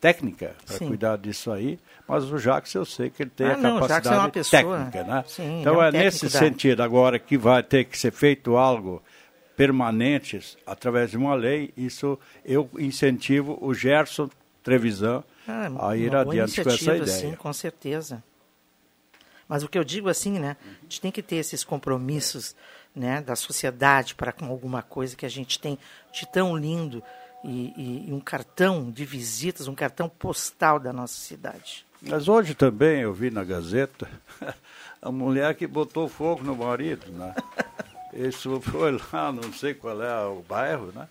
técnica 0.00 0.54
para 0.66 0.78
cuidar 0.78 1.18
disso 1.18 1.50
aí, 1.52 1.78
mas 2.08 2.24
o 2.32 2.38
Jacques 2.38 2.74
eu 2.74 2.86
sei 2.86 3.10
que 3.10 3.22
ele 3.22 3.30
tem 3.30 3.46
Ah, 3.48 3.52
a 3.52 3.56
não, 3.58 3.86
Jacques 3.86 3.88
capacidade 4.08 4.26
é 4.26 4.30
pessoa, 4.30 4.78
técnica, 4.78 5.04
né? 5.04 5.24
sim, 5.28 5.60
então 5.60 5.74
é 5.74 5.78
um 5.78 5.82
é, 5.82 5.92
nesse 5.92 6.24
da- 6.28 6.38
sentido 6.38 6.82
agora 6.82 7.18
que 7.18 7.36
vai 7.36 7.62
ter 7.62 7.84
que 7.84 7.98
ser 7.98 8.10
feito 8.10 8.56
algo 8.56 9.02
permanente 9.60 10.56
através 10.66 11.10
de 11.10 11.18
uma 11.18 11.34
lei, 11.34 11.70
isso 11.76 12.18
eu 12.46 12.70
incentivo 12.78 13.58
o 13.60 13.74
Gerson 13.74 14.30
Trevisan 14.62 15.22
Ah, 15.46 15.90
a 15.90 15.96
ir 15.98 16.16
adiante 16.16 16.64
com 16.64 16.70
essa 16.70 16.96
ideia. 16.96 17.06
Sim, 17.06 17.34
com 17.34 17.52
certeza. 17.52 18.24
Mas 19.46 19.62
o 19.62 19.68
que 19.68 19.76
eu 19.76 19.84
digo 19.84 20.08
assim, 20.08 20.38
né? 20.38 20.56
A 20.64 20.82
gente 20.84 21.00
tem 21.02 21.12
que 21.12 21.20
ter 21.20 21.36
esses 21.36 21.62
compromissos 21.62 22.56
né, 22.96 23.20
da 23.20 23.36
sociedade 23.36 24.14
para 24.14 24.32
com 24.32 24.46
alguma 24.46 24.80
coisa 24.80 25.14
que 25.14 25.26
a 25.26 25.30
gente 25.30 25.58
tem 25.58 25.78
de 26.10 26.26
tão 26.32 26.56
lindo 26.56 27.02
e, 27.44 27.74
e, 27.76 28.08
e 28.08 28.12
um 28.14 28.20
cartão 28.20 28.90
de 28.90 29.04
visitas, 29.04 29.68
um 29.68 29.74
cartão 29.74 30.08
postal 30.08 30.80
da 30.80 30.90
nossa 30.90 31.20
cidade. 31.20 31.84
Mas 32.00 32.28
hoje 32.28 32.54
também 32.54 33.02
eu 33.02 33.12
vi 33.12 33.30
na 33.30 33.44
Gazeta 33.44 34.08
a 35.02 35.12
mulher 35.12 35.54
que 35.54 35.66
botou 35.66 36.08
fogo 36.08 36.42
no 36.42 36.56
marido, 36.56 37.12
né? 37.12 37.34
Isso 38.12 38.60
foi 38.60 38.92
lá, 39.12 39.32
não 39.32 39.52
sei 39.52 39.74
qual 39.74 40.02
é 40.02 40.24
o 40.26 40.42
bairro, 40.48 40.92
né? 40.94 41.06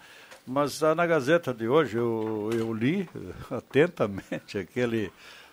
Mas 0.45 0.81
na 0.81 1.05
Gazeta 1.05 1.53
de 1.53 1.67
hoje 1.67 1.97
eu, 1.97 2.49
eu 2.53 2.73
li 2.73 3.07
atentamente 3.51 4.57
aquele, 4.57 5.11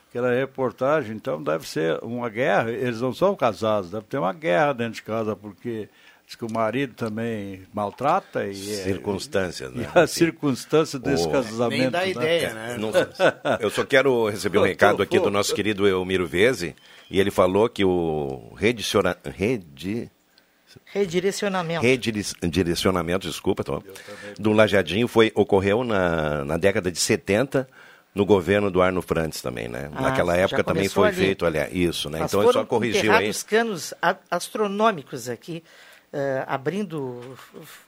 aquela 0.09 0.32
reportagem, 0.35 1.14
então 1.14 1.42
deve 1.42 1.68
ser 1.68 1.98
uma 2.02 2.28
guerra, 2.28 2.70
eles 2.70 3.00
não 3.00 3.12
são 3.12 3.37
casados, 3.37 3.90
deve 3.90 4.06
ter 4.06 4.18
uma 4.18 4.32
guerra 4.32 4.72
dentro 4.72 4.94
de 4.94 5.02
casa, 5.02 5.37
porque 5.37 5.88
diz 6.26 6.35
que 6.35 6.44
o 6.44 6.50
marido 6.50 6.94
também 6.94 7.62
maltrata 7.74 8.46
e 8.46 8.54
circunstâncias, 8.54 9.70
é, 9.70 9.74
né? 9.78 9.90
E 9.94 9.98
a 9.98 10.06
circunstância 10.06 10.98
desse 10.98 11.26
Oh. 11.28 11.30
casamento. 11.30 11.78
Nem 11.80 11.90
dá 11.90 12.00
né? 12.00 12.11
ideia, 12.11 12.54
né? 12.54 12.76
Não- 12.78 12.90
eu 13.61 13.70
só 13.70 13.85
quero 13.85 14.28
receber 14.28 14.59
um 14.59 14.62
recado 14.64 15.02
aqui 15.02 15.20
do 15.20 15.30
nosso 15.30 15.54
querido 15.54 15.87
Elmiro 15.87 16.26
Veze, 16.26 16.74
e 17.11 17.20
ele 17.20 17.30
falou 17.30 17.68
que 17.68 17.85
o 17.85 18.52
rediciona, 18.56 19.16
redi, 19.24 20.11
Redirecionamento. 20.84 21.84
redirecionamento, 22.42 23.26
desculpa, 23.28 23.62
Tom, 23.64 23.82
do 24.38 24.52
Lajadinho 24.52 25.08
foi, 25.08 25.32
ocorreu 25.34 25.84
na, 25.84 26.44
na 26.44 26.56
década 26.56 26.90
de 26.90 26.98
70, 26.98 27.68
no 28.14 28.24
governo 28.24 28.70
do 28.70 28.80
Arno 28.80 29.02
Frantes 29.02 29.42
também, 29.42 29.68
né? 29.68 29.90
Ah, 29.94 30.02
Naquela 30.02 30.36
época 30.36 30.64
também 30.64 30.88
foi 30.88 31.08
ali. 31.08 31.16
feito, 31.16 31.44
olha, 31.44 31.68
isso, 31.70 32.08
né? 32.08 32.20
Mas 32.20 32.30
Então 32.32 32.42
ele 32.42 32.52
só 32.52 32.64
corrigiu 32.64 33.00
aí. 33.00 33.06
enterrados 33.28 33.42
canos 33.42 33.94
astronômicos 34.30 35.28
aqui, 35.28 35.62
abrindo. 36.46 37.37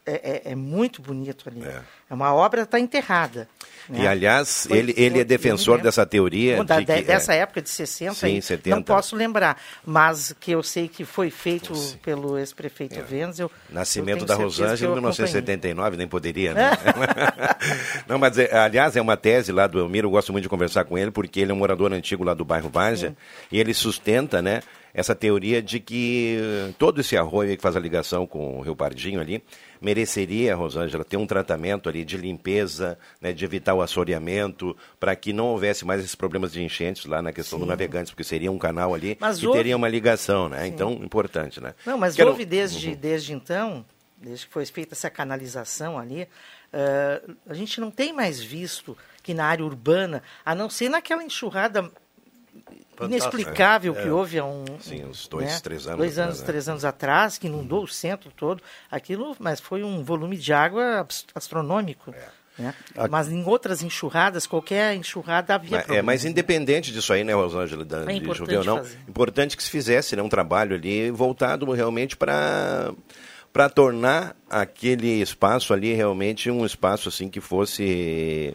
É, 0.04 0.42
é- 0.46 0.52
é 0.52 0.54
muito 0.54 1.00
bonito 1.02 1.48
ali. 1.48 1.62
É, 1.64 1.80
uma 2.14 2.32
obra 2.34 2.62
está 2.62 2.78
enterrada. 2.80 3.48
né? 3.88 4.00
E 4.02 4.06
aliás, 4.06 4.66
Foi- 4.66 4.76
ele, 4.78 4.94
ele 4.96 5.20
é 5.20 5.24
defensor 5.24 5.80
dessa 5.80 6.04
teoria. 6.04 6.62
Da- 6.64 6.78
de 6.80 6.84
que, 6.86 6.94
de- 6.96 7.02
dessa 7.02 7.34
é, 7.34 7.38
época 7.38 7.62
de 7.62 7.70
60, 7.70 8.14
Sim, 8.14 8.26
aí, 8.26 8.42
70. 8.42 8.76
não 8.76 8.82
posso 8.82 9.16
lembrar, 9.16 9.60
mas 9.84 10.34
que 10.38 10.50
eu 10.52 10.62
sei 10.62 10.88
que 10.88 11.04
foi 11.04 11.30
feito 11.30 11.72
pelo 12.02 12.38
ex-prefeito 12.38 12.98
Wenzel. 13.10 13.50
É. 13.70 13.72
Nascimento 13.74 14.20
eu 14.20 14.26
da 14.26 14.34
Rosângela 14.34 14.74
em 14.74 14.78
que 14.78 14.84
eu 14.84 14.92
acompanhei. 14.92 15.00
1979, 15.00 15.96
nem 15.96 16.06
poderia, 16.08 16.52
né? 16.54 16.70
Não, 18.06 18.18
mas 18.18 18.38
é, 18.38 18.54
aliás, 18.56 18.96
é 18.96 19.00
uma 19.00 19.16
tese 19.16 19.52
lá 19.52 19.66
do 19.66 19.78
Elmiro, 19.78 20.06
eu 20.08 20.10
gosto 20.10 20.32
muito 20.32 20.42
de 20.42 20.48
conversar 20.48 20.84
com 20.84 20.96
ele, 20.98 21.10
porque 21.10 21.40
ele 21.40 21.50
é 21.50 21.54
um 21.54 21.58
morador 21.58 21.92
antigo 21.92 22.24
lá 22.24 22.34
do 22.34 22.44
bairro 22.44 22.68
Várzea, 22.68 23.16
e 23.50 23.58
ele 23.58 23.72
sustenta, 23.74 24.40
né, 24.42 24.60
essa 24.98 25.14
teoria 25.14 25.62
de 25.62 25.78
que 25.80 26.38
todo 26.78 27.00
esse 27.00 27.16
arroio 27.16 27.56
que 27.56 27.62
faz 27.62 27.76
a 27.76 27.80
ligação 27.80 28.26
com 28.26 28.58
o 28.58 28.62
Rio 28.62 28.74
Pardinho 28.74 29.20
ali, 29.20 29.42
mereceria, 29.80 30.56
Rosângela, 30.56 31.04
ter 31.04 31.16
um 31.16 31.26
tratamento 31.26 31.88
ali 31.88 32.04
de 32.04 32.16
limpeza, 32.16 32.98
né, 33.20 33.32
de 33.32 33.44
evitar 33.44 33.74
o 33.74 33.82
assoreamento, 33.82 34.76
para 34.98 35.14
que 35.14 35.32
não 35.32 35.46
houvesse 35.46 35.84
mais 35.84 36.00
esses 36.00 36.14
problemas 36.14 36.52
de 36.52 36.62
enchentes 36.62 37.06
lá 37.06 37.22
na 37.22 37.32
questão 37.32 37.58
do 37.58 37.66
Navegantes, 37.66 38.10
porque 38.10 38.24
seria 38.24 38.50
um 38.50 38.58
canal 38.58 38.92
ali 38.94 39.16
Mas 39.20 39.38
que 39.38 39.46
houve- 39.46 39.58
teria 39.58 39.76
uma 39.76 39.88
ligação, 39.88 40.48
né? 40.48 40.66
Então, 40.66 40.92
importante, 40.94 41.60
né? 41.60 41.74
Não, 41.86 41.96
mas 41.96 42.16
Quero- 42.16 42.30
houve 42.30 42.44
desde, 42.44 42.96
desde 42.96 43.32
então, 43.32 43.84
desde 44.16 44.46
que 44.46 44.52
foi 44.52 44.66
feita 44.66 44.94
essa 44.94 45.08
canalização 45.08 45.96
ali, 45.96 46.26
eh, 46.72 47.22
a 47.48 47.54
gente 47.54 47.80
não 47.80 47.90
tem 47.90 48.12
mais 48.12 48.40
visto 48.42 48.96
que 49.22 49.32
na 49.32 49.44
área 49.46 49.64
urbana, 49.64 50.22
a 50.44 50.54
não 50.56 50.68
ser 50.68 50.88
naquela 50.88 51.22
enxurrada 51.22 51.88
inexplicável 53.02 53.94
É. 53.96 54.02
que 54.02 54.08
houve 54.08 54.38
há 54.38 54.44
um. 54.44 54.64
Sim, 54.80 55.04
uns 55.04 55.26
dois, 55.28 55.46
né, 55.46 55.60
três 55.62 55.86
anos 55.86 55.98
Dois 55.98 56.12
atrás, 56.12 56.28
anos, 56.28 56.40
né? 56.40 56.46
três 56.46 56.68
anos 56.68 56.84
atrás, 56.84 57.38
que 57.38 57.46
inundou 57.46 57.84
o 57.84 57.88
centro 57.88 58.30
todo. 58.36 58.62
Aquilo, 58.90 59.36
mas 59.38 59.60
foi 59.60 59.82
um 59.84 60.02
volume 60.02 60.36
de 60.36 60.52
água 60.52 61.06
astronômico. 61.34 62.12
É. 62.12 62.62
né? 62.62 62.74
Mas 63.08 63.28
em 63.30 63.44
outras 63.44 63.82
enxurradas, 63.82 64.46
qualquer 64.46 64.94
enxurrada 64.96 65.54
havia 65.54 65.70
Mas, 65.70 65.80
é, 65.80 65.84
problema. 65.84 66.06
mas 66.06 66.24
independente 66.24 66.90
disso 66.92 67.12
aí, 67.12 67.22
né, 67.22 67.32
Rosângela, 67.34 67.84
da, 67.84 68.04
de 68.04 68.12
importante 68.14 68.36
chover 68.38 68.58
ou 68.58 68.64
não, 68.64 68.76
fazer. 68.78 68.98
importante 69.08 69.56
que 69.56 69.62
se 69.62 69.70
fizesse 69.70 70.16
né, 70.16 70.22
um 70.22 70.28
trabalho 70.28 70.74
ali 70.74 71.10
voltado 71.10 71.70
realmente 71.72 72.16
para 72.16 72.92
para 73.50 73.68
tornar 73.70 74.36
aquele 74.50 75.22
espaço 75.22 75.72
ali 75.72 75.94
realmente 75.94 76.50
um 76.50 76.66
espaço 76.66 77.08
assim 77.08 77.30
que 77.30 77.40
fosse 77.40 78.54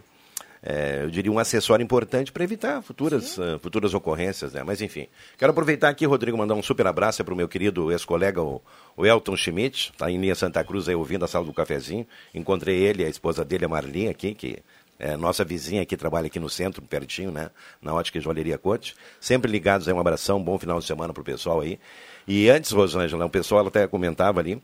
é, 0.66 1.02
eu 1.04 1.10
diria 1.10 1.30
um 1.30 1.38
acessório 1.38 1.84
importante 1.84 2.32
para 2.32 2.44
evitar 2.44 2.82
futuras, 2.82 3.38
ah, 3.38 3.60
futuras 3.60 3.94
ocorrências, 3.94 4.54
né? 4.54 4.64
Mas 4.64 4.82
enfim, 4.82 5.08
quero 5.38 5.52
aproveitar 5.52 5.90
aqui, 5.90 6.06
Rodrigo, 6.06 6.38
mandar 6.38 6.56
um 6.56 6.64
super 6.64 6.88
abraço 6.88 7.24
para 7.24 7.34
o 7.34 7.38
meu 7.38 7.50
querido 7.50 7.92
ex-colega, 7.92 8.42
o, 8.42 8.62
o 8.96 9.06
Elton 9.06 9.36
Schmidt, 9.36 9.92
está 9.92 10.10
em 10.10 10.18
linha 10.18 10.34
Santa 10.36 10.64
Cruz 10.64 10.88
aí 10.88 10.96
ouvindo 10.96 11.26
a 11.26 11.28
sala 11.28 11.46
do 11.46 11.54
cafezinho. 11.54 12.08
Encontrei 12.34 12.78
ele, 12.78 13.04
a 13.04 13.10
esposa 13.10 13.44
dele, 13.44 13.66
a 13.66 13.68
Marlinha, 13.68 14.12
aqui, 14.12 14.34
que 14.34 14.60
é 14.98 15.18
nossa 15.18 15.44
vizinha 15.44 15.86
que 15.86 15.98
trabalha 15.98 16.28
aqui 16.28 16.40
no 16.40 16.50
centro, 16.50 16.82
pertinho, 16.82 17.30
né? 17.30 17.50
Na 17.82 17.94
ótica 17.94 18.22
joalheria 18.22 18.58
Cote. 18.58 18.96
Sempre 19.20 19.52
ligados 19.52 19.88
aí, 19.88 19.94
um 19.94 20.00
abração, 20.00 20.38
um 20.38 20.44
bom 20.44 20.58
final 20.58 20.80
de 20.80 20.86
semana 20.86 21.12
pro 21.14 21.24
pessoal 21.24 21.60
aí. 21.60 21.78
E 22.26 22.50
antes, 22.50 22.72
Rosângela, 22.72 23.26
o 23.26 23.30
pessoal 23.30 23.60
ela 23.60 23.68
até 23.68 23.86
comentava 23.86 24.40
ali, 24.40 24.56
o 24.56 24.62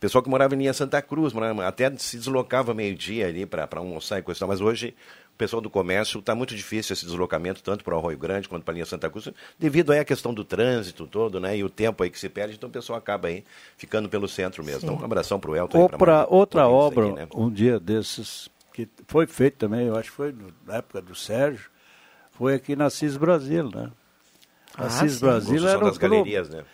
pessoal 0.00 0.22
que 0.22 0.30
morava 0.30 0.54
em 0.54 0.58
linha 0.58 0.72
Santa 0.72 1.02
Cruz, 1.02 1.32
morava- 1.32 1.66
até 1.66 1.94
se 1.98 2.16
deslocava 2.16 2.72
meio-dia 2.72 3.26
ali 3.26 3.44
para 3.44 3.68
almoçar 3.76 4.18
e 4.18 4.22
coisa 4.22 4.44
e 4.44 4.48
mas 4.48 4.60
hoje 4.60 4.94
o 5.34 5.38
pessoal 5.38 5.60
do 5.62 5.70
comércio 5.70 6.20
está 6.20 6.34
muito 6.34 6.54
difícil 6.54 6.92
esse 6.92 7.04
deslocamento, 7.04 7.62
tanto 7.62 7.82
para 7.82 7.94
o 7.94 7.98
Arroio 7.98 8.18
Grande 8.18 8.48
quanto 8.48 8.62
para 8.64 8.72
a 8.72 8.74
linha 8.74 8.86
Santa 8.86 9.08
Cruz, 9.10 9.28
devido 9.58 9.90
aí 9.92 9.98
à 9.98 10.04
questão 10.04 10.32
do 10.32 10.44
trânsito 10.44 11.06
todo, 11.06 11.40
né? 11.40 11.56
E 11.56 11.64
o 11.64 11.70
tempo 11.70 12.02
aí 12.02 12.10
que 12.10 12.18
se 12.18 12.28
perde, 12.28 12.54
então 12.56 12.68
o 12.68 12.72
pessoal 12.72 12.98
acaba 12.98 13.28
aí 13.28 13.44
ficando 13.76 14.08
pelo 14.08 14.28
centro 14.28 14.62
mesmo. 14.62 14.82
Então, 14.82 15.02
um 15.02 15.04
abração 15.04 15.40
para 15.40 15.50
o 15.50 15.56
Elton. 15.56 15.78
aí, 15.78 15.82
Ou 15.82 15.88
pra 15.88 15.98
para 15.98 16.26
outra 16.28 16.68
obra, 16.68 17.06
aqui, 17.08 17.14
né? 17.14 17.26
um 17.34 17.50
dia 17.50 17.80
desses, 17.80 18.48
que 18.72 18.88
foi 19.08 19.26
feito 19.26 19.56
também, 19.56 19.86
eu 19.86 19.96
acho 19.96 20.10
que 20.10 20.16
foi 20.16 20.34
na 20.66 20.76
época 20.76 21.00
do 21.00 21.14
Sérgio, 21.14 21.70
foi 22.32 22.54
aqui 22.54 22.76
na 22.76 22.90
CIS 22.90 23.16
Brasil, 23.16 23.70
né? 23.70 23.90
A 24.76 24.86
Ah, 24.86 24.90
CIS 24.90 25.14
sim. 25.14 25.20
Brasil 25.20 25.66
era 25.68 25.84
um, 25.84 25.92
galerias, 25.94 26.48
né? 26.50 26.64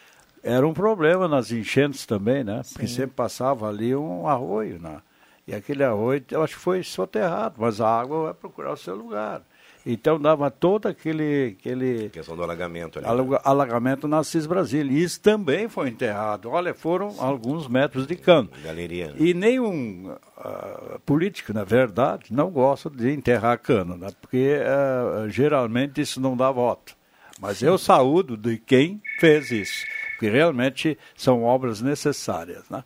era 0.43 0.67
um 0.67 0.73
problema 0.75 1.27
nas 1.29 1.51
enchentes 1.53 2.07
também, 2.07 2.45
né? 2.45 2.63
Porque 2.73 2.87
sempre 2.87 3.15
passava 3.15 3.69
ali 3.69 3.95
um 3.95 4.27
arroio, 4.27 4.79
né? 4.79 5.01
E 5.49 5.55
aquele 5.55 5.83
arroio, 5.83 6.23
eu 6.31 6.43
acho 6.43 6.57
que 6.57 6.61
foi 6.61 6.83
soterrado, 6.83 7.55
mas 7.59 7.81
a 7.81 7.89
água 7.89 8.25
vai 8.25 8.35
procurar 8.35 8.73
o 8.73 8.77
seu 8.77 8.95
lugar. 8.95 9.41
Então 9.87 10.21
dava 10.21 10.51
todo 10.51 10.87
aquele, 10.89 11.57
aquele 11.59 12.11
questão 12.11 12.37
do 12.37 12.43
alagamento 12.43 12.99
ali. 12.99 13.07
né? 13.07 13.11
alaga- 13.11 13.41
alagamento 13.43 14.07
na 14.07 14.23
CIS 14.23 14.45
Brasil. 14.45 14.85
E 14.85 15.03
isso 15.03 15.19
também 15.23 15.67
foi 15.67 15.89
enterrado. 15.89 16.51
Olha, 16.51 16.75
foram 16.75 17.15
alguns 17.19 17.67
metros 17.67 18.07
de 18.07 18.15
cano. 18.15 18.51
Galeria. 18.63 19.07
né? 19.07 19.15
E 19.19 19.33
nenhum 19.33 20.15
ah, 20.37 20.99
político, 21.07 21.55
na 21.55 21.65
verdade, 21.65 22.27
não 22.31 22.51
gosta 22.51 22.91
de 22.91 23.11
enterrar 23.11 23.59
cano, 23.59 23.97
né? 23.97 24.09
porque 24.21 24.59
ah, 24.63 25.27
geralmente 25.29 26.03
isso 26.03 26.21
não 26.21 26.37
dá 26.37 26.51
voto. 26.51 26.95
Mas 27.41 27.63
eu 27.63 27.79
saúdo 27.79 28.37
de 28.37 28.59
quem 28.59 29.01
fez 29.19 29.51
isso, 29.51 29.87
porque 30.11 30.29
realmente 30.29 30.99
são 31.17 31.45
obras 31.45 31.81
necessárias. 31.81 32.69
Né? 32.69 32.85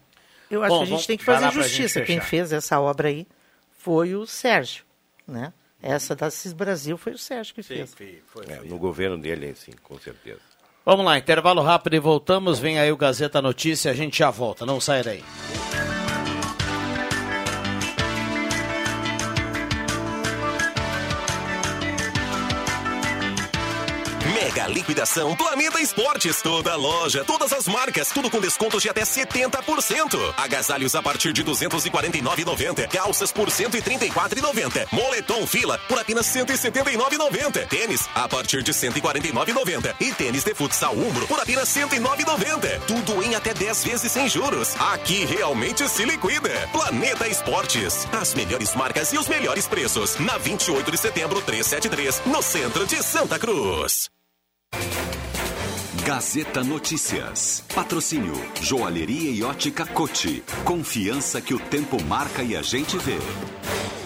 Eu 0.53 0.63
acho 0.63 0.75
Bom, 0.75 0.79
que 0.79 0.93
a 0.93 0.97
gente 0.97 1.07
tem 1.07 1.17
que 1.17 1.25
fazer 1.25 1.51
justiça. 1.51 2.03
Quem 2.03 2.21
fez 2.21 2.53
essa 2.53 2.79
obra 2.79 3.09
aí 3.09 3.27
foi 3.79 4.15
o 4.15 4.27
Sérgio, 4.27 4.85
né? 5.27 5.53
Essa 5.83 6.15
da 6.15 6.31
CIS 6.31 6.53
Brasil 6.53 6.97
foi 6.99 7.13
o 7.13 7.19
Sérgio 7.19 7.55
que 7.55 7.63
fez. 7.63 7.97
É, 8.49 8.61
no 8.69 8.79
governo 8.79 9.19
dele, 9.19 9.55
sim, 9.57 9.73
com 9.83 9.99
certeza. 9.99 10.41
Vamos 10.85 11.07
lá, 11.07 11.17
intervalo 11.17 11.63
rápido 11.63 11.97
e 11.97 11.99
voltamos. 11.99 12.59
Vem 12.59 12.79
aí 12.79 12.93
o 12.93 12.97
Gazeta 12.97 13.41
Notícia, 13.41 13.91
a 13.91 13.95
gente 13.95 14.19
já 14.19 14.31
volta. 14.31 14.67
Não 14.67 14.79
sai 14.79 15.03
daí. 15.03 15.25
Liquidação 24.83 25.37
Planeta 25.37 25.81
Esportes. 25.81 26.43
Toda 26.43 26.75
loja, 26.75 27.25
todas 27.25 27.53
as 27.53 27.69
marcas, 27.69 28.09
tudo 28.09 28.29
com 28.29 28.41
descontos 28.41 28.83
de 28.83 28.89
até 28.89 29.03
70%. 29.03 30.35
Agasalhos 30.37 30.95
a 30.97 31.03
partir 31.03 31.33
de 31.33 31.45
249,90. 31.45 32.89
Calças 32.89 33.31
por 33.31 33.49
134,90. 33.49 34.89
Moletom 34.91 35.47
fila 35.47 35.79
por 35.89 35.99
apenas 35.99 36.27
179,90. 36.27 37.69
Tênis 37.69 38.09
a 38.15 38.29
partir 38.29 38.63
de 38.63 38.73
149,90. 38.73 39.95
E 40.01 40.13
tênis 40.13 40.43
de 40.43 40.55
futsal 40.55 40.95
Umbro 40.95 41.29
por 41.29 41.39
apenas 41.39 41.69
109,90. 41.69 42.81
Tudo 42.87 43.23
em 43.23 43.37
até 43.37 43.55
10 43.55 43.85
vezes 43.85 44.11
sem 44.11 44.29
juros. 44.29 44.75
Aqui 44.93 45.25
realmente 45.25 45.89
se 45.89 46.05
liquida. 46.05 46.69
Planeta 46.73 47.29
Esportes. 47.29 48.07
As 48.13 48.35
melhores 48.35 48.75
marcas 48.75 49.13
e 49.13 49.19
os 49.19 49.29
melhores 49.29 49.69
preços. 49.69 50.19
Na 50.19 50.39
28 50.39 50.91
de 50.91 50.99
setembro 50.99 51.41
373, 51.41 52.23
no 52.27 52.43
centro 52.43 52.85
de 52.85 53.01
Santa 53.03 53.39
Cruz. 53.39 54.11
Gazeta 56.05 56.65
Notícias. 56.65 57.63
Patrocínio 57.73 58.35
Joalheria 58.61 59.31
e 59.31 59.45
Ótica 59.45 59.87
Cote. 59.87 60.43
Confiança 60.65 61.41
que 61.41 61.55
o 61.55 61.61
tempo 61.61 62.03
marca 62.03 62.43
e 62.43 62.57
a 62.57 62.61
gente 62.61 62.99
vê. 62.99 63.19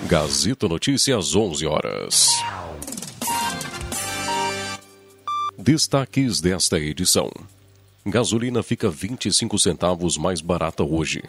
Gazeta 0.07 0.68
Notícias, 0.68 1.35
11 1.35 1.66
horas. 1.66 2.29
Destaques 5.59 6.38
desta 6.38 6.79
edição. 6.79 7.31
Gasolina 8.05 8.62
fica 8.62 8.90
25 8.90 9.59
centavos 9.59 10.18
mais 10.18 10.42
barata 10.42 10.85
hoje. 10.85 11.22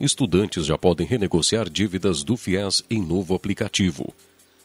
Estudantes 0.00 0.64
já 0.64 0.78
podem 0.78 1.06
renegociar 1.06 1.68
dívidas 1.68 2.24
do 2.24 2.34
FIES 2.34 2.82
em 2.88 3.02
novo 3.02 3.34
aplicativo. 3.34 4.14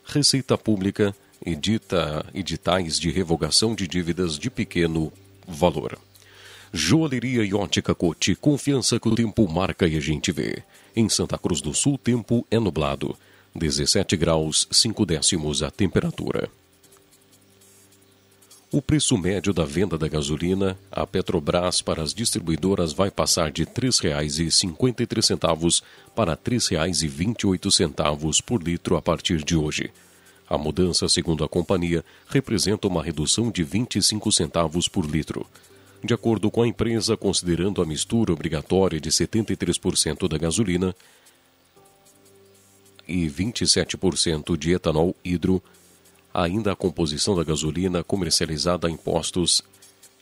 Receita 0.05 0.57
Pública 0.57 1.13
edita 1.45 2.25
editais 2.33 2.99
de 2.99 3.09
revogação 3.09 3.75
de 3.75 3.87
dívidas 3.87 4.37
de 4.37 4.49
pequeno 4.49 5.11
valor. 5.47 5.97
Joalheria 6.71 7.43
e 7.43 7.53
ótica 7.53 7.93
Cote, 7.93 8.35
confiança 8.35 8.99
que 8.99 9.07
o 9.07 9.13
tempo 9.13 9.47
marca 9.47 9.87
e 9.87 9.95
a 9.95 9.99
gente 9.99 10.31
vê. 10.31 10.63
Em 10.95 11.07
Santa 11.07 11.37
Cruz 11.37 11.61
do 11.61 11.73
Sul, 11.73 11.97
tempo 11.97 12.45
é 12.49 12.59
nublado. 12.59 13.15
17 13.55 14.17
graus, 14.17 14.67
5 14.71 15.05
décimos 15.05 15.61
a 15.61 15.69
temperatura. 15.69 16.49
O 18.71 18.81
preço 18.81 19.15
médio 19.15 19.53
da 19.53 19.65
venda 19.65 19.99
da 19.99 20.07
gasolina, 20.07 20.75
a 20.91 21.05
Petrobras 21.05 21.79
para 21.79 22.01
as 22.01 22.11
distribuidoras 22.11 22.91
vai 22.91 23.11
passar 23.11 23.51
de 23.51 23.65
R$ 23.65 23.69
3,53 23.69 25.83
para 26.15 26.31
R$ 26.31 26.39
3,28 26.43 28.41
por 28.41 28.63
litro 28.63 28.97
a 28.97 29.01
partir 29.01 29.43
de 29.43 29.55
hoje. 29.55 29.91
A 30.53 30.57
mudança, 30.59 31.09
segundo 31.09 31.43
a 31.43 31.49
companhia, 31.49 32.05
representa 32.27 32.87
uma 32.87 33.01
redução 33.01 33.49
de 33.49 33.63
25 33.63 34.31
centavos 34.31 34.87
por 34.87 35.03
litro. 35.03 35.47
De 36.03 36.13
acordo 36.13 36.51
com 36.51 36.61
a 36.61 36.67
empresa, 36.67 37.17
considerando 37.17 37.81
a 37.81 37.85
mistura 37.87 38.31
obrigatória 38.31 39.01
de 39.01 39.09
73% 39.09 40.27
da 40.27 40.37
gasolina 40.37 40.95
e 43.07 43.27
27% 43.27 44.55
de 44.55 44.73
etanol 44.73 45.15
hidro, 45.25 45.59
ainda 46.31 46.71
a 46.71 46.75
composição 46.75 47.35
da 47.35 47.43
gasolina 47.43 48.03
comercializada 48.03 48.87
a 48.87 48.91
impostos, 48.91 49.63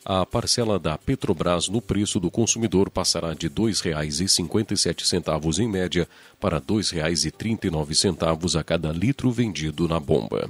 a 0.04 0.26
parcela 0.26 0.80
da 0.80 0.98
Petrobras 0.98 1.68
no 1.68 1.80
preço 1.82 2.20
do 2.20 2.32
consumidor 2.32 2.90
passará 2.90 3.34
de 3.34 3.48
R$ 3.48 3.54
2,57 3.54 5.60
em 5.60 5.68
média 5.68 6.08
para 6.40 6.58
R$ 6.58 6.64
2,39 6.68 8.60
a 8.60 8.64
cada 8.64 8.92
litro 8.92 9.32
vendido 9.32 9.88
na 9.88 10.00
bomba. 10.00 10.50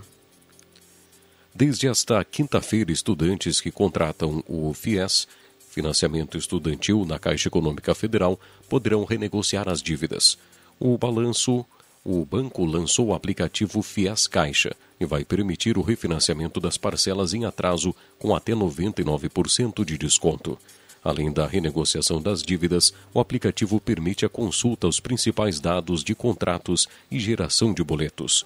Desde 1.53 1.87
esta 1.87 2.23
quinta-feira, 2.23 2.93
estudantes 2.93 3.59
que 3.59 3.71
contratam 3.71 4.41
o 4.47 4.73
FIES, 4.73 5.27
Financiamento 5.69 6.37
Estudantil 6.37 7.03
na 7.05 7.19
Caixa 7.19 7.49
Econômica 7.49 7.93
Federal, 7.93 8.39
poderão 8.69 9.03
renegociar 9.03 9.67
as 9.67 9.81
dívidas. 9.81 10.37
O 10.79 10.97
balanço, 10.97 11.65
o 12.03 12.25
banco 12.25 12.65
lançou 12.65 13.07
o 13.07 13.13
aplicativo 13.13 13.81
FIES 13.81 14.25
Caixa 14.25 14.75
e 14.99 15.05
vai 15.05 15.23
permitir 15.23 15.77
o 15.77 15.81
refinanciamento 15.81 16.59
das 16.59 16.77
parcelas 16.77 17.33
em 17.33 17.45
atraso 17.45 17.95
com 18.17 18.35
até 18.35 18.53
99% 18.53 19.85
de 19.85 19.97
desconto. 19.97 20.57
Além 21.03 21.31
da 21.31 21.47
renegociação 21.47 22.21
das 22.21 22.41
dívidas, 22.41 22.93
o 23.13 23.19
aplicativo 23.19 23.79
permite 23.79 24.25
a 24.25 24.29
consulta 24.29 24.87
aos 24.87 24.99
principais 24.99 25.59
dados 25.59 26.03
de 26.03 26.13
contratos 26.13 26.87
e 27.09 27.19
geração 27.19 27.73
de 27.73 27.83
boletos. 27.83 28.45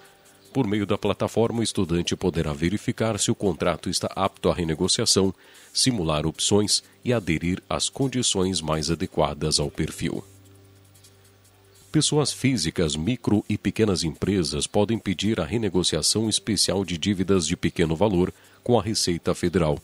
Por 0.54 0.66
meio 0.66 0.86
da 0.86 0.98
plataforma, 0.98 1.60
o 1.60 1.64
estudante 1.64 2.16
poderá 2.16 2.54
verificar 2.54 3.20
se 3.20 3.30
o 3.30 3.36
contrato 3.36 3.90
está 3.90 4.08
apto 4.16 4.50
à 4.50 4.54
renegociação, 4.54 5.34
simular 5.74 6.26
opções 6.26 6.82
e 7.04 7.12
aderir 7.12 7.62
às 7.70 7.90
condições 7.90 8.62
mais 8.62 8.90
adequadas 8.90 9.60
ao 9.60 9.70
perfil. 9.70 10.24
Pessoas 11.96 12.34
físicas, 12.34 12.98
micro 12.98 13.42
e 13.48 13.58
pequenas 13.58 14.04
empresas 14.04 14.68
podem 14.68 15.00
pedir 15.00 15.40
a 15.40 15.46
renegociação 15.46 16.28
especial 16.28 16.84
de 16.84 16.98
dívidas 16.98 17.48
de 17.48 17.56
pequeno 17.56 17.96
valor 17.96 18.34
com 18.62 18.78
a 18.78 18.84
Receita 18.84 19.34
Federal. 19.34 19.80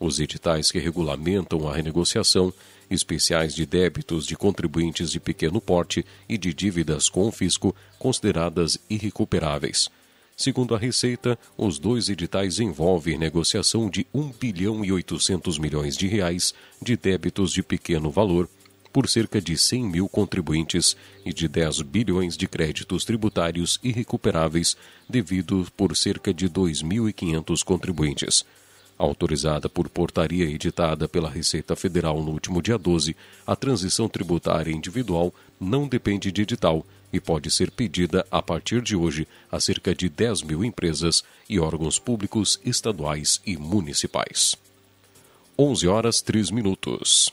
Os 0.00 0.18
editais 0.18 0.72
que 0.72 0.80
regulamentam 0.80 1.68
a 1.68 1.72
renegociação, 1.72 2.52
especiais 2.90 3.54
de 3.54 3.64
débitos 3.64 4.26
de 4.26 4.34
contribuintes 4.36 5.12
de 5.12 5.20
pequeno 5.20 5.60
porte 5.60 6.04
e 6.28 6.36
de 6.36 6.52
dívidas 6.52 7.08
com 7.08 7.28
o 7.28 7.30
fisco 7.30 7.72
consideradas 8.00 8.76
irrecuperáveis. 8.90 9.88
Segundo 10.36 10.74
a 10.74 10.78
Receita, 10.78 11.38
os 11.56 11.78
dois 11.78 12.08
editais 12.08 12.58
envolvem 12.58 13.16
negociação 13.16 13.88
de 13.88 14.04
1 14.12 14.32
bilhão 14.40 14.84
e 14.84 14.90
800 14.90 15.56
milhões 15.58 15.96
de 15.96 16.08
reais 16.08 16.52
de 16.82 16.96
débitos 16.96 17.52
de 17.52 17.62
pequeno 17.62 18.10
valor 18.10 18.48
por 18.94 19.08
cerca 19.08 19.40
de 19.40 19.58
100 19.58 19.90
mil 19.90 20.08
contribuintes 20.08 20.96
e 21.26 21.32
de 21.32 21.48
10 21.48 21.82
bilhões 21.82 22.36
de 22.36 22.46
créditos 22.46 23.04
tributários 23.04 23.76
irrecuperáveis 23.82 24.76
devidos 25.08 25.68
por 25.68 25.96
cerca 25.96 26.32
de 26.32 26.48
2.500 26.48 27.64
contribuintes. 27.64 28.46
Autorizada 28.96 29.68
por 29.68 29.88
portaria 29.88 30.44
editada 30.44 31.08
pela 31.08 31.28
Receita 31.28 31.74
Federal 31.74 32.22
no 32.22 32.30
último 32.30 32.62
dia 32.62 32.78
12, 32.78 33.16
a 33.44 33.56
transição 33.56 34.08
tributária 34.08 34.70
individual 34.70 35.34
não 35.60 35.88
depende 35.88 36.30
de 36.30 36.42
edital 36.42 36.86
e 37.12 37.18
pode 37.18 37.50
ser 37.50 37.72
pedida 37.72 38.24
a 38.30 38.40
partir 38.40 38.80
de 38.80 38.94
hoje 38.94 39.26
a 39.50 39.58
cerca 39.58 39.92
de 39.92 40.08
10 40.08 40.42
mil 40.42 40.64
empresas 40.64 41.24
e 41.50 41.58
órgãos 41.58 41.98
públicos 41.98 42.60
estaduais 42.64 43.40
e 43.44 43.56
municipais. 43.56 44.56
11 45.58 45.88
horas 45.88 46.20
3 46.20 46.52
minutos. 46.52 47.32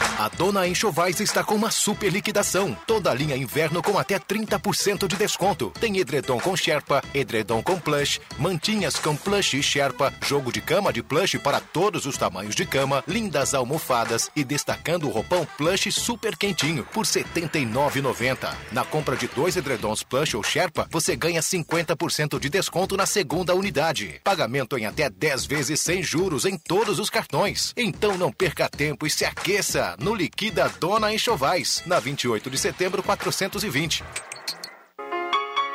A 0.21 0.27
Dona 0.27 0.67
Enxovais 0.67 1.19
está 1.19 1.43
com 1.43 1.55
uma 1.55 1.71
super 1.71 2.13
liquidação. 2.13 2.77
Toda 2.85 3.11
linha 3.11 3.35
inverno 3.35 3.81
com 3.81 3.97
até 3.97 4.19
30% 4.19 5.07
de 5.07 5.15
desconto. 5.15 5.71
Tem 5.79 5.97
edredom 5.97 6.39
com 6.39 6.55
Sherpa, 6.55 7.03
edredom 7.11 7.63
com 7.63 7.79
plush, 7.79 8.21
mantinhas 8.37 8.99
com 8.99 9.15
plush 9.15 9.55
e 9.55 9.63
Sherpa, 9.63 10.13
jogo 10.21 10.51
de 10.51 10.61
cama 10.61 10.93
de 10.93 11.01
plush 11.01 11.39
para 11.39 11.59
todos 11.59 12.05
os 12.05 12.19
tamanhos 12.19 12.53
de 12.53 12.67
cama, 12.67 13.03
lindas 13.07 13.55
almofadas 13.55 14.29
e 14.35 14.43
destacando 14.43 15.07
o 15.07 15.09
roupão 15.09 15.43
plush 15.57 15.91
super 15.91 16.37
quentinho 16.37 16.85
por 16.93 17.03
R$ 17.03 17.23
79,90. 17.23 18.53
Na 18.71 18.85
compra 18.85 19.15
de 19.15 19.27
dois 19.27 19.57
edredons 19.57 20.03
plush 20.03 20.35
ou 20.35 20.43
Sherpa, 20.43 20.87
você 20.91 21.15
ganha 21.15 21.41
50% 21.41 22.39
de 22.39 22.47
desconto 22.47 22.95
na 22.95 23.07
segunda 23.07 23.55
unidade. 23.55 24.21
Pagamento 24.23 24.77
em 24.77 24.85
até 24.85 25.09
10 25.09 25.47
vezes 25.47 25.81
sem 25.81 26.03
juros 26.03 26.45
em 26.45 26.59
todos 26.59 26.99
os 26.99 27.09
cartões. 27.09 27.73
Então 27.75 28.19
não 28.19 28.31
perca 28.31 28.69
tempo 28.69 29.07
e 29.07 29.09
se 29.09 29.25
aqueça 29.25 29.95
no 29.97 30.10
Liquida 30.15 30.69
Dona 30.79 31.13
Enxovais, 31.13 31.83
na 31.85 31.99
28 31.99 32.49
de 32.49 32.57
setembro 32.57 33.01
420. 33.03 34.03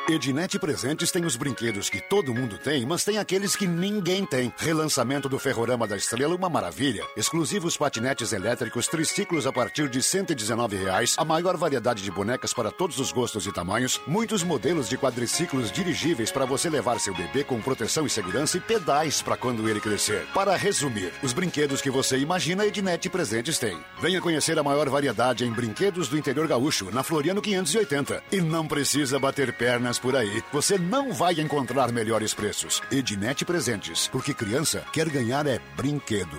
Ednet 0.09 0.57
Presentes 0.61 1.11
tem 1.11 1.25
os 1.25 1.35
brinquedos 1.35 1.91
que 1.91 2.01
todo 2.01 2.33
mundo 2.33 2.57
tem, 2.57 2.87
mas 2.87 3.03
tem 3.03 3.19
aqueles 3.19 3.57
que 3.57 3.67
ninguém 3.67 4.25
tem. 4.25 4.53
Relançamento 4.57 5.29
do 5.29 5.37
Ferrorama 5.37 5.85
da 5.85 5.97
Estrela, 5.97 6.37
uma 6.37 6.49
maravilha. 6.49 7.05
Exclusivos 7.17 7.77
patinetes 7.77 8.33
elétricos, 8.33 8.87
triciclos 8.87 9.49
a 9.49 9.53
partir 9.53 9.89
de 9.89 10.01
119 10.01 10.77
reais, 10.77 11.17
a 11.19 11.25
maior 11.25 11.57
variedade 11.57 12.05
de 12.05 12.11
bonecas 12.13 12.55
para 12.55 12.71
todos 12.71 13.01
os 13.01 13.11
gostos 13.11 13.49
e 13.49 13.53
tamanhos, 13.53 14.01
muitos 14.07 14.45
modelos 14.45 14.89
de 14.89 14.97
quadriciclos 14.97 15.73
dirigíveis 15.73 16.31
para 16.31 16.47
você 16.47 16.71
levar 16.71 17.01
seu 17.01 17.13
bebê 17.13 17.43
com 17.43 17.61
proteção 17.61 18.07
e 18.07 18.11
segurança 18.11 18.59
e 18.59 18.61
pedais 18.61 19.21
para 19.21 19.37
quando 19.37 19.69
ele 19.69 19.81
crescer. 19.81 20.25
Para 20.33 20.55
resumir, 20.55 21.13
os 21.21 21.33
brinquedos 21.33 21.83
que 21.83 21.91
você 21.91 22.17
imagina, 22.17 22.65
Ednet 22.65 23.11
Presentes 23.11 23.59
tem. 23.59 23.77
Venha 24.01 24.21
conhecer 24.21 24.57
a 24.57 24.63
maior 24.63 24.89
variedade 24.89 25.45
em 25.45 25.51
brinquedos 25.51 26.09
do 26.09 26.17
interior 26.17 26.47
gaúcho, 26.47 26.93
na 26.93 27.03
Floriano 27.03 27.43
580. 27.43 28.23
E 28.31 28.41
não 28.41 28.69
precisa 28.69 29.19
bater 29.19 29.53
pernas 29.53 29.96
por 29.99 30.17
aí. 30.17 30.43
Você 30.53 30.79
não 30.79 31.13
vai 31.13 31.35
encontrar 31.41 31.93
melhores 31.93 32.35
preços. 32.35 32.83
Ednet 32.91 33.45
Presentes, 33.45 34.09
porque 34.09 34.35
criança 34.35 34.85
quer 34.93 35.09
ganhar 35.09 35.47
é 35.47 35.61
brinquedo. 35.77 36.39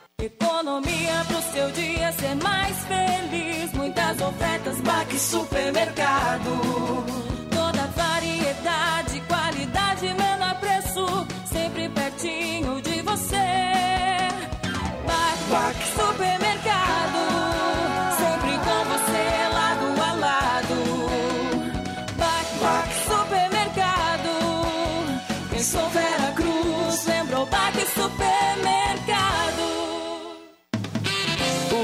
Economia 0.21 1.25
pro 1.27 1.41
seu 1.51 1.71
dia 1.71 2.13
ser 2.13 2.35
mais 2.35 2.77
feliz. 2.85 3.73
Muitas 3.73 4.21
ofertas, 4.21 4.79
Baque 4.81 5.17
Supermercado. 5.17 7.30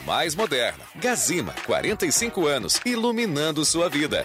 mais 0.00 0.34
moderna. 0.34 0.84
Gazima, 0.96 1.54
45 1.66 2.46
anos, 2.46 2.80
iluminando 2.84 3.64
sua 3.64 3.88
vida. 3.88 4.24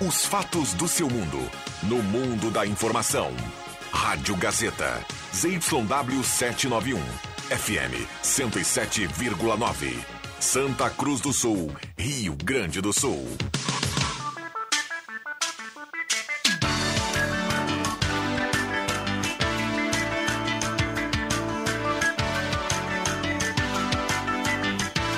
Os 0.00 0.24
fatos 0.24 0.72
do 0.72 0.88
seu 0.88 1.10
mundo. 1.10 1.38
No 1.82 2.02
mundo 2.02 2.50
da 2.50 2.64
informação. 2.66 3.30
Rádio 3.92 4.34
Gazeta. 4.34 5.04
ZYW 5.34 6.24
791. 6.24 6.98
FM 7.50 8.08
107,9. 8.22 9.94
Santa 10.40 10.88
Cruz 10.88 11.20
do 11.20 11.34
Sul, 11.34 11.70
Rio 11.98 12.34
Grande 12.34 12.80
do 12.80 12.94
Sul. 12.94 13.28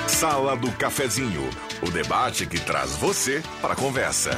Sala 0.09 0.57
do 0.57 0.69
Cafezinho, 0.73 1.49
o 1.81 1.89
debate 1.89 2.45
que 2.45 2.59
traz 2.59 2.97
você 2.97 3.41
para 3.61 3.73
a 3.73 3.75
conversa. 3.77 4.31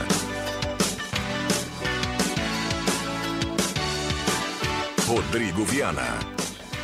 Rodrigo 5.08 5.64
Viana. 5.66 6.18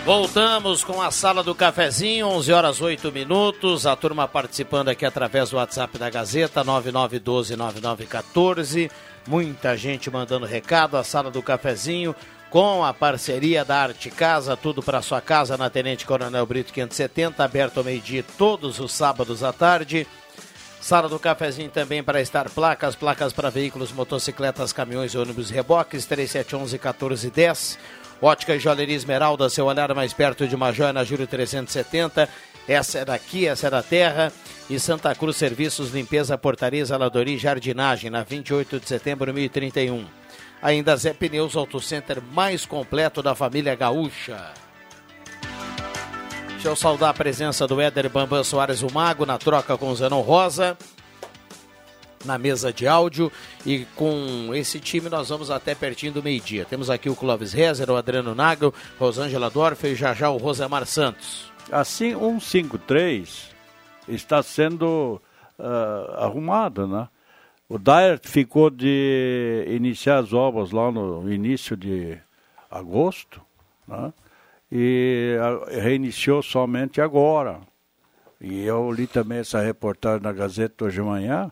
Voltamos 0.06 0.84
com 0.84 1.02
a 1.02 1.10
sala 1.10 1.42
do 1.44 1.56
cafezinho, 1.56 2.28
11 2.28 2.54
horas 2.54 2.80
8 2.80 3.12
minutos. 3.12 3.88
A 3.88 3.96
turma 3.96 4.28
participando 4.28 4.90
aqui 4.90 5.04
através 5.06 5.50
do 5.50 5.58
WhatsApp 5.58 5.98
da 5.98 6.08
Gazeta, 6.10 6.64
99129914. 6.64 8.92
Muita 9.28 9.76
gente 9.76 10.12
mandando 10.12 10.46
recado. 10.46 10.98
A 10.98 11.04
sala 11.04 11.32
do 11.32 11.42
cafezinho 11.42 12.16
com 12.52 12.86
a 12.86 12.94
parceria 12.94 13.66
da 13.66 13.82
Arte 13.82 14.12
Casa, 14.12 14.56
tudo 14.58 14.84
para 14.84 15.02
sua 15.02 15.22
casa 15.22 15.58
na 15.58 15.70
Tenente 15.70 16.06
Coronel 16.06 16.46
Brito 16.46 16.74
570, 16.74 17.42
aberto 17.44 17.78
ao 17.78 17.84
meio-dia 17.84 18.26
todos 18.38 18.80
os 18.80 18.92
sábados 18.92 19.42
à 19.42 19.54
tarde. 19.54 20.06
Sala 20.82 21.08
do 21.08 21.20
cafezinho 21.20 21.70
também 21.70 22.04
para 22.04 22.20
estar 22.20 22.50
placas, 22.50 22.96
placas 22.96 23.32
para 23.32 23.52
veículos, 23.52 23.92
motocicletas, 23.92 24.74
caminhões, 24.74 25.14
ônibus, 25.14 25.52
reboques, 25.52 26.08
3711 26.08 26.74
1410. 26.74 27.80
Ótica 28.20 28.56
e 28.56 28.60
Joalheria 28.60 28.96
Esmeralda, 28.96 29.48
seu 29.48 29.68
olhar 29.68 29.94
mais 29.94 30.12
perto 30.12 30.48
de 30.48 30.56
uma 30.56 30.72
joia 30.72 30.92
na 30.92 31.04
Júlio 31.04 31.28
370. 31.28 32.28
Essa 32.68 33.00
é 33.00 33.06
daqui, 33.06 33.48
essa 33.48 33.68
é 33.68 33.70
da 33.70 33.84
terra. 33.84 34.34
E 34.70 34.80
Santa 34.80 35.14
Cruz 35.14 35.38
Serviços, 35.38 35.92
Limpeza, 35.92 36.36
Portaria, 36.36 36.84
Zeladoria 36.84 37.36
e 37.36 37.40
Jardinagem, 37.40 38.10
na 38.10 38.24
28 38.24 38.80
de 38.80 38.88
setembro 38.88 39.28
de 39.28 39.34
1031. 39.34 40.06
Ainda 40.64 40.96
Zé 40.98 41.14
Pneus 41.14 41.56
Auto 41.56 41.80
Center 41.80 42.22
mais 42.34 42.66
completo 42.66 43.22
da 43.22 43.36
família 43.36 43.76
gaúcha. 43.76 44.52
Deixa 46.62 46.70
eu 46.70 46.76
saudar 46.76 47.10
a 47.10 47.14
presença 47.16 47.66
do 47.66 47.82
Éder 47.82 48.08
Bambam 48.08 48.44
Soares, 48.44 48.84
o 48.84 48.94
Mago, 48.94 49.26
na 49.26 49.36
troca 49.40 49.76
com 49.80 49.90
o 49.90 49.96
Zenon 49.96 50.22
Rosa 50.22 50.78
na 52.24 52.38
mesa 52.38 52.72
de 52.72 52.88
áudio 52.88 53.32
e 53.66 53.84
com 53.96 54.54
esse 54.54 54.80
time 54.80 55.10
nós 55.10 55.30
vamos 55.30 55.50
até 55.50 55.74
pertinho 55.74 56.12
do 56.12 56.22
meio-dia. 56.22 56.64
Temos 56.64 56.92
aqui 56.92 57.10
o 57.10 57.16
Clóvis 57.16 57.52
Rezer, 57.52 57.90
o 57.90 57.96
Adriano 57.96 58.36
Nagel, 58.36 58.72
Rosângela 59.00 59.50
Dorf 59.50 59.84
e 59.88 59.96
já 59.96 60.14
já 60.14 60.30
o 60.30 60.38
Rosemar 60.38 60.86
Santos. 60.86 61.52
Assim, 61.72 62.14
153 62.14 63.50
está 64.08 64.44
sendo 64.44 65.20
uh, 65.58 66.14
arrumado, 66.20 66.86
né? 66.86 67.08
O 67.68 67.80
Dyer 67.80 68.20
ficou 68.22 68.70
de 68.70 69.66
iniciar 69.68 70.20
as 70.20 70.32
obras 70.32 70.70
lá 70.70 70.92
no 70.92 71.34
início 71.34 71.76
de 71.76 72.20
agosto, 72.70 73.42
né? 73.88 74.14
E 74.72 75.36
reiniciou 75.82 76.42
somente 76.42 77.02
agora. 77.02 77.60
E 78.40 78.64
eu 78.64 78.92
li 78.92 79.06
também 79.06 79.40
essa 79.40 79.62
reportagem 79.62 80.22
na 80.22 80.32
Gazeta 80.32 80.86
hoje 80.86 80.96
de 80.96 81.02
manhã, 81.02 81.52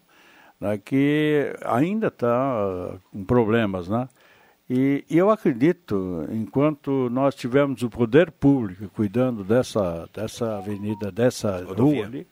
né, 0.59 0.77
que 0.77 1.53
ainda 1.63 2.07
está 2.07 2.97
com 3.11 3.23
problemas, 3.23 3.87
né? 3.87 4.07
E, 4.69 5.03
e, 5.09 5.17
eu 5.17 5.31
acredito, 5.31 6.27
enquanto 6.31 7.09
nós 7.09 7.33
tivermos 7.33 7.81
o 7.81 7.89
poder 7.89 8.29
público 8.29 8.87
cuidando 8.89 9.43
dessa, 9.43 10.07
dessa 10.13 10.57
avenida, 10.59 11.11
dessa 11.11 11.63
rua 11.63 12.05
ali, 12.05 12.27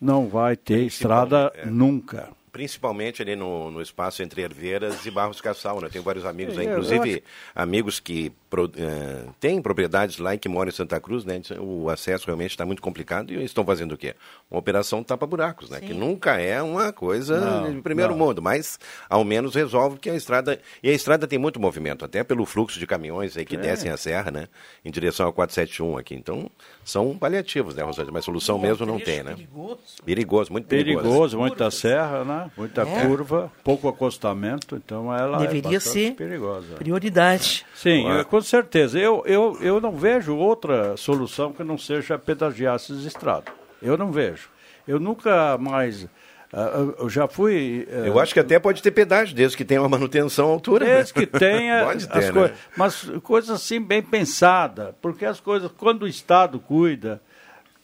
não 0.00 0.26
vai 0.26 0.56
ter 0.56 0.80
estrada 0.86 1.52
é. 1.54 1.66
nunca 1.66 2.30
principalmente 2.56 3.20
ali 3.20 3.36
no, 3.36 3.70
no 3.70 3.82
espaço 3.82 4.22
entre 4.22 4.40
Herveiras 4.40 5.04
e 5.04 5.10
Barros 5.10 5.42
Cassal, 5.42 5.78
né? 5.78 5.90
Tenho 5.90 6.02
vários 6.02 6.24
amigos 6.24 6.56
aí, 6.56 6.66
inclusive 6.66 7.22
amigos 7.54 8.00
que 8.00 8.32
pro, 8.48 8.66
uh, 8.66 9.34
têm 9.40 9.60
propriedades 9.60 10.18
lá 10.18 10.34
e 10.34 10.38
que 10.38 10.48
moram 10.48 10.68
em 10.68 10.72
Santa 10.72 11.00
Cruz, 11.00 11.24
né? 11.24 11.40
O 11.58 11.88
acesso 11.90 12.26
realmente 12.26 12.50
está 12.50 12.64
muito 12.64 12.82
complicado 12.82 13.32
e 13.32 13.44
estão 13.44 13.64
fazendo 13.64 13.92
o 13.92 13.96
quê? 13.96 14.14
Uma 14.50 14.58
operação 14.58 15.02
tapa-buracos, 15.02 15.70
né? 15.70 15.80
Sim. 15.80 15.86
Que 15.86 15.94
nunca 15.94 16.40
é 16.40 16.62
uma 16.62 16.92
coisa 16.92 17.40
não, 17.40 17.74
de 17.74 17.80
primeiro 17.82 18.12
não. 18.12 18.26
mundo, 18.26 18.40
mas 18.40 18.78
ao 19.08 19.24
menos 19.24 19.54
resolve 19.54 19.98
que 19.98 20.10
a 20.10 20.14
estrada... 20.14 20.60
E 20.82 20.88
a 20.88 20.92
estrada 20.92 21.26
tem 21.26 21.38
muito 21.38 21.60
movimento, 21.60 22.04
até 22.04 22.22
pelo 22.22 22.46
fluxo 22.46 22.78
de 22.78 22.86
caminhões 22.86 23.36
aí 23.36 23.44
que 23.44 23.56
é. 23.56 23.58
descem 23.58 23.90
a 23.90 23.96
serra, 23.96 24.30
né? 24.30 24.48
Em 24.84 24.90
direção 24.90 25.26
ao 25.26 25.32
471 25.32 25.98
aqui. 25.98 26.14
Então, 26.14 26.50
são 26.84 27.16
paliativos, 27.16 27.74
né, 27.74 27.82
Rosângela? 27.82 28.12
Mas 28.12 28.24
solução 28.24 28.58
é, 28.58 28.62
mesmo 28.62 28.86
não 28.86 28.98
tem, 28.98 29.22
né? 29.22 29.34
Perigoso. 29.34 29.80
Perigoso, 30.04 30.52
muito 30.52 30.66
perigoso. 30.66 31.04
Perigoso, 31.04 31.38
muita 31.38 31.70
serra, 31.70 32.24
né? 32.24 32.50
Muita 32.56 32.82
é. 32.82 33.06
curva, 33.06 33.52
pouco 33.64 33.88
acostamento, 33.88 34.76
então 34.76 35.14
ela 35.14 35.42
é 35.42 35.46
Deveria 35.46 35.76
é 35.76 35.80
ser 35.80 36.14
perigosa. 36.14 36.76
prioridade. 36.76 37.66
Sim, 37.74 38.08
eu, 38.08 38.20
com 38.36 38.42
certeza. 38.42 38.98
Eu, 38.98 39.22
eu, 39.24 39.56
eu 39.62 39.80
não 39.80 39.92
vejo 39.92 40.36
outra 40.36 40.94
solução 40.98 41.54
que 41.54 41.64
não 41.64 41.78
seja 41.78 42.18
pedagiar 42.18 42.74
essas 42.74 43.04
estradas. 43.04 43.54
Eu 43.80 43.96
não 43.96 44.12
vejo. 44.12 44.50
Eu 44.86 45.00
nunca 45.00 45.56
mais 45.58 46.06
Uh, 46.52 46.94
eu 47.00 47.10
já 47.10 47.26
fui. 47.26 47.86
Uh, 47.90 48.06
eu 48.06 48.20
acho 48.20 48.32
que 48.32 48.38
até 48.38 48.56
pode 48.58 48.80
ter 48.80 48.92
pedágio, 48.92 49.34
desde 49.34 49.56
que 49.56 49.64
tenha 49.64 49.82
uma 49.82 49.88
manutenção 49.88 50.46
à 50.46 50.52
altura. 50.52 50.86
Desde 50.86 51.12
que 51.12 51.26
tenha. 51.26 51.84
pode 51.84 52.08
ter, 52.08 52.32
né? 52.32 52.54
mas 52.76 53.10
coisas 53.24 53.50
assim 53.50 53.80
bem 53.80 54.00
pensadas, 54.00 54.94
porque 55.02 55.24
as 55.26 55.40
coisas, 55.40 55.70
quando 55.76 56.04
o 56.04 56.08
Estado 56.08 56.60
cuida, 56.60 57.20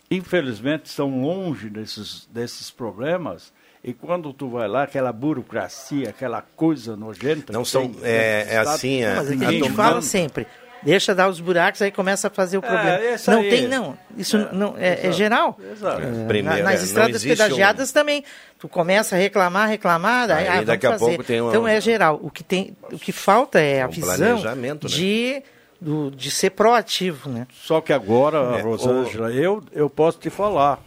infelizmente 0.09 0.87
estão 0.87 1.21
longe 1.21 1.69
desses, 1.69 2.27
desses 2.33 2.71
problemas. 2.71 3.53
E 3.85 3.93
quando 3.93 4.33
tu 4.33 4.49
vai 4.49 4.69
lá, 4.69 4.85
aquela 4.85 5.13
burocracia, 5.13 6.11
aquela 6.11 6.41
coisa 6.41 6.97
nojenta. 6.97 7.53
Não 7.53 7.65
são. 7.65 7.89
Tem, 7.89 8.05
é, 8.05 8.47
é 8.51 8.57
assim. 8.59 9.03
É, 9.03 9.15
mas 9.17 9.31
a 9.31 9.35
gente 9.35 9.71
fala 9.71 10.01
sempre. 10.01 10.47
Deixa 10.83 11.15
dar 11.15 11.29
os 11.29 11.41
buracos, 11.41 11.81
aí 11.81 11.93
começa 11.93 12.27
a 12.27 12.31
fazer 12.31 12.59
o 12.59 12.65
é, 12.65 12.69
problema. 12.69 12.97
É, 12.97 13.17
não 13.29 13.39
aí. 13.39 13.51
tem, 13.51 13.69
não. 13.69 13.97
Isso 14.17 14.37
é, 14.37 14.49
não, 14.53 14.75
é, 14.77 15.07
é 15.07 15.13
geral. 15.13 15.57
Exato. 15.73 16.03
É, 16.03 16.25
Primeiro, 16.27 16.65
nas 16.65 16.83
estradas 16.83 17.23
pedagiadas 17.23 17.91
um... 17.91 17.93
também. 17.93 18.25
Tu 18.59 18.69
começa 18.69 19.15
a 19.15 19.19
reclamar, 19.19 19.69
reclamar, 19.69 20.31
aí, 20.31 20.47
aí 20.47 20.59
ah, 20.59 20.63
daqui 20.63 20.87
a 20.87 20.97
pouco 20.97 21.23
tem 21.25 21.41
uma... 21.41 21.51
Então 21.51 21.67
é 21.67 21.81
geral. 21.81 22.21
O 22.23 22.31
que, 22.31 22.45
tem, 22.45 22.77
o 22.93 22.99
que 22.99 23.13
falta 23.13 23.61
é 23.61 23.83
a 23.83 23.89
um 23.89 23.91
visão 23.91 24.41
né? 24.55 24.77
de, 24.81 25.43
do, 25.81 26.11
de 26.11 26.31
ser 26.31 26.51
proativo. 26.51 27.29
Né? 27.31 27.47
Só 27.53 27.81
que 27.81 27.93
agora, 27.93 28.61
Rosângela, 28.61 29.29
o... 29.29 29.33
eu, 29.33 29.63
eu 29.73 29.91
posso 29.91 30.19
te 30.19 30.31
falar. 30.31 30.81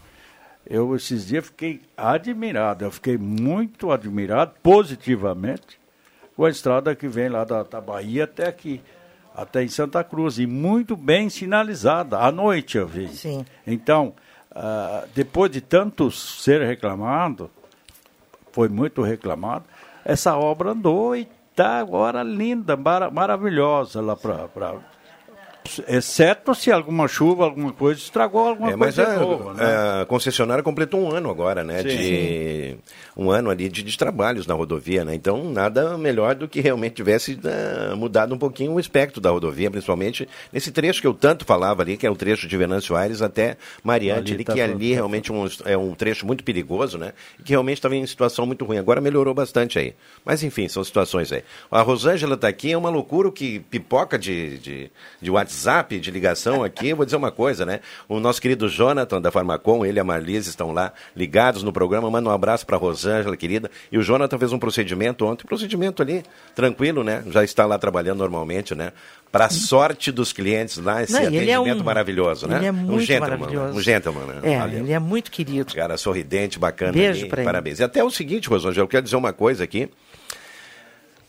Eu 0.68 0.96
esses 0.96 1.28
dias 1.28 1.46
fiquei 1.46 1.82
admirado, 1.96 2.86
eu 2.86 2.92
fiquei 2.92 3.18
muito 3.18 3.92
admirado, 3.92 4.54
positivamente, 4.64 5.80
com 6.36 6.46
a 6.46 6.50
estrada 6.50 6.96
que 6.96 7.08
vem 7.08 7.30
lá 7.30 7.44
da, 7.44 7.64
da 7.64 7.80
Bahia 7.80 8.24
até 8.24 8.48
aqui 8.48 8.82
até 9.36 9.62
em 9.62 9.68
Santa 9.68 10.04
Cruz, 10.04 10.40
e 10.40 10.48
muito 10.48 10.96
bem 10.96 11.30
sinalizada. 11.30 12.18
À 12.20 12.32
noite 12.32 12.78
eu 12.78 12.88
vi. 12.88 13.10
Sim. 13.10 13.46
Então, 13.68 14.14
uh, 14.52 15.06
depois 15.14 15.52
de 15.52 15.60
tanto 15.60 16.10
ser 16.10 16.66
reclamado, 16.66 17.52
foi 18.54 18.70
muito 18.70 19.02
reclamado, 19.02 19.66
essa 20.06 20.38
obra 20.38 20.72
andou 20.72 21.16
e 21.16 21.28
está 21.52 21.80
agora 21.80 22.24
linda, 22.24 22.78
mar 22.78 23.12
maravilhosa 23.12 24.02
lá 24.02 24.16
para 24.16 24.80
exceto 25.88 26.54
se 26.54 26.72
alguma 26.72 27.08
chuva, 27.08 27.46
alguma 27.46 27.74
coisa 27.74 28.00
estragou 28.00 28.48
alguma 28.48 28.72
é, 28.72 28.78
coisa 28.78 29.04
mas 29.04 29.16
a, 29.16 29.20
novo, 29.20 29.54
né? 29.54 29.64
a 30.02 30.06
concessionária 30.06 30.64
completou 30.64 31.00
um 31.00 31.12
ano 31.12 31.30
agora, 31.30 31.64
né? 31.64 31.82
Sim, 31.82 31.88
de 31.88 32.78
um 33.18 33.32
ano 33.32 33.50
ali 33.50 33.68
de, 33.68 33.82
de, 33.82 33.98
trabalhos 33.98 34.46
na 34.46 34.54
rodovia, 34.54 35.04
né? 35.04 35.16
Então 35.16 35.52
nada 35.52 35.98
melhor 35.98 36.36
do 36.36 36.48
que 36.48 36.62
realmente 36.62 36.96
tivesse 36.96 37.34
uh, 37.34 37.98
mudado 37.98 38.34
um 38.34 38.38
pouquinho 38.38 38.74
o 38.74 38.80
espectro 38.80 39.20
da 39.20 39.30
rodovia, 39.30 39.72
principalmente 39.72 40.28
nesse 40.54 40.72
trecho 40.72 41.02
que 41.02 41.08
eu 41.08 41.14
tanto 41.14 41.46
falava 41.46 41.82
ali, 41.82 41.98
que 41.98 42.06
é 42.06 42.12
o 42.12 42.16
trecho 42.16 42.48
de 42.48 42.58
Venâncio 42.58 42.96
Aires 42.96 43.22
até 43.22 43.58
Mariante, 43.84 44.34
ali, 44.34 44.44
tá 44.44 44.54
que 44.54 44.62
ali 44.62 44.94
realmente 44.94 45.32
um, 45.32 45.48
é 45.66 45.78
um 45.78 45.94
trecho 45.94 46.26
muito 46.26 46.44
perigoso, 46.44 46.98
né? 46.98 47.14
Que 47.44 47.52
realmente 47.52 47.78
estava 47.78 47.96
em 47.96 48.06
situação 48.06 48.46
muito 48.46 48.66
ruim. 48.66 48.78
Agora 48.78 49.02
melhorou 49.02 49.34
bastante 49.34 49.80
aí. 49.80 49.94
Mas 50.24 50.44
enfim, 50.44 50.68
são 50.68 50.84
situações 50.84 51.32
aí. 51.32 51.44
A 51.72 51.82
Rosângela 51.82 52.36
está 52.36 52.48
aqui, 52.48 52.72
é 52.72 52.78
uma 52.78 52.90
loucura 52.90 53.32
que 53.32 53.60
pipoca 53.60 54.20
de, 54.20 54.60
de, 54.60 54.92
de 55.22 55.32
WhatsApp 55.32 55.55
WhatsApp 55.56 56.00
de 56.00 56.12
ligação 56.12 56.64
aqui, 56.64 56.90
eu 56.90 56.98
vou 56.98 57.06
dizer 57.06 57.16
uma 57.16 57.32
coisa, 57.32 57.66
né? 57.66 57.80
O 58.10 58.20
nosso 58.20 58.42
querido 58.42 58.68
Jonathan 58.68 59.22
da 59.22 59.32
Farmacom, 59.32 59.86
ele 59.86 59.98
e 59.98 60.02
a 60.02 60.04
Marlise 60.04 60.50
estão 60.50 60.74
lá 60.74 60.92
ligados 61.16 61.64
no 61.64 61.72
programa. 61.72 62.12
Manda 62.12 62.30
um 62.30 62.32
abraço 62.32 62.66
para 62.66 62.76
Rosângela, 62.76 63.38
querida. 63.38 63.72
E 63.92 63.98
o 63.98 64.04
Jonathan 64.04 64.38
fez 64.38 64.52
um 64.52 64.60
procedimento 64.60 65.26
ontem, 65.26 65.48
procedimento 65.48 66.02
ali, 66.02 66.24
tranquilo, 66.54 67.04
né? 67.04 67.24
Já 67.30 67.44
está 67.44 67.66
lá 67.66 67.80
trabalhando 67.80 68.20
normalmente, 68.20 68.76
né? 68.76 68.92
Para 69.32 69.50
sorte 69.50 70.12
dos 70.12 70.32
clientes 70.32 70.78
lá, 70.78 71.04
esse 71.04 71.14
Não, 71.14 71.20
é 71.20 71.28
atendimento 71.28 71.68
é 71.68 71.74
um, 71.74 71.84
maravilhoso, 71.84 72.48
né? 72.48 72.58
Ele 72.58 72.66
é 72.66 72.72
muito 72.72 72.94
um 72.94 73.00
gentleman, 73.00 73.38
maravilhoso. 73.38 73.78
Um 73.78 73.82
gentleman, 73.82 74.26
né? 74.26 74.40
É, 74.44 74.78
ele 74.78 74.92
é 74.92 75.00
muito 75.00 75.32
querido. 75.32 75.74
Cara 75.74 75.98
sorridente, 75.98 76.60
bacana. 76.60 76.94
Beijo 76.94 77.28
para 77.28 77.42
ele. 77.42 77.46
Parabéns. 77.46 77.80
E 77.80 77.84
até 77.84 78.04
o 78.04 78.10
seguinte, 78.10 78.50
Rosângela, 78.50 78.84
eu 78.84 78.88
quero 78.88 79.04
dizer 79.04 79.16
uma 79.16 79.34
coisa 79.34 79.64
aqui. 79.64 79.90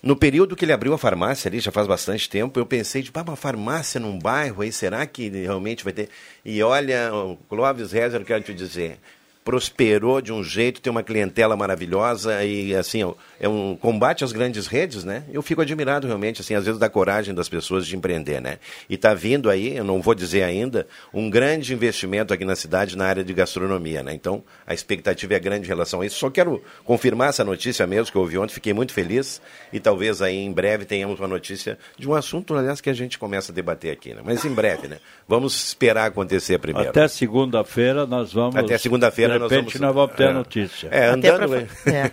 No 0.06 0.14
período 0.14 0.54
que 0.54 0.64
ele 0.64 0.72
abriu 0.72 0.94
a 0.94 0.98
farmácia 0.98 1.48
ali, 1.48 1.58
já 1.58 1.72
faz 1.72 1.88
bastante 1.88 2.30
tempo, 2.30 2.60
eu 2.60 2.64
pensei, 2.64 3.02
tipo, 3.02 3.18
ah, 3.18 3.22
uma 3.22 3.34
farmácia 3.34 3.98
num 3.98 4.16
bairro 4.16 4.62
aí, 4.62 4.70
será 4.70 5.04
que 5.04 5.28
realmente 5.28 5.82
vai 5.82 5.92
ter? 5.92 6.08
E 6.44 6.62
olha, 6.62 7.10
Clóvis 7.48 7.90
Rezer, 7.90 8.20
eu 8.20 8.24
quero 8.24 8.44
te 8.44 8.54
dizer, 8.54 9.00
prosperou 9.46 10.20
de 10.20 10.32
um 10.32 10.42
jeito, 10.42 10.80
tem 10.80 10.90
uma 10.90 11.04
clientela 11.04 11.56
maravilhosa 11.56 12.44
e 12.44 12.74
assim, 12.74 13.14
é 13.38 13.48
um 13.48 13.76
combate 13.76 14.24
às 14.24 14.32
grandes 14.32 14.66
redes, 14.66 15.04
né? 15.04 15.22
Eu 15.32 15.40
fico 15.40 15.62
admirado 15.62 16.04
realmente, 16.04 16.40
assim, 16.40 16.56
às 16.56 16.64
vezes 16.64 16.80
da 16.80 16.90
coragem 16.90 17.32
das 17.32 17.48
pessoas 17.48 17.86
de 17.86 17.94
empreender, 17.94 18.40
né? 18.40 18.58
E 18.90 18.96
está 18.96 19.14
vindo 19.14 19.48
aí, 19.48 19.76
eu 19.76 19.84
não 19.84 20.02
vou 20.02 20.16
dizer 20.16 20.42
ainda, 20.42 20.84
um 21.14 21.30
grande 21.30 21.72
investimento 21.72 22.34
aqui 22.34 22.44
na 22.44 22.56
cidade 22.56 22.96
na 22.96 23.06
área 23.06 23.22
de 23.22 23.32
gastronomia, 23.32 24.02
né? 24.02 24.12
Então, 24.12 24.42
a 24.66 24.74
expectativa 24.74 25.34
é 25.34 25.38
grande 25.38 25.66
em 25.66 25.68
relação 25.68 26.00
a 26.00 26.06
isso. 26.06 26.18
Só 26.18 26.28
quero 26.28 26.60
confirmar 26.84 27.28
essa 27.28 27.44
notícia 27.44 27.86
mesmo 27.86 28.10
que 28.10 28.18
eu 28.18 28.22
ouvi 28.22 28.36
ontem, 28.36 28.52
fiquei 28.52 28.72
muito 28.72 28.92
feliz 28.92 29.40
e 29.72 29.78
talvez 29.78 30.22
aí 30.22 30.38
em 30.38 30.50
breve 30.50 30.84
tenhamos 30.84 31.20
uma 31.20 31.28
notícia 31.28 31.78
de 31.96 32.08
um 32.08 32.14
assunto, 32.14 32.52
aliás, 32.52 32.80
que 32.80 32.90
a 32.90 32.94
gente 32.94 33.16
começa 33.16 33.52
a 33.52 33.54
debater 33.54 33.92
aqui, 33.92 34.12
né? 34.12 34.22
Mas 34.24 34.44
em 34.44 34.52
breve, 34.52 34.88
né? 34.88 34.98
Vamos 35.28 35.68
esperar 35.68 36.06
acontecer 36.06 36.58
primeiro. 36.58 36.90
Até 36.90 37.06
segunda-feira 37.06 38.04
nós 38.08 38.32
vamos 38.32 38.56
Até 38.56 38.76
segunda-feira 38.76 39.35
repente 39.38 39.78
nós 39.78 39.94
vamos, 39.94 39.94
nós 39.94 39.94
vamos 39.94 40.16
ter 40.16 40.24
é, 40.24 40.28
a 40.28 40.32
notícia. 40.32 40.88
É, 40.90 41.06
andando. 41.06 41.48
Pra, 41.48 41.92
é. 41.92 42.10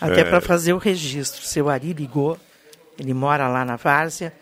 Até 0.00 0.24
para 0.24 0.40
fazer 0.40 0.72
o 0.72 0.78
registro. 0.78 1.42
Seu 1.42 1.68
Ari 1.68 1.92
ligou, 1.92 2.38
ele 2.98 3.14
mora 3.14 3.48
lá 3.48 3.64
na 3.64 3.76
Várzea, 3.76 4.32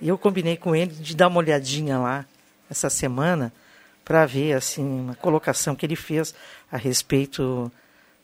e 0.00 0.08
eu 0.08 0.18
combinei 0.18 0.56
com 0.56 0.74
ele 0.74 0.92
de 0.92 1.16
dar 1.16 1.28
uma 1.28 1.38
olhadinha 1.38 1.98
lá 1.98 2.26
essa 2.70 2.90
semana 2.90 3.52
para 4.04 4.26
ver 4.26 4.52
assim 4.52 4.84
uma 4.84 5.14
colocação 5.14 5.74
que 5.74 5.86
ele 5.86 5.96
fez 5.96 6.34
a 6.70 6.76
respeito 6.76 7.72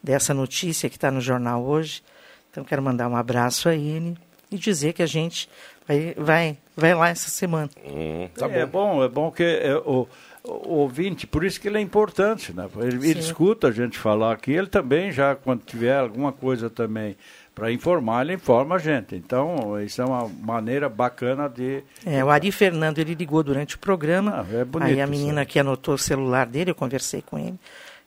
dessa 0.02 0.34
notícia 0.34 0.90
que 0.90 0.96
está 0.96 1.10
no 1.10 1.20
jornal 1.20 1.64
hoje. 1.64 2.02
Então 2.50 2.64
quero 2.64 2.82
mandar 2.82 3.08
um 3.08 3.16
abraço 3.16 3.68
a 3.68 3.74
ele 3.74 4.16
e 4.50 4.58
dizer 4.58 4.92
que 4.92 5.02
a 5.02 5.06
gente 5.06 5.48
vai, 5.86 6.14
vai, 6.16 6.58
vai 6.76 6.94
lá 6.94 7.08
essa 7.08 7.30
semana. 7.30 7.70
Hum, 7.84 8.28
tá 8.36 8.46
é, 8.46 8.66
bom. 8.66 8.96
bom, 8.96 9.04
é 9.04 9.08
bom 9.08 9.30
que 9.30 9.42
é, 9.42 9.74
o 9.76 10.06
ouvinte, 10.44 11.26
por 11.26 11.44
isso 11.44 11.60
que 11.60 11.68
ele 11.68 11.78
é 11.78 11.80
importante, 11.80 12.52
né? 12.52 12.68
Ele, 12.78 13.10
ele, 13.10 13.20
escuta 13.20 13.68
a 13.68 13.72
gente 13.72 13.98
falar 13.98 14.32
aqui, 14.32 14.52
ele 14.52 14.66
também 14.66 15.12
já, 15.12 15.34
quando 15.34 15.62
tiver 15.62 15.96
alguma 15.96 16.32
coisa 16.32 16.70
também 16.70 17.16
para 17.54 17.70
informar, 17.70 18.22
ele 18.22 18.34
informa 18.34 18.76
a 18.76 18.78
gente. 18.78 19.14
Então, 19.14 19.78
isso 19.80 20.00
é 20.00 20.04
uma 20.04 20.26
maneira 20.28 20.88
bacana 20.88 21.48
de... 21.48 21.82
É, 22.06 22.24
o 22.24 22.30
Ari 22.30 22.50
Fernando, 22.50 22.98
ele 22.98 23.14
ligou 23.14 23.42
durante 23.42 23.76
o 23.76 23.78
programa, 23.78 24.46
ah, 24.48 24.56
é 24.56 24.64
bonito, 24.64 24.88
aí 24.88 25.00
a 25.00 25.06
menina 25.06 25.44
que 25.44 25.58
anotou 25.58 25.94
o 25.94 25.98
celular 25.98 26.46
dele, 26.46 26.70
eu 26.70 26.74
conversei 26.74 27.22
com 27.22 27.38
ele, 27.38 27.58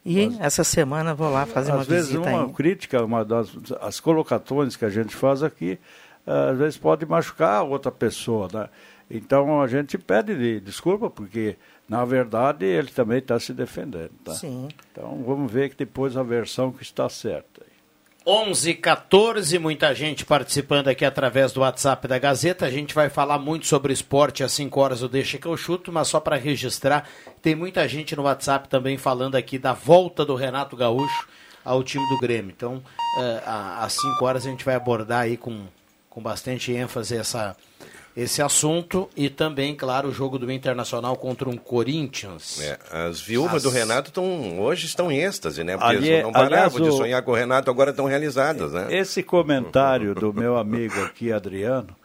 e 0.05 0.27
Mas, 0.27 0.39
essa 0.39 0.63
semana 0.63 1.13
vou 1.13 1.29
lá 1.29 1.45
fazer 1.45 1.71
uma 1.71 1.83
visita. 1.83 1.95
Às 1.95 2.07
vezes 2.07 2.15
uma 2.15 2.49
crítica, 2.49 3.03
uma 3.03 3.23
das 3.23 3.49
as 3.79 3.99
colocações 3.99 4.75
que 4.75 4.83
a 4.83 4.89
gente 4.89 5.15
faz 5.15 5.41
aqui, 5.41 5.79
às 6.25 6.57
vezes 6.57 6.77
pode 6.77 7.05
machucar 7.05 7.59
a 7.59 7.63
outra 7.63 7.91
pessoa, 7.91 8.49
né? 8.51 8.69
Então 9.09 9.61
a 9.61 9.67
gente 9.67 9.97
pede 9.97 10.59
desculpa, 10.59 11.09
porque 11.09 11.55
na 11.87 12.05
verdade, 12.05 12.65
ele 12.65 12.89
também 12.89 13.19
está 13.19 13.39
se 13.39 13.53
defendendo. 13.53 14.11
Tá? 14.23 14.33
Sim. 14.33 14.69
Então, 14.91 15.23
vamos 15.25 15.51
ver 15.51 15.69
que 15.69 15.75
depois 15.75 16.15
a 16.15 16.23
versão 16.23 16.71
que 16.71 16.83
está 16.83 17.09
certa. 17.09 17.61
11 18.25 18.75
14 18.75 19.59
muita 19.59 19.93
gente 19.93 20.25
participando 20.25 20.87
aqui 20.87 21.03
através 21.03 21.51
do 21.51 21.59
WhatsApp 21.59 22.07
da 22.07 22.17
Gazeta. 22.17 22.65
A 22.65 22.69
gente 22.69 22.95
vai 22.95 23.09
falar 23.09 23.37
muito 23.37 23.67
sobre 23.67 23.91
esporte 23.91 24.43
às 24.43 24.53
5 24.53 24.79
horas 24.79 25.01
do 25.01 25.09
Deixa 25.09 25.37
que 25.37 25.45
eu 25.45 25.57
chuto, 25.57 25.91
mas 25.91 26.07
só 26.07 26.21
para 26.21 26.37
registrar, 26.37 27.05
tem 27.41 27.53
muita 27.53 27.85
gente 27.85 28.15
no 28.15 28.23
WhatsApp 28.23 28.69
também 28.69 28.97
falando 28.97 29.35
aqui 29.35 29.57
da 29.57 29.73
volta 29.73 30.23
do 30.23 30.35
Renato 30.35 30.77
Gaúcho 30.77 31.27
ao 31.65 31.83
time 31.83 32.07
do 32.07 32.17
Grêmio. 32.17 32.53
Então, 32.55 32.75
uh, 32.77 33.79
às 33.79 33.91
5 33.93 34.25
horas 34.25 34.45
a 34.45 34.49
gente 34.49 34.63
vai 34.63 34.75
abordar 34.75 35.23
aí 35.23 35.35
com, 35.35 35.65
com 36.09 36.21
bastante 36.21 36.71
ênfase 36.71 37.17
essa, 37.17 37.57
esse 38.15 38.41
assunto 38.41 39.09
e 39.15 39.29
também, 39.29 39.75
claro, 39.75 40.09
o 40.09 40.11
jogo 40.11 40.37
do 40.37 40.51
Internacional 40.51 41.15
contra 41.15 41.49
um 41.49 41.57
Corinthians. 41.57 42.61
É, 42.61 42.77
as 42.91 43.19
viúvas 43.21 43.57
As- 43.57 43.63
do 43.63 43.69
Renato 43.69 44.09
estão 44.09 44.59
hoje 44.59 44.85
estão 44.85 45.11
em 45.11 45.17
êxtase, 45.19 45.63
né? 45.63 45.75
Porque 45.77 45.95
Ali- 45.95 46.21
não 46.21 46.31
paravam 46.31 46.55
aliás, 46.57 46.73
de 46.73 46.91
sonhar 46.97 47.21
com 47.23 47.31
o 47.31 47.35
Renato, 47.35 47.71
agora 47.71 47.89
estão 47.91 48.05
realizadas, 48.05 48.71
né? 48.73 48.87
Esse 48.91 49.23
comentário 49.23 50.13
do 50.13 50.31
meu 50.33 50.57
amigo 50.57 51.01
aqui, 51.03 51.31
Adriano, 51.31 51.95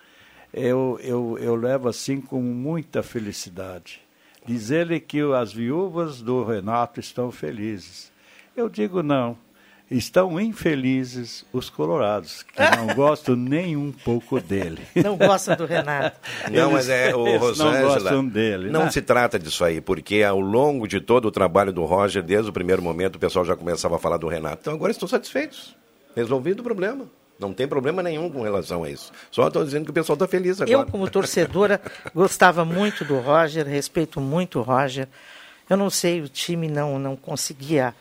eu, 0.52 0.98
eu, 1.02 1.38
eu 1.40 1.54
levo 1.54 1.88
assim 1.88 2.20
com 2.20 2.40
muita 2.40 3.02
felicidade. 3.02 4.00
Diz 4.46 4.70
ele 4.70 4.98
que 4.98 5.20
as 5.34 5.52
viúvas 5.52 6.22
do 6.22 6.42
Renato 6.42 7.00
estão 7.00 7.30
felizes. 7.30 8.10
Eu 8.56 8.68
digo 8.68 9.02
não. 9.02 9.36
Estão 9.90 10.38
infelizes 10.38 11.46
os 11.50 11.70
colorados, 11.70 12.42
que 12.42 12.60
não 12.76 12.88
gostam 12.94 13.34
nem 13.34 13.74
um 13.74 13.90
pouco 13.90 14.38
dele. 14.38 14.82
Não 14.94 15.16
gostam 15.16 15.56
do 15.56 15.64
Renato. 15.64 16.20
Não, 16.50 16.72
mas 16.72 16.90
é 16.90 17.16
o 17.16 17.26
Eles 17.26 17.40
não 17.40 17.48
Rosângela. 17.48 17.94
gostam 17.94 18.26
dele. 18.26 18.70
Não 18.70 18.84
né? 18.84 18.90
se 18.90 19.00
trata 19.00 19.38
disso 19.38 19.64
aí, 19.64 19.80
porque 19.80 20.22
ao 20.22 20.40
longo 20.40 20.86
de 20.86 21.00
todo 21.00 21.26
o 21.26 21.30
trabalho 21.30 21.72
do 21.72 21.86
Roger, 21.86 22.22
desde 22.22 22.50
o 22.50 22.52
primeiro 22.52 22.82
momento, 22.82 23.16
o 23.16 23.18
pessoal 23.18 23.46
já 23.46 23.56
começava 23.56 23.96
a 23.96 23.98
falar 23.98 24.18
do 24.18 24.28
Renato. 24.28 24.58
Então 24.60 24.74
agora 24.74 24.92
estão 24.92 25.08
satisfeitos. 25.08 25.74
Resolvido 26.14 26.60
o 26.60 26.62
problema. 26.62 27.06
Não 27.38 27.54
tem 27.54 27.66
problema 27.66 28.02
nenhum 28.02 28.28
com 28.28 28.42
relação 28.42 28.84
a 28.84 28.90
isso. 28.90 29.10
Só 29.30 29.46
estou 29.46 29.64
dizendo 29.64 29.84
que 29.84 29.90
o 29.90 29.94
pessoal 29.94 30.14
está 30.14 30.26
feliz 30.26 30.60
agora. 30.60 30.70
Eu, 30.70 30.84
como 30.86 31.08
torcedora, 31.08 31.80
gostava 32.12 32.64
muito 32.64 33.04
do 33.04 33.18
Roger, 33.20 33.66
respeito 33.66 34.20
muito 34.20 34.58
o 34.58 34.62
Roger. 34.62 35.08
Eu 35.70 35.76
não 35.76 35.88
sei, 35.88 36.20
o 36.20 36.28
time 36.28 36.68
não, 36.68 36.98
não 36.98 37.14
conseguia 37.14 37.94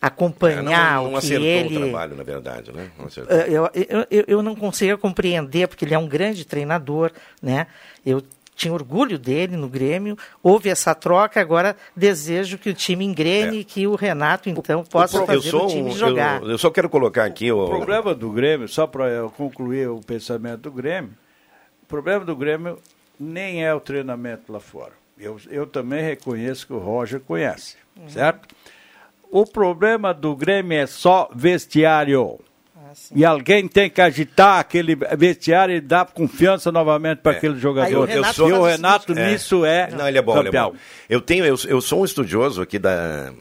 acompanhar 0.00 0.60
É, 0.60 0.62
não, 0.62 0.72
não 1.04 1.06
o 1.06 1.10
que 1.10 1.16
acertou 1.18 1.46
ele. 1.46 1.76
o 1.76 1.80
trabalho, 1.80 2.16
na 2.16 2.22
verdade, 2.22 2.72
né? 2.72 2.90
Eh, 3.28 3.46
Eu, 3.48 3.68
eu, 3.74 4.06
eu, 4.10 4.24
eu 4.26 4.42
não 4.42 4.54
conseguia 4.56 4.96
compreender, 4.96 5.68
porque 5.68 5.84
ele 5.84 5.94
é 5.94 5.98
um 5.98 6.08
grande 6.08 6.44
treinador, 6.44 7.10
né? 7.42 7.66
Eu 8.04 8.22
tinha 8.56 8.72
orgulho 8.74 9.18
dele 9.18 9.56
no 9.56 9.68
Grêmio, 9.68 10.18
houve 10.42 10.68
essa 10.68 10.94
troca, 10.94 11.40
agora 11.40 11.74
desejo 11.96 12.58
que 12.58 12.68
o 12.68 12.74
time 12.74 13.04
engrene 13.06 13.60
e 13.60 13.64
que 13.64 13.86
o 13.86 13.94
Renato, 13.94 14.50
então, 14.50 14.84
possa 14.84 15.16
eu 15.18 15.26
fazer 15.26 15.56
o 15.56 15.66
time 15.66 15.90
um- 15.90 15.92
jogar. 15.96 16.42
Eu, 16.42 16.50
eu 16.50 16.58
só 16.58 16.70
quero 16.70 16.88
colocar 16.90 17.24
aqui 17.24 17.50
o, 17.50 17.58
O 17.64 17.68
problema 17.68 18.14
do 18.14 18.30
Grêmio, 18.30 18.68
só 18.68 18.86
para 18.86 19.08
eu 19.08 19.30
concluir 19.30 19.88
o 19.88 20.00
pensamento 20.00 20.60
do 20.62 20.72
Grêmio, 20.72 21.12
o 21.82 21.86
problema 21.86 22.22
do 22.24 22.36
Grêmio 22.36 22.78
nem 23.18 23.64
é 23.64 23.74
o 23.74 23.80
treinamento 23.80 24.52
lá 24.52 24.60
fora. 24.60 24.92
Eu, 25.18 25.38
eu 25.50 25.66
também 25.66 26.02
reconheço 26.02 26.66
que 26.66 26.72
o 26.74 26.78
Roger 26.78 27.20
conhece, 27.20 27.76
certo? 28.08 28.46
O 29.30 29.44
problema 29.46 30.12
do 30.12 30.34
Grêmio 30.34 30.76
é 30.78 30.86
só 30.86 31.30
vestiário. 31.34 32.38
e 33.14 33.24
alguém 33.24 33.68
tem 33.68 33.88
que 33.88 34.00
agitar 34.00 34.58
aquele 34.58 34.96
vestiário 35.16 35.76
e 35.76 35.80
dar 35.80 36.06
confiança 36.06 36.72
novamente 36.72 37.18
para 37.18 37.32
aquele 37.32 37.56
jogador. 37.56 38.10
Eu 38.10 38.20
e 38.22 38.34
sou- 38.34 38.50
o 38.50 38.64
Renato 38.66 39.12
É. 39.12 39.30
nisso 39.30 39.64
é 39.64 39.88
Não, 39.92 40.08
ele 40.08 40.18
é 40.18 40.22
bom, 40.22 40.32
ele 40.32 40.40
é 40.40 40.44
campeão. 40.46 40.70
bom. 40.72 40.76
Eu, 41.08 41.20
tenho, 41.20 41.44
eu, 41.44 41.54
eu 41.68 41.80
sou 41.80 42.00
um 42.00 42.04
estudioso 42.04 42.60
aqui 42.60 42.80
da, 42.80 43.32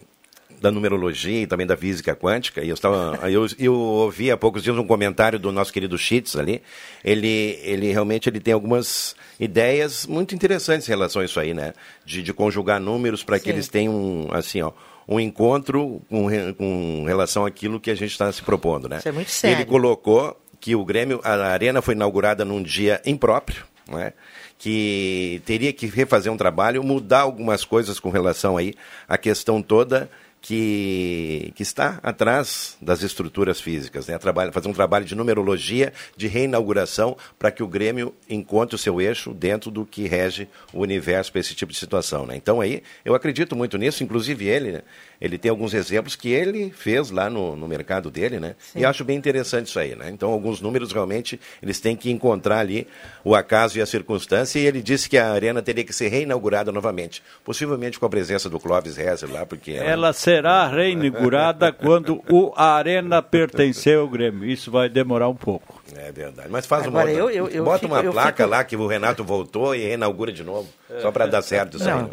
da 0.62 0.70
numerologia 0.70 1.42
e 1.42 1.48
também 1.48 1.66
da 1.66 1.76
física 1.76 2.16
quântica, 2.16 2.64
e 2.64 2.70
eu, 2.70 2.76
estava, 2.76 3.18
aí 3.24 3.34
eu, 3.34 3.48
eu 3.58 3.74
ouvi 3.74 4.30
há 4.30 4.38
poucos 4.38 4.62
dias 4.62 4.78
um 4.78 4.86
comentário 4.86 5.40
do 5.40 5.52
nosso 5.52 5.74
querido 5.74 5.98
Schitz 5.98 6.36
ali. 6.36 6.62
Ele, 7.04 7.60
ele 7.64 7.92
realmente 7.92 8.30
ele 8.30 8.40
tem 8.40 8.54
algumas 8.54 9.16
ideias 9.40 10.06
muito 10.06 10.36
interessantes 10.36 10.88
em 10.88 10.92
relação 10.92 11.24
a 11.24 11.26
isso 11.26 11.40
aí, 11.40 11.56
né? 11.56 11.74
De, 12.06 12.22
de 12.22 12.32
conjugar 12.34 12.80
números 12.80 13.24
para 13.24 13.40
que 13.40 13.50
eles 13.50 13.68
tenham, 13.68 14.28
assim, 14.32 14.62
ó, 14.62 14.72
um 15.10 15.20
encontro 15.20 16.02
com, 16.08 16.28
com 16.54 17.04
relação 17.08 17.44
àquilo 17.44 17.80
que 17.80 17.90
a 17.90 17.96
gente 17.96 18.12
está 18.12 18.32
se 18.32 18.44
propondo, 18.44 18.88
né? 18.88 19.00
Isso 19.00 19.10
é 19.10 19.12
muito 19.12 19.28
Ele 19.28 19.34
sério. 19.34 19.66
colocou 19.66 20.40
que 20.60 20.76
o 20.76 20.86
Grêmio, 20.86 21.20
a 21.24 21.48
arena 21.48 21.82
foi 21.82 21.96
inaugurada 21.96 22.46
num 22.46 22.62
dia 22.62 23.02
impróprio, 23.04 23.66
não 23.90 24.00
é? 24.00 24.14
que 24.60 25.42
teria 25.46 25.72
que 25.72 25.88
refazer 25.88 26.32
um 26.32 26.36
trabalho, 26.36 26.84
mudar 26.84 27.22
algumas 27.22 27.64
coisas 27.64 27.98
com 27.98 28.10
relação 28.10 28.58
aí 28.58 28.74
à 29.08 29.18
questão 29.18 29.62
toda 29.62 30.10
que, 30.42 31.52
que 31.56 31.64
está 31.64 32.00
atrás 32.02 32.78
das 32.82 33.04
estruturas 33.04 33.60
físicas, 33.60 34.08
né? 34.08 34.18
Trabalho, 34.18 34.52
fazer 34.52 34.68
um 34.68 34.74
trabalho 34.74 35.06
de 35.06 35.16
numerologia, 35.16 35.94
de 36.16 36.28
reinauguração, 36.28 37.18
para 37.38 37.52
que 37.52 37.62
o 37.62 37.68
Grêmio 37.68 38.14
encontre 38.30 38.76
o 38.76 38.80
seu 38.80 39.02
eixo 39.02 39.34
dentro 39.34 39.70
do 39.70 39.86
que 39.86 40.08
rege 40.08 40.48
o 40.74 40.82
universo 40.82 41.32
para 41.32 41.42
esse 41.42 41.54
tipo 41.54 41.72
de 41.72 41.78
situação. 41.78 42.26
Né? 42.26 42.36
Então 42.36 42.62
aí, 42.62 42.82
eu 43.04 43.14
acredito 43.14 43.56
muito 43.56 43.78
nisso, 43.78 44.04
inclusive 44.04 44.48
ele, 44.48 44.72
né? 44.72 44.82
ele 45.20 45.38
tem 45.38 45.52
alguns 45.52 45.74
exemplos 45.74 46.16
que 46.16 46.30
ele 46.30 46.72
fez 46.72 47.12
lá 47.12 47.30
no, 47.30 47.56
no 47.56 47.68
mercado 47.68 48.10
dele, 48.10 48.40
né? 48.40 48.56
E 48.76 48.86
acho 48.86 49.04
bem 49.04 49.18
interessante 49.18 49.68
isso 49.68 49.80
aí, 49.80 49.96
né? 49.96 50.10
Então, 50.10 50.32
alguns 50.32 50.62
números 50.62 50.94
realmente 50.94 51.40
eles 51.62 51.80
têm 51.80 51.96
que 51.96 52.10
encontrar 52.10 52.60
ali 52.60 52.88
o 53.24 53.36
acaso 53.36 53.78
e 53.78 53.82
a 53.82 53.86
circunstância, 53.86 54.60
e 54.60 54.66
ele 54.66 54.82
disse 54.82 55.10
que 55.10 55.18
a 55.18 55.32
arena 55.32 55.62
teria 55.62 55.84
que 55.84 55.92
ser 55.92 56.08
reinaugurada 56.08 56.72
novamente, 56.72 57.22
possivelmente 57.44 58.00
com 58.00 58.06
a 58.06 58.10
presença 58.10 58.50
do 58.50 58.60
Clóvis 58.60 58.96
Rezer 58.96 59.30
lá, 59.30 59.46
porque 59.46 59.74
Ela 59.74 60.14
será 60.30 60.68
reinaugurada 60.68 61.72
quando 61.72 62.24
o 62.30 62.54
arena 62.56 63.22
pertencer 63.22 63.98
ao 63.98 64.08
Grêmio. 64.08 64.46
Isso 64.50 64.70
vai 64.72 64.88
demorar 64.90 65.28
um 65.28 65.36
pouco. 65.36 65.82
É 65.96 66.12
verdade. 66.12 66.48
Mas 66.50 66.66
faz 66.66 66.86
Agora, 66.86 67.06
uma 67.10 67.12
eu- 67.12 67.30
eu- 67.30 67.48
eu 67.50 67.64
Bota 67.64 67.80
fico- 67.80 67.94
uma 67.94 68.04
placa 68.12 68.44
fico- 68.44 68.50
lá 68.50 68.64
que 68.64 68.76
o 68.76 68.86
Renato 68.88 69.24
voltou 69.24 69.74
e 69.76 69.80
reinaugura 69.80 70.32
de 70.32 70.44
novo, 70.44 70.70
só 71.02 71.12
para 71.12 71.26
dar 71.26 71.42
certo 71.42 71.78
isso 71.78 71.90
aí. 71.90 71.96
Não. 71.96 72.12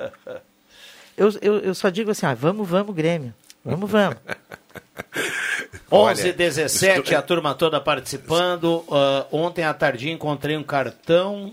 Eu, 1.16 1.30
eu, 1.40 1.58
eu 1.60 1.74
só 1.74 1.88
digo 1.88 2.10
assim, 2.10 2.26
ah, 2.26 2.34
vamos, 2.34 2.68
vamos, 2.68 2.94
Grêmio. 2.94 3.32
Vamos, 3.64 3.90
vamos. 3.90 4.16
11 5.90 6.32
17 6.32 7.14
a 7.14 7.22
turma 7.22 7.54
toda 7.54 7.80
participando. 7.80 8.84
Ah, 8.90 9.26
ontem 9.30 9.64
à 9.64 9.72
tardinha 9.74 10.12
encontrei 10.14 10.56
um 10.56 10.62
cartão 10.62 11.52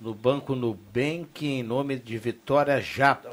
no 0.00 0.12
Banco 0.14 0.54
Nubank 0.54 1.46
em 1.46 1.62
nome 1.62 1.96
de 1.96 2.16
Vitória 2.18 2.80
Jap. 2.80 3.26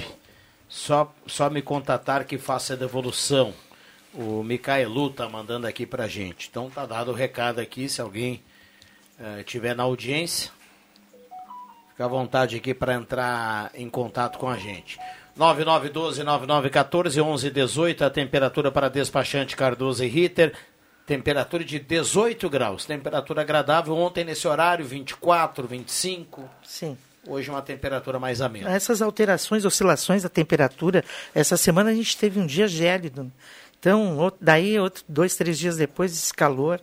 Só, 0.74 1.14
só 1.28 1.52
me 1.52 1.62
contatar 1.62 2.26
que 2.26 2.36
faça 2.36 2.74
a 2.74 2.76
devolução. 2.76 3.54
O 4.12 4.42
Micaelu 4.42 5.12
tá 5.12 5.30
mandando 5.30 5.68
aqui 5.68 5.86
pra 5.86 6.08
gente. 6.08 6.48
Então 6.50 6.68
tá 6.68 6.84
dado 6.84 7.12
o 7.12 7.14
recado 7.14 7.62
aqui, 7.62 7.88
se 7.88 8.02
alguém 8.02 8.42
eh, 9.20 9.44
tiver 9.44 9.76
na 9.76 9.84
audiência, 9.84 10.52
fica 11.90 12.06
à 12.06 12.08
vontade 12.08 12.56
aqui 12.56 12.74
para 12.74 12.96
entrar 12.96 13.70
em 13.76 13.88
contato 13.88 14.40
com 14.40 14.50
a 14.50 14.58
gente. 14.58 14.98
9912-9914, 15.38 17.24
1118, 17.24 18.04
a 18.04 18.10
temperatura 18.10 18.72
para 18.72 18.90
despachante 18.90 19.56
Cardoso 19.56 20.04
e 20.04 20.08
Ritter. 20.08 20.56
Temperatura 21.06 21.64
de 21.64 21.78
18 21.78 22.50
graus. 22.50 22.84
Temperatura 22.84 23.44
agradável. 23.44 23.96
Ontem, 23.96 24.24
nesse 24.24 24.48
horário, 24.48 24.84
24, 24.84 25.68
25. 25.68 26.50
Sim. 26.64 26.98
Hoje, 27.26 27.50
uma 27.50 27.62
temperatura 27.62 28.20
mais 28.20 28.42
amena. 28.42 28.70
Essas 28.70 29.02
alterações, 29.02 29.64
oscilações 29.66 30.24
da 30.24 30.30
temperatura, 30.30 31.04
essa 31.34 31.56
semana 31.56 31.90
a 31.92 31.94
gente 31.94 32.18
teve 32.18 32.40
um 32.40 32.46
dia 32.46 32.68
gélido. 32.68 33.32
Então, 33.80 34.18
outro- 34.18 34.40
daí, 34.44 34.78
outro, 34.80 35.04
dois, 35.08 35.36
três 35.36 35.58
dias 35.58 35.78
depois, 35.78 36.12
esse 36.12 36.34
calor. 36.34 36.82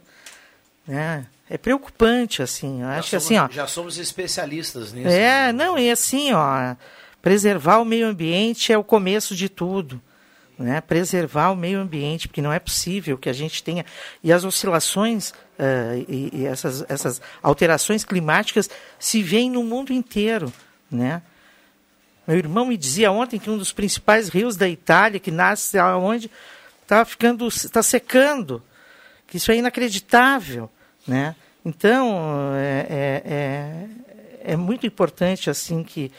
Né? 0.87 1.27
É 1.49 1.59
preocupante, 1.59 2.43
assim. 2.43 2.83
Acho 2.83 3.11
somos- 3.11 3.25
assim, 3.27 3.39
ó. 3.39 3.49
Já 3.51 3.67
somos 3.67 3.99
especialistas 3.99 4.93
nisso. 4.93 5.09
É, 5.09 5.53
não, 5.53 5.79
e 5.79 5.91
assim, 5.91 6.33
ó, 6.33 6.75
preservar 7.21 7.79
o 7.79 7.85
meio 7.85 8.07
ambiente 8.07 8.73
é 8.73 8.79
o 8.79 8.85
começo 8.85 9.35
de 9.35 9.49
tudo. 9.49 10.01
Né? 10.61 10.79
Preservar 10.83 11.53
o 11.53 11.57
meio 11.57 11.81
ambiente, 11.81 12.29
porque 12.29 12.43
não 12.43 12.53
é 12.53 12.59
possível 12.59 13.17
que 13.17 13.31
a 13.31 13.33
gente 13.33 13.63
tenha. 13.63 13.87
E 14.23 14.31
as 14.31 14.45
oscilações 14.45 15.33
eh, 15.59 16.05
e, 16.07 16.31
e 16.35 16.47
essas, 16.47 16.85
essas 16.87 17.23
alterações 17.43 18.05
climáticas 18.05 18.69
se 18.99 19.23
veem 19.23 19.51
no 19.51 19.65
mundo 19.65 19.91
inteiro. 19.91 20.53
Né? 20.91 21.23
Meu 22.27 22.37
irmão 22.37 22.67
me 22.67 22.77
dizia 22.77 23.11
ontem 23.11 23.39
que 23.39 23.49
um 23.49 23.57
dos 23.57 23.73
principais 23.73 24.29
rios 24.29 24.55
da 24.55 24.69
Itália, 24.69 25.19
que 25.19 25.31
nasce 25.31 25.79
aonde, 25.79 26.31
está 26.83 27.07
ficando, 27.07 27.49
está 27.49 27.83
secando. 27.83 28.63
Que 29.27 29.39
isso 29.39 29.51
é 29.51 29.57
inacreditável, 29.57 30.69
né? 31.07 31.37
Então 31.65 32.53
é, 32.55 32.87
é, 32.91 33.23
é, 34.45 34.53
é 34.53 34.57
muito 34.57 34.87
importante 34.87 35.49
assim 35.49 35.83
que 35.83 36.11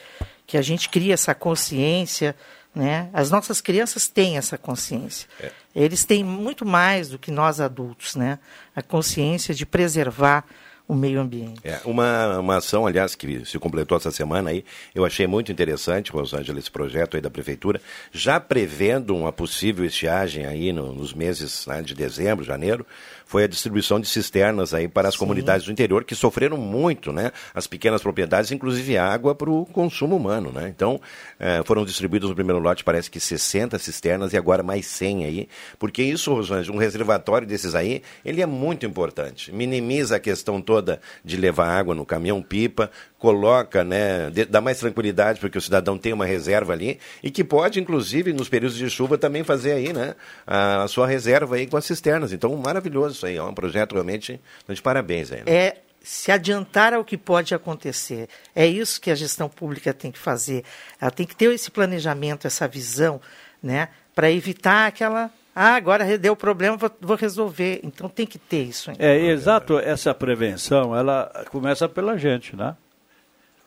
que 0.52 0.58
a 0.58 0.62
gente 0.62 0.90
crie 0.90 1.14
essa 1.14 1.34
consciência, 1.34 2.36
né? 2.74 3.10
As 3.14 3.30
nossas 3.32 3.60
crianças 3.62 4.08
têm 4.08 4.38
essa 4.38 4.58
consciência. 4.58 5.28
Eles 5.76 6.04
têm 6.06 6.24
muito 6.24 6.66
mais 6.66 7.10
do 7.10 7.20
que 7.20 7.32
nós 7.32 7.60
adultos, 7.60 8.16
né? 8.16 8.40
A 8.76 8.82
consciência 8.82 9.54
de 9.54 9.66
preservar 9.66 10.46
o 10.88 10.94
meio 10.96 11.22
ambiente. 11.22 11.62
É, 11.64 11.80
uma, 11.86 12.40
uma 12.40 12.58
ação, 12.58 12.86
aliás, 12.86 13.16
que 13.16 13.46
se 13.46 13.58
completou 13.58 13.98
essa 13.98 14.12
semana 14.12 14.50
aí, 14.50 14.66
eu 14.94 15.06
achei 15.06 15.26
muito 15.26 15.50
interessante, 15.50 16.12
Rosângela, 16.12 16.60
esse 16.60 16.70
projeto 16.70 17.16
aí 17.16 17.22
da 17.22 17.30
Prefeitura, 17.30 17.80
já 18.12 18.42
prevendo 18.42 19.16
uma 19.16 19.32
possível 19.32 19.86
estiagem 19.86 20.46
aí 20.46 20.74
no- 20.74 20.94
nos 20.94 21.14
meses 21.14 21.66
né, 21.66 21.82
de 21.82 21.94
dezembro, 21.96 22.44
janeiro, 22.44 22.86
foi 23.32 23.46
a 23.46 23.48
distribuição 23.48 23.98
de 23.98 24.10
cisternas 24.10 24.74
aí 24.74 24.90
para 24.90 25.08
as 25.08 25.16
comunidades 25.16 25.66
do 25.66 25.72
interior 25.72 26.04
que 26.04 26.14
sofreram 26.14 26.58
muito, 26.58 27.14
né? 27.14 27.32
As 27.54 27.66
pequenas 27.66 28.02
propriedades, 28.02 28.52
inclusive 28.52 28.98
água 28.98 29.34
para 29.34 29.50
o 29.50 29.66
consumo 29.66 30.18
humano, 30.18 30.52
né? 30.52 30.68
Então, 30.68 31.00
eh, 31.40 31.62
foram 31.64 31.86
distribuídos 31.86 32.30
no 32.30 32.36
primeiro 32.36 32.60
lote, 32.60 32.84
parece 32.84 33.10
que 33.10 33.22
60 33.22 33.80
cisternas 33.80 34.34
e 34.34 34.38
agora 34.38 34.62
mais 34.62 34.86
100 34.86 35.24
aí, 35.24 35.50
porque 35.80 36.04
isso, 36.04 36.34
Rosângela, 36.34 36.76
um 36.76 36.80
reservatório 36.80 37.48
desses 37.48 37.74
aí, 37.74 38.02
ele 38.26 38.42
é 38.42 38.46
muito 38.46 38.86
importante. 38.86 39.50
Minimiza 39.50 40.18
a 40.18 40.20
questão 40.20 40.62
toda 40.62 41.00
de 41.24 41.38
levar 41.38 41.70
água 41.70 41.96
no 41.96 42.06
caminhão-pipa, 42.06 42.92
coloca, 43.22 43.84
né, 43.84 44.32
dá 44.50 44.60
mais 44.60 44.80
tranquilidade 44.80 45.40
porque 45.40 45.56
o 45.56 45.62
cidadão 45.62 45.96
tem 45.96 46.12
uma 46.12 46.26
reserva 46.26 46.74
ali 46.74 47.00
e 47.22 47.30
que 47.30 47.44
pode, 47.44 47.80
inclusive, 47.80 48.34
nos 48.34 48.50
períodos 48.50 48.76
de 48.76 48.90
chuva 48.90 49.16
também 49.16 49.44
fazer 49.44 49.74
aí, 49.74 49.94
né, 49.94 50.16
a 50.48 50.88
sua 50.88 51.06
reserva 51.06 51.56
aí 51.56 51.68
com 51.68 51.78
as 51.78 51.86
cisternas. 51.86 52.34
Então, 52.34 52.56
maravilhoso 52.58 53.14
isso 53.14 53.26
aí, 53.28 53.38
é 53.38 53.44
um 53.44 53.54
projeto 53.54 53.94
realmente 53.94 54.42
de 54.68 54.82
parabéns 54.82 55.32
aí. 55.32 55.44
né? 55.46 55.46
é 55.46 55.78
se 56.02 56.32
adiantar 56.32 56.96
ao 56.96 57.06
que 57.06 57.16
pode 57.16 57.54
acontecer. 57.54 58.28
É 58.56 58.66
isso 58.66 59.00
que 59.00 59.12
a 59.12 59.16
gestão 59.16 59.48
pública 59.48 59.94
tem 59.94 60.12
que 60.12 60.18
fazer. 60.18 60.64
Ela 61.00 61.12
tem 61.12 61.28
que 61.28 61.36
ter 61.36 61.54
esse 61.54 61.70
planejamento, 61.70 62.48
essa 62.48 62.68
visão, 62.68 63.22
né, 63.62 63.90
para 64.16 64.32
evitar 64.32 64.88
aquela 64.88 65.30
ah, 65.54 65.76
agora 65.76 66.18
deu 66.18 66.36
problema, 66.36 66.76
vou, 66.76 66.90
vou 67.00 67.16
resolver. 67.16 67.82
Então 67.84 68.10
tem 68.10 68.26
que 68.26 68.40
ter 68.40 68.64
isso. 68.64 68.92
É, 68.98 69.16
exato, 69.28 69.78
essa 69.78 70.12
prevenção, 70.12 70.96
ela 70.96 71.46
começa 71.52 71.88
pela 71.88 72.18
gente, 72.18 72.56
né? 72.56 72.76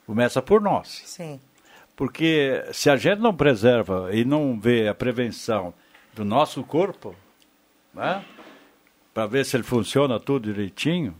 Começa 0.06 0.42
por 0.42 0.60
nós. 0.60 1.02
Sim. 1.06 1.40
Porque 1.96 2.64
se 2.72 2.90
a 2.90 2.96
gente 2.96 3.20
não 3.20 3.34
preserva 3.34 4.10
e 4.12 4.24
não 4.24 4.58
vê 4.58 4.88
a 4.88 4.94
prevenção 4.94 5.72
do 6.12 6.24
nosso 6.24 6.62
corpo, 6.62 7.14
né? 7.92 8.24
Para 9.12 9.26
ver 9.26 9.44
se 9.44 9.56
ele 9.56 9.62
funciona 9.62 10.18
tudo 10.18 10.52
direitinho, 10.52 11.14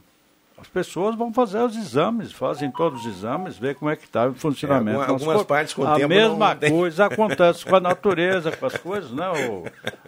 as 0.57 0.67
pessoas 0.69 1.15
vão 1.15 1.33
fazer 1.33 1.59
os 1.59 1.75
exames, 1.75 2.31
fazem 2.31 2.71
todos 2.71 3.05
os 3.05 3.17
exames, 3.17 3.57
ver 3.57 3.75
como 3.75 3.91
é 3.91 3.95
que 3.95 4.05
está 4.05 4.27
o 4.27 4.33
funcionamento. 4.33 5.01
É, 5.01 5.05
algumas 5.07 5.35
corpo. 5.35 5.45
partes 5.45 5.73
com 5.73 5.81
o 5.83 5.87
a 5.87 5.95
tempo 5.95 6.07
mesma 6.07 6.49
não 6.49 6.55
tem- 6.55 6.71
coisa 6.75 7.05
acontece 7.05 7.65
com 7.65 7.75
a 7.75 7.79
natureza, 7.81 8.51
com 8.53 8.65
as 8.65 8.77
coisas, 8.77 9.11
não, 9.11 9.33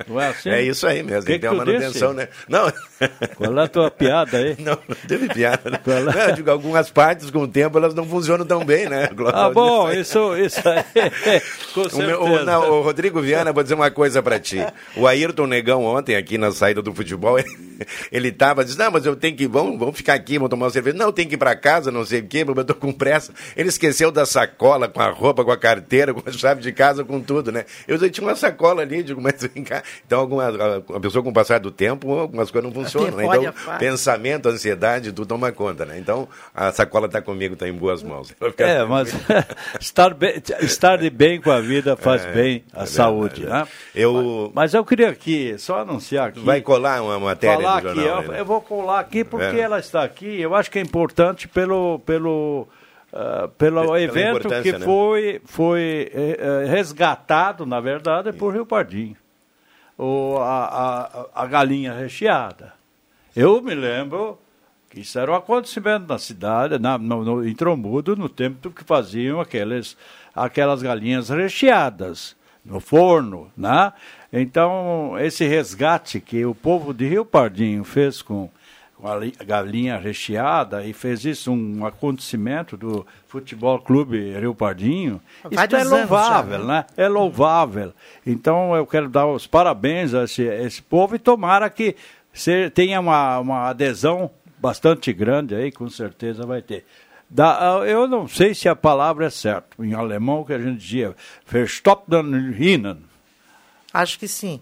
não 0.07 0.19
é 0.21 0.27
assim? 0.29 0.49
É 0.49 0.61
isso 0.61 0.87
aí 0.87 1.03
mesmo, 1.03 1.21
Que 1.23 1.27
tem 1.27 1.35
que 1.35 1.41
ter 1.41 1.49
uma 1.53 1.65
tu 1.65 1.71
disse? 1.71 1.79
manutenção, 1.99 2.13
né? 2.13 2.29
Não. 2.47 2.71
Qual 3.35 3.57
é 3.59 3.63
a 3.63 3.67
tua 3.67 3.91
piada 3.91 4.37
aí? 4.37 4.55
Não, 4.63 4.77
não 4.87 4.95
teve 5.07 5.27
piada. 5.29 5.69
Né? 5.69 5.79
Não, 5.85 6.21
eu 6.21 6.31
digo, 6.35 6.49
algumas 6.49 6.89
partes 6.89 7.29
com 7.29 7.39
o 7.39 7.47
tempo 7.47 7.77
elas 7.77 7.93
não 7.93 8.05
funcionam 8.05 8.45
tão 8.45 8.63
bem, 8.65 8.87
né? 8.89 9.09
Ah, 9.33 9.49
bom, 9.49 9.91
isso, 9.91 10.35
isso 10.37 10.61
aí, 10.67 10.83
com 11.73 11.81
O, 11.81 11.97
meu- 11.97 12.21
o- 12.21 12.27
certeza. 12.27 12.43
não, 12.45 12.71
o 12.71 12.81
Rodrigo 12.81 13.21
Viana, 13.21 13.53
vou 13.53 13.61
dizer 13.63 13.75
uma 13.75 13.91
coisa 13.91 14.23
pra 14.23 14.39
ti. 14.39 14.57
O 14.95 15.05
Ayrton 15.05 15.45
Negão, 15.45 15.83
ontem, 15.83 16.15
aqui 16.15 16.37
na 16.37 16.51
saída 16.51 16.81
do 16.81 16.93
futebol, 16.93 17.37
ele, 17.37 17.49
ele 18.11 18.31
tava, 18.31 18.65
disse, 18.65 18.79
não, 18.79 18.89
mas 18.91 19.05
eu 19.05 19.15
tenho 19.15 19.35
que, 19.35 19.47
vamos, 19.47 19.77
vamos 19.77 19.95
ficar 19.97 20.13
aqui, 20.15 20.36
vamos 20.37 20.49
tomar 20.49 20.65
uma 20.65 20.71
cerveja. 20.71 20.97
Não, 20.97 21.11
tem 21.11 21.27
que 21.27 21.35
ir 21.35 21.37
pra 21.37 21.55
casa, 21.55 21.91
não 21.91 22.05
sei 22.05 22.19
o 22.19 22.27
quê, 22.27 22.43
mas 22.45 22.57
eu 22.57 22.65
tô 22.65 22.75
com 22.75 22.91
pressa. 22.91 23.33
Ele 23.55 23.69
esqueceu 23.69 24.11
da 24.11 24.25
sacola, 24.25 24.87
com 24.87 25.01
a 25.01 25.09
roupa, 25.09 25.43
com 25.43 25.51
a 25.51 25.57
carteira, 25.57 26.13
com 26.13 26.27
a 26.27 26.31
chave 26.31 26.61
de 26.61 26.71
casa, 26.71 27.03
com 27.03 27.19
tudo, 27.21 27.51
né? 27.51 27.65
Eu 27.87 27.97
disse, 27.97 28.09
tinha 28.11 28.27
uma 28.27 28.35
sacola 28.35 28.81
ali, 28.81 29.03
digo, 29.03 29.21
mas 29.21 29.35
vem 29.53 29.63
cá. 29.63 29.83
Então, 30.05 30.19
alguma, 30.19 30.47
a, 30.47 30.99
pessoa 30.99 31.23
com 31.23 31.29
o 31.29 31.33
passar 31.33 31.59
do 31.59 31.71
tempo, 31.71 32.11
algumas 32.11 32.51
coisas 32.51 32.71
não 32.71 32.83
funcionam, 32.83 33.17
né? 33.17 33.25
Então, 33.25 33.77
pensamento, 33.77 34.49
ansiedade, 34.49 35.11
tudo 35.11 35.27
toma 35.27 35.51
conta, 35.51 35.85
né? 35.85 35.97
Então, 35.99 36.27
a 36.53 36.71
sacola 36.71 37.07
tá 37.09 37.21
comigo, 37.21 37.55
tá 37.55 37.67
em 37.67 37.73
boas 37.73 38.01
mãos. 38.01 38.33
É, 38.57 38.83
mas 38.85 39.13
estar, 39.79 40.13
bem, 40.13 40.41
estar 40.61 40.97
de 40.97 41.09
bem 41.09 41.39
com 41.41 41.51
a 41.51 41.59
vida 41.59 41.95
faz 41.95 42.25
É, 42.25 42.31
bem 42.31 42.63
à 42.73 42.83
é 42.83 42.85
saúde, 42.85 43.45
né? 43.45 43.67
Eu... 43.93 44.51
Mas 44.53 44.73
eu 44.73 44.83
queria 44.85 45.09
aqui, 45.09 45.55
só 45.57 45.79
anunciar 45.79 46.29
aqui. 46.29 46.39
Vai 46.39 46.61
colar 46.61 47.01
uma 47.01 47.19
matéria 47.19 47.57
falar 47.57 47.81
do 47.81 47.89
aqui, 47.89 47.99
jornal. 48.01 48.15
eu, 48.15 48.21
aí, 48.21 48.27
né? 48.29 48.39
eu 48.39 48.45
vou 48.45 48.61
colar 48.61 48.99
aqui 48.99 49.23
porque 49.23 49.57
É. 49.57 49.59
ela 49.59 49.79
está 49.79 50.03
aqui. 50.03 50.26
Eu 50.35 50.53
acho 50.55 50.69
que 50.69 50.79
é 50.79 50.81
importante 50.81 51.47
pelo 51.47 51.99
pelo 51.99 52.67
ah, 53.11 53.49
pelo 53.57 53.81
Pela 53.81 54.01
evento 54.01 54.49
que 54.61 54.71
né? 54.73 54.79
foi 54.79 55.41
foi 55.45 56.11
eh, 56.13 56.37
eh, 56.39 56.65
resgatado, 56.69 57.65
na 57.65 57.79
verdade, 57.79 58.33
por 58.33 58.53
Rio 58.53 58.65
Pardinho. 58.65 59.15
O, 59.97 60.37
a, 60.39 61.25
a, 61.33 61.43
a 61.43 61.45
galinha 61.47 61.93
recheada. 61.93 62.73
Eu 63.35 63.61
me 63.61 63.73
lembro 63.73 64.37
que 64.89 64.99
isso 64.99 65.17
era 65.17 65.31
um 65.31 65.35
acontecimento 65.35 66.07
na 66.07 66.19
cidade, 66.19 66.77
na, 66.77 66.97
no, 66.97 67.23
no, 67.23 67.47
em 67.47 67.55
Trombudo, 67.55 68.15
no 68.15 68.29
tempo 68.29 68.69
que 68.69 68.83
faziam 68.83 69.39
aqueles, 69.41 69.97
aquelas 70.35 70.83
galinhas 70.83 71.29
recheadas 71.29 72.35
no 72.63 72.79
forno, 72.79 73.49
né? 73.57 73.91
Então, 74.31 75.15
esse 75.19 75.47
resgate 75.47 76.19
que 76.19 76.45
o 76.45 76.53
povo 76.53 76.93
de 76.93 77.07
Rio 77.07 77.25
Pardinho 77.25 77.83
fez 77.83 78.21
com, 78.21 78.49
com 78.99 79.07
a 79.07 79.15
li- 79.15 79.33
galinha 79.45 79.97
recheada 79.97 80.83
e 80.83 80.91
fez 80.91 81.23
isso 81.23 81.51
um 81.51 81.85
acontecimento 81.85 82.75
do 82.75 83.05
Futebol 83.27 83.79
Clube 83.79 84.33
Rio 84.39 84.55
Pardinho, 84.55 85.21
isso 85.51 85.61
é 85.61 85.79
anos 85.79 85.89
já, 85.89 85.97
louvável, 85.97 86.59
né? 86.59 86.65
né? 86.65 86.85
É 86.97 87.07
louvável. 87.07 87.93
Então, 88.25 88.75
eu 88.75 88.87
quero 88.87 89.07
dar 89.07 89.27
os 89.27 89.45
parabéns 89.45 90.13
a 90.13 90.23
esse, 90.23 90.41
esse 90.43 90.81
povo 90.81 91.15
e 91.15 91.19
tomara 91.19 91.69
que 91.69 91.95
se, 92.33 92.69
tenha 92.71 92.99
uma, 92.99 93.39
uma 93.39 93.69
adesão 93.69 94.31
bastante 94.57 95.13
grande 95.13 95.53
aí, 95.53 95.71
com 95.71 95.87
certeza 95.89 96.45
vai 96.45 96.61
ter. 96.63 96.83
Da, 97.29 97.81
ah, 97.81 97.85
eu 97.85 98.07
não 98.07 98.27
sei 98.27 98.55
se 98.55 98.67
a 98.69 98.75
palavra 98.75 99.25
é 99.25 99.29
certa. 99.29 99.83
Em 99.83 99.93
alemão, 99.93 100.43
que 100.43 100.53
a 100.53 100.59
gente 100.59 100.77
dizia, 100.79 101.15
Verstoppten 101.45 102.25
Hinnen. 102.57 103.03
Acho 103.93 104.17
que 104.17 104.27
sim. 104.27 104.61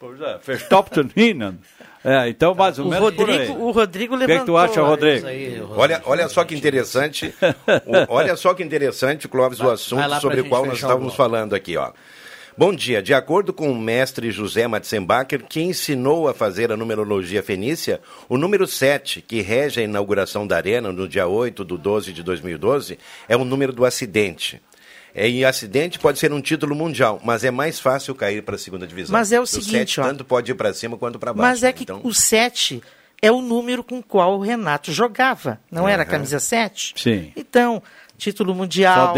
Pois 0.00 0.20
é, 0.20 0.38
Verstoppten 0.38 1.10
Hinnen. 1.14 1.58
É, 2.04 2.28
então, 2.28 2.54
mais 2.54 2.78
ou 2.78 2.86
O 2.86 2.88
menos 2.90 3.10
por 3.14 3.28
aí. 3.28 3.38
Rodrigo, 3.48 3.64
o 3.64 3.70
Rodrigo 3.72 4.14
O 4.14 4.18
que, 4.18 4.24
é 4.24 4.26
que 4.26 4.32
tu 4.44 4.52
levantou 4.52 4.58
acha, 4.58 4.82
Rodrigo? 4.82 5.16
isso 5.18 5.26
aí, 5.26 5.48
Rodrigo. 5.58 5.74
Olha, 5.80 6.02
olha 6.06 6.28
só 6.28 6.44
que 6.44 6.54
interessante, 6.54 7.34
o- 7.86 8.06
olha 8.14 8.36
só 8.36 8.54
que 8.54 8.62
interessante, 8.62 9.26
Clóvis, 9.28 9.58
o 9.60 9.64
vai 9.64 9.74
assunto 9.74 10.00
lá 10.00 10.08
pra 10.08 10.20
sobre 10.20 10.40
o 10.40 10.48
qual 10.48 10.64
nós 10.64 10.74
o 10.74 10.76
estávamos 10.76 11.14
falando 11.14 11.54
aqui, 11.54 11.76
ó. 11.76 11.90
Bom 12.56 12.72
dia. 12.74 13.00
De 13.00 13.14
acordo 13.14 13.52
com 13.52 13.70
o 13.70 13.78
mestre 13.78 14.32
José 14.32 14.66
Matzenbacher, 14.66 15.44
que 15.48 15.60
ensinou 15.60 16.28
a 16.28 16.34
fazer 16.34 16.72
a 16.72 16.76
numerologia 16.76 17.40
fenícia, 17.42 18.00
o 18.28 18.36
número 18.36 18.66
7, 18.66 19.20
que 19.22 19.40
rege 19.40 19.80
a 19.80 19.84
inauguração 19.84 20.44
da 20.44 20.56
arena 20.56 20.92
no 20.92 21.06
dia 21.08 21.28
8 21.28 21.64
de 21.64 21.76
12 21.78 22.12
de 22.12 22.22
2012, 22.24 22.98
é 23.28 23.36
o 23.36 23.44
número 23.44 23.72
do 23.72 23.84
acidente. 23.84 24.60
É, 25.14 25.28
E 25.28 25.44
acidente 25.44 25.98
pode 25.98 26.18
ser 26.18 26.32
um 26.32 26.40
título 26.40 26.74
mundial, 26.74 27.20
mas 27.24 27.44
é 27.44 27.50
mais 27.50 27.80
fácil 27.80 28.14
cair 28.14 28.42
para 28.42 28.56
a 28.56 28.58
segunda 28.58 28.86
divisão. 28.86 29.12
Mas 29.12 29.32
é 29.32 29.40
o 29.40 29.46
sete 29.46 29.64
seguinte, 29.64 30.00
ó. 30.00 30.04
tanto 30.04 30.24
pode 30.24 30.50
ir 30.50 30.54
para 30.54 30.72
cima 30.72 30.96
quanto 30.96 31.18
para 31.18 31.32
baixo. 31.32 31.50
Mas 31.50 31.62
é 31.62 31.72
que 31.72 31.82
Então, 31.82 32.00
o 32.04 32.12
7 32.12 32.82
é 33.20 33.32
o 33.32 33.40
número 33.40 33.82
com 33.82 33.98
o 33.98 34.02
qual 34.02 34.38
o 34.38 34.40
Renato 34.40 34.92
jogava. 34.92 35.58
Não 35.70 35.88
era 35.88 36.02
a 36.02 36.06
camisa 36.06 36.38
7? 36.38 36.94
Sim. 36.96 37.32
Então, 37.36 37.82
título 38.16 38.54
mundial. 38.54 39.08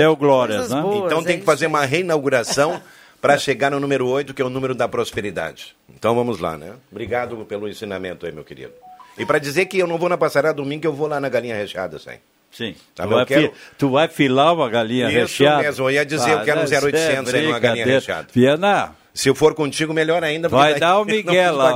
coisas 0.56 0.70
né? 0.76 0.82
boas, 0.82 1.06
Então 1.06 1.20
é 1.20 1.24
tem 1.24 1.32
que 1.32 1.38
isso 1.38 1.46
fazer 1.46 1.66
uma 1.66 1.84
reinauguração 1.84 2.80
para 3.20 3.36
chegar 3.36 3.70
no 3.70 3.80
número 3.80 4.08
8, 4.08 4.32
que 4.32 4.40
é 4.40 4.44
o 4.44 4.50
número 4.50 4.74
da 4.74 4.88
prosperidade. 4.88 5.76
Então 5.94 6.14
vamos 6.14 6.38
lá, 6.38 6.56
né? 6.56 6.74
Obrigado 6.90 7.36
pelo 7.44 7.68
ensinamento 7.68 8.24
aí, 8.24 8.32
meu 8.32 8.44
querido. 8.44 8.72
E 9.18 9.26
para 9.26 9.38
dizer 9.38 9.66
que 9.66 9.78
eu 9.78 9.86
não 9.86 9.98
vou 9.98 10.08
na 10.08 10.16
passarela 10.16 10.54
domingo, 10.54 10.86
eu 10.86 10.92
vou 10.92 11.06
lá 11.06 11.20
na 11.20 11.28
galinha 11.28 11.54
recheada, 11.54 11.98
sim. 11.98 12.18
Sim. 12.50 12.74
Tá, 12.94 13.04
tu, 13.04 13.10
vai 13.10 13.26
quero- 13.26 13.52
tu 13.78 13.90
vai 13.90 14.08
filar 14.08 14.52
uma 14.54 14.68
galinha 14.68 15.06
Isso 15.08 15.18
recheada? 15.18 15.62
mesmo, 15.62 15.84
eu 15.86 15.90
ia 15.92 16.04
dizer, 16.04 16.30
eu 16.30 16.42
quero 16.44 16.60
um 16.60 16.64
isso 16.64 16.74
é 16.74 16.80
0800 16.80 17.34
aí 17.34 17.46
numa 17.46 17.58
galinha 17.58 17.86
recheada. 17.86 18.26
Viana, 18.32 18.94
Se 19.14 19.28
eu 19.28 19.34
for 19.34 19.54
contigo, 19.54 19.92
melhor 19.94 20.22
ainda. 20.22 20.48
vai 20.50 20.78
dar 20.78 20.98
o 20.98 21.04
Miguel 21.04 21.56
lá. 21.56 21.74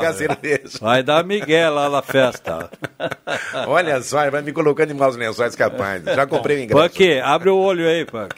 Vai 0.80 1.02
dar 1.02 1.24
Miguel 1.24 1.74
lá 1.74 1.88
na 1.88 2.02
festa. 2.02 2.70
Olha 3.66 4.00
só, 4.02 4.28
vai 4.30 4.42
me 4.42 4.52
colocando 4.52 4.90
em 4.90 4.94
maus 4.94 5.16
lençóis 5.16 5.54
capazes. 5.54 6.04
Já 6.14 6.26
comprei 6.26 6.58
o 6.58 6.60
ingresso. 6.62 6.82
Punk, 6.90 7.20
abre 7.20 7.50
o 7.50 7.56
olho 7.56 7.88
aí, 7.88 8.04
Punk. 8.04 8.34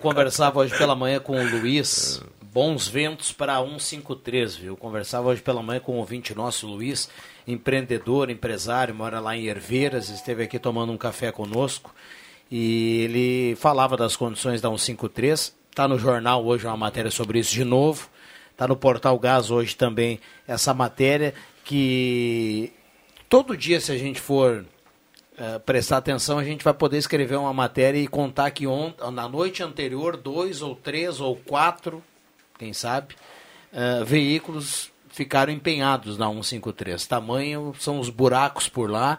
Conversava 0.00 0.60
hoje 0.60 0.76
pela 0.76 0.94
manhã 0.94 1.20
com 1.20 1.38
o 1.38 1.50
Luiz. 1.50 2.22
Bons 2.42 2.86
ventos 2.86 3.32
para 3.32 3.56
153, 3.58 4.56
viu? 4.56 4.76
Conversava 4.76 5.28
hoje 5.28 5.42
pela 5.42 5.62
manhã 5.62 5.80
com 5.80 5.92
o 5.92 5.96
ouvinte 5.96 6.34
nosso, 6.34 6.66
Luiz, 6.68 7.08
empreendedor, 7.46 8.30
empresário, 8.30 8.94
mora 8.94 9.20
lá 9.20 9.36
em 9.36 9.46
Herveiras, 9.46 10.08
esteve 10.08 10.44
aqui 10.44 10.58
tomando 10.58 10.92
um 10.92 10.96
café 10.96 11.30
conosco 11.30 11.94
e 12.50 13.02
ele 13.02 13.56
falava 13.56 13.96
das 13.96 14.16
condições 14.16 14.60
da 14.60 14.68
153. 14.68 15.54
Está 15.70 15.88
no 15.88 15.98
jornal 15.98 16.44
hoje 16.44 16.66
uma 16.66 16.76
matéria 16.76 17.10
sobre 17.10 17.38
isso 17.38 17.52
de 17.52 17.64
novo. 17.64 18.08
Está 18.52 18.68
no 18.68 18.76
Portal 18.76 19.18
Gás 19.18 19.50
hoje 19.50 19.74
também 19.76 20.20
essa 20.46 20.72
matéria 20.72 21.34
que 21.64 22.72
todo 23.28 23.56
dia, 23.56 23.80
se 23.80 23.90
a 23.90 23.98
gente 23.98 24.20
for 24.20 24.64
eh, 25.36 25.58
prestar 25.58 25.96
atenção, 25.96 26.38
a 26.38 26.44
gente 26.44 26.62
vai 26.62 26.72
poder 26.72 26.98
escrever 26.98 27.36
uma 27.36 27.52
matéria 27.52 27.98
e 27.98 28.06
contar 28.06 28.50
que 28.52 28.64
na 29.12 29.28
noite 29.28 29.62
anterior, 29.62 30.16
dois 30.16 30.62
ou 30.62 30.76
três 30.76 31.20
ou 31.20 31.34
quatro, 31.34 32.00
quem 32.56 32.72
sabe, 32.72 33.16
eh, 33.72 34.04
veículos 34.04 34.92
ficaram 35.14 35.52
empenhados 35.52 36.18
na 36.18 36.26
153. 36.26 37.06
Tamanho 37.06 37.72
são 37.78 38.00
os 38.00 38.10
buracos 38.10 38.68
por 38.68 38.90
lá, 38.90 39.16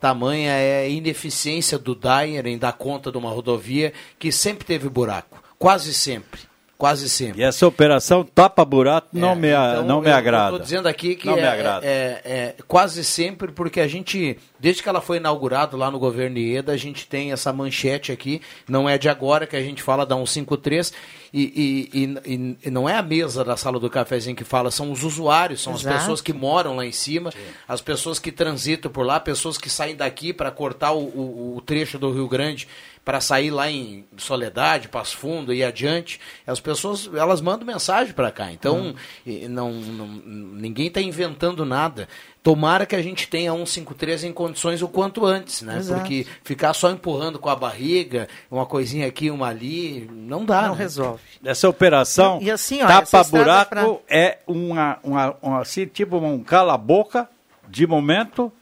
tamanha 0.00 0.50
é 0.50 0.80
a 0.84 0.88
ineficiência 0.88 1.78
do 1.78 1.94
Dyer 1.94 2.46
em 2.46 2.58
dar 2.58 2.72
conta 2.72 3.12
de 3.12 3.16
uma 3.16 3.30
rodovia 3.30 3.92
que 4.18 4.32
sempre 4.32 4.66
teve 4.66 4.88
buraco, 4.88 5.40
quase 5.56 5.94
sempre. 5.94 6.40
Quase 6.78 7.08
sempre. 7.08 7.40
E 7.40 7.44
essa 7.44 7.66
operação 7.66 8.22
tapa-buraco 8.22 9.08
não, 9.12 9.34
me, 9.34 9.52
a- 9.52 9.72
Então, 9.76 9.84
não 9.86 10.00
me 10.00 10.08
eu- 10.10 10.14
agrada. 10.14 10.58
Tô 10.58 10.62
dizendo 10.62 10.86
aqui 10.86 11.16
que 11.16 11.26
Não 11.26 11.38
é, 11.38 11.40
me 11.40 11.46
agrada. 11.46 11.86
é- 11.86 12.20
é 12.24 12.54
quase 12.68 13.02
sempre, 13.02 13.50
porque 13.52 13.80
a 13.80 13.88
gente, 13.88 14.38
desde 14.60 14.82
que 14.82 14.88
ela 14.88 15.00
foi 15.00 15.16
inaugurada 15.16 15.76
lá 15.76 15.90
no 15.90 15.98
governo 15.98 16.38
Ieda, 16.38 16.72
a 16.72 16.76
gente 16.76 17.06
tem 17.06 17.32
essa 17.32 17.52
manchete 17.52 18.12
aqui, 18.12 18.40
não 18.68 18.88
é 18.88 18.98
de 18.98 19.08
agora 19.08 19.46
que 19.46 19.56
a 19.56 19.62
gente 19.62 19.82
fala 19.82 20.04
da 20.04 20.14
153, 20.16 20.92
e, 21.32 21.90
e, 21.92 22.00
e, 22.02 22.34
e- 22.34 22.56
e 22.66 22.70
não 22.70 22.88
é 22.88 22.94
a 22.94 23.02
mesa 23.02 23.42
da 23.44 23.56
sala 23.56 23.78
do 23.80 23.88
cafezinho 23.90 24.36
que 24.36 24.44
fala, 24.44 24.70
são 24.70 24.92
os 24.92 25.02
usuários, 25.02 25.62
são 25.62 25.74
Exato. 25.74 25.94
as 25.94 26.00
pessoas 26.02 26.20
que 26.20 26.32
moram 26.32 26.76
lá 26.76 26.84
em 26.86 26.92
cima, 26.92 27.32
as 27.66 27.80
pessoas 27.80 28.18
que 28.18 28.30
transitam 28.30 28.90
por 28.90 29.04
lá, 29.04 29.18
pessoas 29.18 29.56
que 29.58 29.68
saem 29.70 29.96
daqui 29.96 30.32
para 30.32 30.50
cortar 30.50 30.92
o, 30.92 30.98
o- 31.04 31.56
o 31.56 31.60
trecho 31.62 31.98
do 31.98 32.12
Rio 32.12 32.28
Grande 32.28 32.68
para 33.06 33.20
sair 33.20 33.52
lá 33.52 33.70
em 33.70 34.04
Soledade, 34.16 34.88
Passo 34.88 35.16
Fundo 35.16 35.54
e 35.54 35.62
adiante, 35.62 36.18
as 36.44 36.58
pessoas 36.58 37.08
elas 37.14 37.40
mandam 37.40 37.64
mensagem 37.64 38.12
para 38.12 38.32
cá. 38.32 38.50
Então, 38.50 38.88
Hum. 38.88 38.94
e 39.24 39.46
não, 39.46 39.70
não- 39.74 40.08
ninguém 40.08 40.88
está 40.88 41.00
inventando 41.00 41.64
nada. 41.64 42.08
Tomara 42.42 42.84
que 42.84 42.96
a 42.96 43.00
gente 43.02 43.28
tenha 43.28 43.52
153 43.52 44.24
em 44.24 44.32
condições 44.32 44.82
o 44.82 44.88
quanto 44.88 45.24
antes, 45.24 45.62
né? 45.62 45.76
Exato. 45.78 46.00
Porque 46.00 46.26
ficar 46.42 46.74
só 46.74 46.90
empurrando 46.90 47.38
com 47.38 47.48
a 47.48 47.54
barriga, 47.54 48.26
uma 48.50 48.66
coisinha 48.66 49.06
aqui, 49.06 49.30
uma 49.30 49.46
ali, 49.48 50.10
não 50.12 50.44
dá. 50.44 50.62
Não 50.62 50.74
né? 50.74 50.78
resolve. 50.82 51.22
Essa 51.44 51.68
operação 51.68 52.40
E- 52.42 52.46
e 52.46 52.50
assim, 52.50 52.82
ó, 52.82 52.86
essa 52.86 53.02
tapa-buraco 53.18 53.74
estrada 53.76 54.00
é 54.08 54.38
uma, 54.48 54.98
uma, 55.04 55.36
uma- 55.40 55.60
assim, 55.60 55.86
tipo 55.86 56.16
um 56.18 56.42
cala-boca 56.42 57.28
de 57.68 57.86
momento 57.86 58.52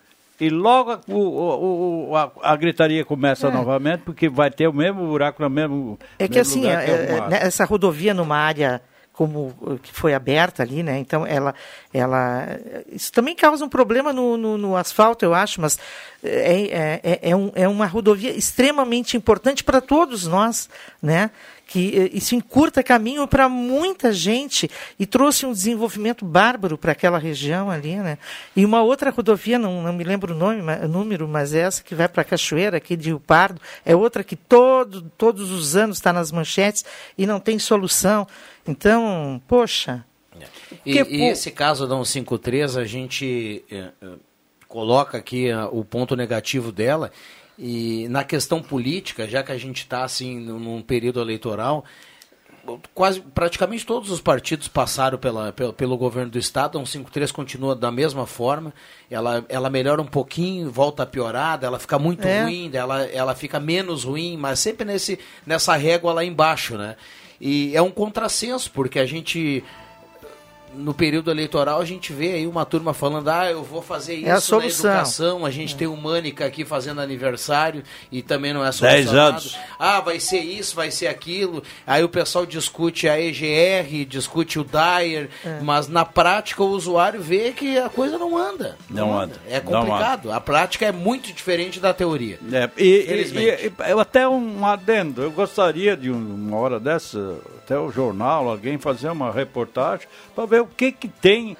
e 0.40 0.50
logo 0.50 0.98
o, 1.08 1.14
o- 1.14 2.10
o- 2.10 2.16
a, 2.16 2.30
a 2.42 2.56
gritaria 2.56 3.04
começa 3.04 3.48
É. 3.48 3.50
novamente 3.50 4.00
porque 4.02 4.28
vai 4.28 4.50
ter 4.50 4.66
o 4.68 4.72
mesmo 4.72 5.06
buraco 5.06 5.42
no 5.42 5.48
mesmo 5.50 5.98
É 6.18 6.26
que 6.28 6.36
mesmo 6.38 6.50
assim, 6.52 6.60
lugar 6.62 6.82
é- 6.82 6.84
que 6.84 6.90
é- 6.90 7.08
arrumaram. 7.10 7.30
né, 7.30 7.38
essa 7.42 7.64
rodovia 7.64 8.12
numa 8.14 8.36
área 8.36 8.82
como 9.12 9.78
que 9.80 9.92
foi 9.92 10.12
aberta 10.12 10.64
ali, 10.64 10.82
né? 10.82 10.98
Então 10.98 11.24
ela, 11.24 11.54
ela, 11.92 12.48
isso 12.90 13.12
também 13.12 13.36
causa 13.36 13.64
um 13.64 13.68
problema 13.68 14.12
no, 14.12 14.36
no, 14.36 14.58
no 14.58 14.76
asfalto, 14.76 15.24
eu 15.24 15.32
acho, 15.32 15.60
mas 15.60 15.78
é, 16.20 16.62
é, 16.64 17.00
é, 17.04 17.30
é 17.30 17.36
um- 17.36 17.52
é 17.54 17.68
uma 17.68 17.86
rodovia 17.86 18.32
extremamente 18.32 19.16
importante 19.16 19.62
para 19.62 19.80
todos 19.80 20.26
nós, 20.26 20.68
né? 21.00 21.30
Que 21.66 21.98
eh, 21.98 22.10
isso 22.12 22.34
encurta 22.34 22.82
caminho 22.82 23.26
para 23.26 23.48
muita 23.48 24.12
gente 24.12 24.70
e 24.98 25.06
trouxe 25.06 25.46
um 25.46 25.52
desenvolvimento 25.52 26.24
bárbaro 26.24 26.76
para 26.76 26.92
aquela 26.92 27.18
região 27.18 27.70
ali, 27.70 27.96
né? 27.96 28.18
E 28.54 28.64
uma 28.64 28.82
outra 28.82 29.10
rodovia, 29.10 29.58
não, 29.58 29.82
não 29.82 29.92
me 29.92 30.04
lembro 30.04 30.34
o 30.34 30.36
nome, 30.38 30.60
ma- 30.62 30.76
o 30.82 30.88
número, 30.88 31.26
mas 31.26 31.54
é 31.54 31.60
essa 31.60 31.82
que 31.82 31.94
vai 31.94 32.06
para 32.08 32.22
a 32.22 32.24
Cachoeira, 32.24 32.76
aqui 32.76 32.96
de 32.96 33.08
Rio 33.08 33.18
Pardo, 33.18 33.60
é 33.84 33.96
outra 33.96 34.22
que 34.22 34.36
todo, 34.36 35.10
todos 35.16 35.50
os 35.50 35.74
anos 35.74 35.96
está 35.96 36.12
nas 36.12 36.30
manchetes 36.30 36.84
e 37.16 37.26
não 37.26 37.40
tem 37.40 37.58
solução. 37.58 38.26
Então, 38.66 39.40
poxa. 39.48 40.04
E, 40.84 40.92
Que 40.92 41.14
e 41.14 41.22
esse 41.30 41.50
caso 41.50 41.86
da 41.86 41.94
153, 41.96 42.76
a 42.76 42.84
gente 42.84 43.64
eh, 43.70 43.88
eh, 44.02 44.06
coloca 44.68 45.16
aqui 45.16 45.48
o 45.72 45.84
ponto 45.84 46.14
negativo 46.14 46.70
dela. 46.72 47.10
E 47.58 48.08
na 48.08 48.24
questão 48.24 48.60
política, 48.62 49.28
já 49.28 49.42
que 49.42 49.52
a 49.52 49.58
gente 49.58 49.78
está 49.78 50.02
assim 50.04 50.38
num 50.40 50.82
período 50.82 51.20
eleitoral, 51.20 51.84
quase 52.94 53.20
praticamente 53.20 53.84
todos 53.84 54.10
os 54.10 54.20
partidos 54.20 54.68
passaram 54.68 55.18
pela, 55.18 55.52
pelo, 55.52 55.72
pelo 55.72 55.96
governo 55.96 56.30
do 56.30 56.38
estado. 56.38 56.78
A 56.78 56.80
153 56.84 57.30
continua 57.30 57.74
da 57.76 57.90
mesma 57.90 58.26
forma. 58.26 58.72
Ela, 59.10 59.44
ela 59.48 59.70
melhora 59.70 60.00
um 60.00 60.06
pouquinho, 60.06 60.70
volta 60.70 61.02
a 61.02 61.06
piorar, 61.06 61.58
ela 61.62 61.78
fica 61.78 61.98
muito 61.98 62.24
É. 62.26 62.42
ruim, 62.42 62.70
ela, 62.72 63.04
ela 63.04 63.34
fica 63.34 63.60
menos 63.60 64.04
ruim, 64.04 64.36
mas 64.36 64.58
sempre 64.58 64.84
nesse, 64.84 65.18
nessa 65.46 65.76
régua 65.76 66.12
lá 66.12 66.24
embaixo, 66.24 66.76
né? 66.76 66.96
E 67.40 67.76
é 67.76 67.82
um 67.82 67.90
contrassenso, 67.90 68.70
porque 68.70 68.98
a 68.98 69.06
gente 69.06 69.62
no 70.76 70.92
período 70.94 71.30
eleitoral 71.30 71.80
a 71.80 71.84
gente 71.84 72.12
vê 72.12 72.32
aí 72.32 72.46
uma 72.46 72.64
turma 72.64 72.92
falando, 72.94 73.28
ah, 73.28 73.50
eu 73.50 73.62
vou 73.62 73.80
fazer 73.82 74.14
isso 74.14 74.26
É 74.26 74.30
a 74.30 74.34
na 74.34 74.40
solução. 74.40 74.90
educação, 74.90 75.46
a 75.46 75.50
gente 75.50 75.76
tem 75.76 75.86
o 75.86 75.96
Mânica 75.96 76.44
aqui 76.44 76.64
fazendo 76.64 77.00
aniversário 77.00 77.82
e 78.10 78.22
também 78.22 78.52
não 78.52 78.60
é 78.62 78.70
Dez 78.70 78.76
solucionado. 78.76 79.28
anos. 79.30 79.58
Ah, 79.78 80.00
vai 80.00 80.18
ser 80.20 80.40
isso, 80.40 80.74
vai 80.76 80.90
ser 80.90 81.06
aquilo. 81.06 81.62
Aí 81.86 82.02
o 82.02 82.08
pessoal 82.08 82.44
discute 82.46 83.08
a 83.08 83.18
EGR, 83.20 84.04
discute 84.06 84.58
o 84.58 84.64
Dyer, 84.64 85.28
É. 85.44 85.60
mas 85.62 85.88
na 85.88 86.04
prática 86.04 86.62
o 86.62 86.68
usuário 86.68 87.20
vê 87.20 87.52
que 87.52 87.78
a 87.78 87.88
coisa 87.88 88.18
não 88.18 88.36
anda. 88.36 88.76
Não 88.90 89.16
anda. 89.18 89.34
É 89.48 89.60
Não 89.60 89.70
anda. 89.76 89.86
complicado. 89.86 90.32
A 90.32 90.40
prática 90.40 90.86
é 90.86 90.92
muito 90.92 91.32
diferente 91.32 91.78
da 91.80 91.92
teoria. 91.94 92.38
É, 92.52 92.70
e, 92.76 92.84
e- 92.84 93.66
e- 93.68 93.90
eu 93.90 94.00
até 94.00 94.28
um 94.28 94.64
adendo, 94.66 95.22
eu 95.22 95.30
gostaria 95.30 95.96
de 95.96 96.10
um- 96.10 96.34
uma 96.48 96.56
hora 96.56 96.80
dessa, 96.80 97.38
até 97.64 97.78
o 97.78 97.90
jornal, 97.90 98.48
alguém 98.48 98.78
fazer 98.78 99.08
uma 99.08 99.32
reportagem 99.32 100.06
para 100.34 100.44
ver 100.44 100.60
o 100.60 100.66
que 100.66 100.92
que 100.92 101.08
tem 101.08 101.56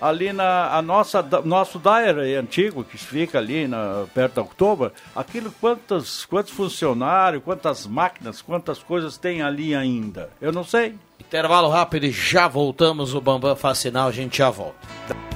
ali 0.00 0.32
na 0.32 0.74
a 0.76 0.82
nossa 0.82 1.22
nosso 1.44 1.78
Daire 1.78 2.34
antigo 2.34 2.84
que 2.84 2.98
fica 2.98 3.38
ali 3.38 3.68
na, 3.68 4.06
perto 4.14 4.34
da 4.34 4.42
Oktober, 4.42 4.90
aquilo 5.14 5.52
quantos 5.60 6.24
quantos 6.24 6.52
funcionários, 6.52 7.42
quantas 7.42 7.86
máquinas, 7.86 8.40
quantas 8.40 8.82
coisas 8.82 9.18
tem 9.18 9.42
ali 9.42 9.74
ainda. 9.74 10.30
Eu 10.40 10.52
não 10.52 10.64
sei. 10.64 10.94
Intervalo 11.20 11.68
rápido 11.68 12.04
e 12.04 12.10
já 12.10 12.48
voltamos. 12.48 13.14
O 13.14 13.20
Bambam 13.20 13.56
faz 13.56 13.78
sinal, 13.78 14.08
a 14.08 14.12
gente 14.12 14.38
já 14.38 14.50
volta. 14.50 15.35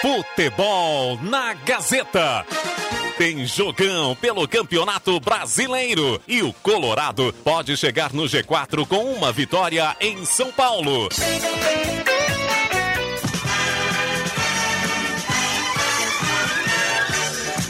Futebol 0.00 1.18
na 1.22 1.52
Gazeta. 1.52 2.44
Tem 3.18 3.46
jogão 3.46 4.16
pelo 4.16 4.48
Campeonato 4.48 5.20
Brasileiro 5.20 6.18
e 6.26 6.42
o 6.42 6.54
Colorado 6.54 7.34
pode 7.44 7.76
chegar 7.76 8.14
no 8.14 8.22
G4 8.22 8.86
com 8.86 9.12
uma 9.12 9.30
vitória 9.30 9.94
em 10.00 10.24
São 10.24 10.50
Paulo. 10.50 11.08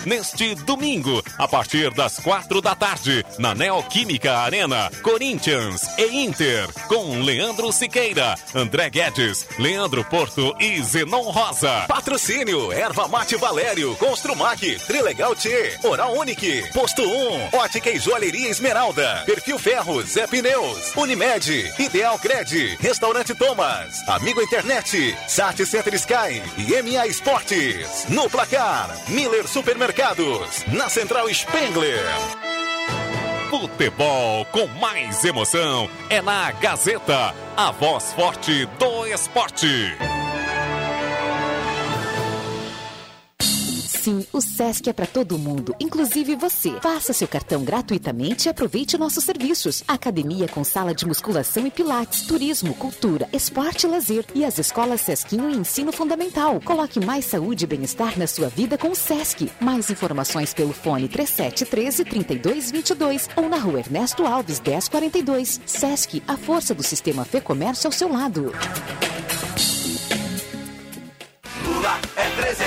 Neste 0.07 0.55
domingo, 0.55 1.22
a 1.36 1.46
partir 1.46 1.90
das 1.92 2.18
quatro 2.18 2.62
da 2.62 2.74
tarde, 2.74 3.24
na 3.38 3.55
Neoquímica 3.55 4.38
Arena, 4.38 4.90
Corinthians 5.03 5.82
e 5.98 6.24
Inter, 6.24 6.66
com 6.88 7.20
Leandro 7.20 7.70
Siqueira, 7.70 8.34
André 8.55 8.88
Guedes, 8.88 9.46
Leandro 9.59 10.03
Porto 10.05 10.57
e 10.59 10.82
Zenon 10.82 11.30
Rosa. 11.30 11.84
Patrocínio, 11.86 12.72
Erva 12.72 13.09
Mate 13.09 13.36
Valério, 13.36 13.94
Construmac, 13.96 14.61
Trilegal 14.86 15.36
T, 15.36 15.78
Oral 15.82 16.16
Unique, 16.16 16.64
Posto 16.72 17.03
1, 17.03 17.51
Ótica 17.59 17.90
e 17.90 17.98
Joalheria 17.98 18.48
Esmeralda, 18.48 19.22
Perfil 19.26 19.59
Ferro, 19.59 20.03
Zé 20.03 20.26
Pneus, 20.26 20.96
Unimed, 20.96 21.74
Ideal 21.78 22.18
Cred, 22.18 22.78
Restaurante 22.80 23.34
Thomas, 23.34 24.09
Amigo 24.09 24.40
Internet, 24.40 25.14
Sat 25.28 25.62
Center 25.66 25.94
Sky 25.94 26.42
e 26.57 26.82
MA 26.82 27.07
Esportes. 27.07 28.07
No 28.09 28.30
placar, 28.30 28.96
Miller 29.09 29.46
Supermercados, 29.91 30.64
na 30.68 30.88
Central 30.88 31.28
Spengler. 31.34 31.99
Futebol 33.51 34.45
com 34.53 34.68
mais 34.78 35.24
emoção 35.24 35.91
é 36.09 36.22
na 36.22 36.53
Gazeta, 36.53 37.34
a 37.57 37.72
voz 37.72 38.12
forte 38.12 38.66
do 38.78 39.07
esporte. 39.07 39.66
Sim, 44.01 44.24
o 44.32 44.40
Sesc 44.40 44.88
é 44.88 44.94
para 44.94 45.07
todo 45.07 45.38
mundo, 45.38 45.76
inclusive 45.78 46.34
você. 46.34 46.70
Faça 46.80 47.12
seu 47.12 47.28
cartão 47.28 47.62
gratuitamente 47.62 48.46
e 48.46 48.51
aproveite 48.51 48.96
nossos 48.96 49.22
serviços. 49.24 49.84
Academia 49.86 50.48
com 50.48 50.64
sala 50.64 50.94
de 50.94 51.05
musculação 51.05 51.66
e 51.66 51.70
pilates, 51.70 52.22
turismo, 52.22 52.72
cultura, 52.72 53.28
esporte 53.30 53.84
e 53.84 53.90
lazer. 53.90 54.24
E 54.34 54.42
as 54.42 54.59
escolas 54.59 55.03
Sesquinho 55.03 55.51
e 55.51 55.55
ensino 55.55 55.92
fundamental. 55.92 56.62
Coloque 56.62 56.98
mais 56.98 57.26
saúde 57.26 57.64
e 57.64 57.66
bem-estar 57.66 58.18
na 58.18 58.26
sua 58.26 58.48
vida 58.48 58.78
com 58.78 58.88
o 58.88 58.96
Sesc. 58.96 59.53
Mais 59.61 59.90
informações 59.90 60.55
pelo 60.55 60.72
fone 60.72 61.07
3713 61.07 62.03
3222 62.03 63.28
ou 63.36 63.51
na 63.51 63.59
rua 63.59 63.80
Ernesto 63.80 64.24
Alves 64.24 64.59
1042. 64.61 65.61
Sesc, 65.66 66.22
a 66.26 66.38
força 66.38 66.74
do 66.74 66.82
sistema 66.82 67.26
Fê 67.26 67.38
Comércio 67.38 67.86
ao 67.86 67.92
seu 67.92 68.11
lado. 68.11 68.51
Pula 71.62 72.01
é 72.16 72.30
13, 72.30 72.64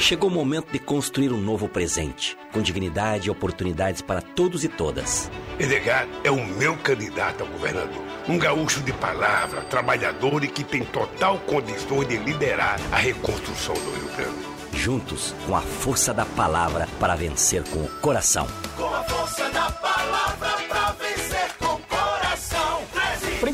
chegou 0.00 0.28
o 0.28 0.32
momento 0.32 0.72
de 0.72 0.78
construir 0.78 1.32
um 1.32 1.40
novo 1.40 1.68
presente, 1.68 2.36
com 2.52 2.60
dignidade 2.60 3.28
e 3.28 3.30
oportunidades 3.30 4.02
para 4.02 4.20
todos 4.20 4.64
e 4.64 4.68
todas. 4.68 5.30
Edgar 5.58 6.06
é 6.22 6.30
o 6.30 6.44
meu 6.44 6.76
candidato 6.76 7.44
a 7.44 7.46
governador. 7.46 8.02
Um 8.28 8.38
gaúcho 8.38 8.80
de 8.80 8.92
palavra, 8.92 9.62
trabalhador 9.62 10.42
e 10.44 10.48
que 10.48 10.64
tem 10.64 10.84
total 10.84 11.38
condições 11.40 12.08
de 12.08 12.16
liderar 12.16 12.78
a 12.90 12.96
reconstrução 12.96 13.74
do 13.74 13.90
Rio 13.90 14.16
Grande. 14.16 14.54
Juntos, 14.72 15.34
com 15.46 15.54
a 15.54 15.60
força 15.60 16.12
da 16.12 16.26
palavra 16.26 16.88
para 16.98 17.14
vencer 17.14 17.62
com 17.64 17.80
o 17.80 17.88
coração. 18.00 18.46
Com 18.76 18.86
a 18.86 19.02
força 19.04 19.48
da 19.50 19.70
palavra 19.70 20.48
pra 20.68 20.73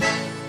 Bye. 0.00 0.45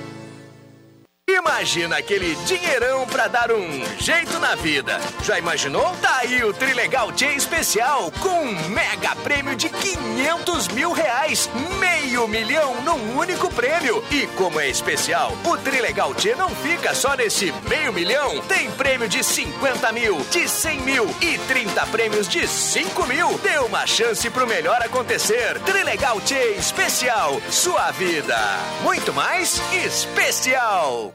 Imagina 1.37 1.97
aquele 1.97 2.33
dinheirão 2.45 3.05
pra 3.05 3.27
dar 3.27 3.51
um 3.51 3.83
jeito 3.99 4.39
na 4.39 4.55
vida. 4.55 4.99
Já 5.23 5.37
imaginou? 5.37 5.95
Tá 6.01 6.17
aí 6.17 6.43
o 6.43 6.51
Trilegal 6.51 7.11
T 7.11 7.25
especial 7.27 8.11
com 8.19 8.41
um 8.41 8.69
mega 8.69 9.15
prêmio 9.17 9.55
de 9.55 9.69
500 9.69 10.67
mil 10.69 10.91
reais. 10.91 11.47
Meio 11.79 12.27
milhão 12.27 12.81
num 12.81 13.17
único 13.17 13.53
prêmio. 13.53 14.03
E 14.09 14.25
como 14.35 14.59
é 14.59 14.67
especial, 14.67 15.31
o 15.45 15.55
Trilegal 15.57 16.15
T 16.15 16.33
não 16.35 16.49
fica 16.49 16.95
só 16.95 17.15
nesse 17.15 17.53
meio 17.69 17.93
milhão. 17.93 18.41
Tem 18.41 18.71
prêmio 18.71 19.07
de 19.07 19.23
50 19.23 19.91
mil, 19.91 20.19
de 20.31 20.49
100 20.49 20.79
mil 20.81 21.15
e 21.21 21.37
30 21.37 21.85
prêmios 21.87 22.27
de 22.27 22.47
5 22.47 23.05
mil. 23.05 23.37
Dê 23.39 23.59
uma 23.59 23.85
chance 23.85 24.27
pro 24.31 24.47
melhor 24.47 24.81
acontecer. 24.81 25.59
Trilegal 25.59 26.19
T 26.21 26.33
especial. 26.57 27.39
Sua 27.51 27.91
vida. 27.91 28.37
Muito 28.81 29.13
mais 29.13 29.61
especial. 29.71 31.13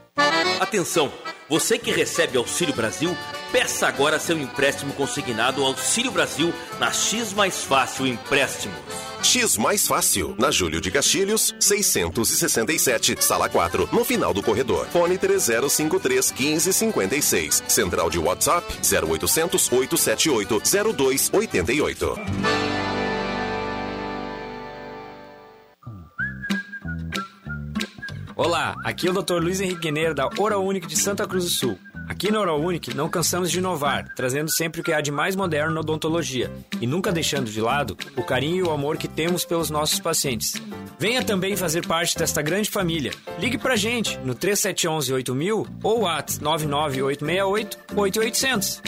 Atenção! 0.63 1.13
Você 1.51 1.77
que 1.77 1.91
recebe 1.91 2.39
Auxílio 2.39 2.75
Brasil, 2.75 3.15
peça 3.51 3.87
agora 3.87 4.19
seu 4.19 4.39
empréstimo 4.39 4.95
consignado 4.95 5.61
ao 5.61 5.67
Auxílio 5.67 6.11
Brasil 6.11 6.55
na 6.79 6.91
X 6.91 7.35
Mais 7.35 7.65
Fácil 7.65 8.07
Empréstimos. 8.07 8.79
X 9.23 9.59
Mais 9.59 9.87
Fácil, 9.87 10.35
na 10.39 10.51
Júlio 10.51 10.81
de 10.81 10.91
Castilhos, 10.91 11.55
667, 11.61 13.23
sala 13.23 13.49
4, 13.49 13.91
no 13.93 14.05
final 14.05 14.33
do 14.33 14.43
corredor. 14.43 14.87
Fone 14.87 15.19
3053 15.19 16.33
1556. 16.33 17.65
Central 17.69 18.09
de 18.09 18.19
WhatsApp 18.19 18.67
0800 18.83 19.71
878 19.71 20.63
0288. 20.97 23.02
Olá, 28.35 28.75
aqui 28.83 29.07
é 29.07 29.11
o 29.11 29.23
Dr. 29.23 29.35
Luiz 29.35 29.61
Henrique 29.61 29.83
Guineiro 29.83 30.15
da 30.15 30.29
Oral 30.39 30.65
Unique 30.65 30.87
de 30.87 30.97
Santa 30.97 31.27
Cruz 31.27 31.45
do 31.45 31.51
Sul. 31.51 31.79
Aqui 32.09 32.31
na 32.31 32.41
Oral 32.41 32.61
Unique 32.61 32.95
não 32.95 33.09
cansamos 33.09 33.51
de 33.51 33.59
inovar, 33.59 34.09
trazendo 34.15 34.51
sempre 34.51 34.81
o 34.81 34.85
que 34.85 34.93
há 34.93 35.01
de 35.01 35.11
mais 35.11 35.37
moderno 35.37 35.75
na 35.75 35.81
odontologia 35.81 36.51
e 36.81 36.87
nunca 36.87 37.13
deixando 37.13 37.51
de 37.51 37.61
lado 37.61 37.97
o 38.17 38.23
carinho 38.23 38.57
e 38.57 38.63
o 38.63 38.71
amor 38.71 38.97
que 38.97 39.07
temos 39.07 39.45
pelos 39.45 39.71
nossos 39.71 40.01
pacientes. 40.01 40.55
Venha 40.99 41.23
também 41.23 41.57
fazer 41.57 41.87
parte 41.87 42.17
desta 42.17 42.41
grande 42.41 42.71
família. 42.71 43.13
Ligue 43.39 43.59
pra 43.59 43.77
gente 43.77 44.19
no 44.21 44.35
3711 44.35 45.13
8000 45.13 45.67
ou 45.83 46.09
at 46.09 46.39
99868 46.41 47.79
8800. 47.95 48.83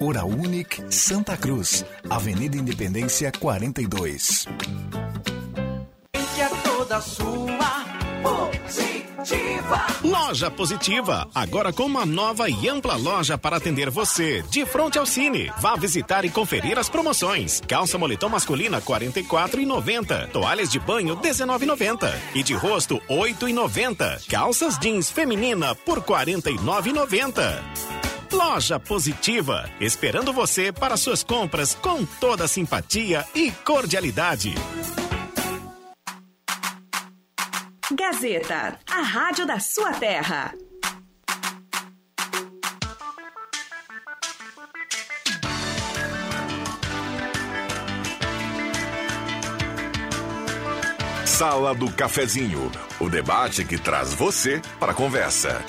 Oral 0.00 0.28
Unique 0.28 0.82
Santa 0.92 1.36
Cruz, 1.36 1.84
Avenida 2.08 2.56
Independência 2.56 3.30
42. 3.30 4.46
Que 6.34 6.40
é 6.40 6.48
toda 6.64 7.00
sua 7.00 7.93
positiva. 8.24 9.86
Loja 10.02 10.50
Positiva, 10.50 11.28
agora 11.34 11.72
com 11.72 11.84
uma 11.84 12.06
nova 12.06 12.48
e 12.48 12.68
ampla 12.68 12.96
loja 12.96 13.36
para 13.36 13.56
atender 13.56 13.90
você, 13.90 14.42
de 14.50 14.64
frente 14.64 14.98
ao 14.98 15.04
Cine. 15.04 15.52
Vá 15.58 15.76
visitar 15.76 16.24
e 16.24 16.30
conferir 16.30 16.78
as 16.78 16.88
promoções. 16.88 17.60
Calça 17.68 17.98
moletom 17.98 18.30
masculina 18.30 18.80
44,90. 18.80 20.28
Toalhas 20.28 20.70
de 20.70 20.78
banho 20.78 21.16
19,90 21.16 22.12
e 22.34 22.42
de 22.42 22.54
rosto 22.54 23.00
8,90. 23.08 24.26
Calças 24.28 24.78
jeans 24.78 25.10
feminina 25.10 25.74
por 25.74 26.00
49,90. 26.02 27.62
Loja 28.32 28.80
Positiva, 28.80 29.70
esperando 29.80 30.32
você 30.32 30.72
para 30.72 30.96
suas 30.96 31.22
compras 31.22 31.74
com 31.74 32.04
toda 32.04 32.48
simpatia 32.48 33.24
e 33.34 33.50
cordialidade. 33.64 34.54
Gazeta, 38.06 38.78
a 38.86 39.00
rádio 39.00 39.46
da 39.46 39.58
sua 39.58 39.90
terra. 39.94 40.52
Sala 51.24 51.74
do 51.74 51.90
Cafezinho, 51.92 52.70
o 53.00 53.08
debate 53.08 53.64
que 53.64 53.78
traz 53.78 54.12
você 54.12 54.60
para 54.78 54.92
a 54.92 54.94
conversa. 54.94 55.64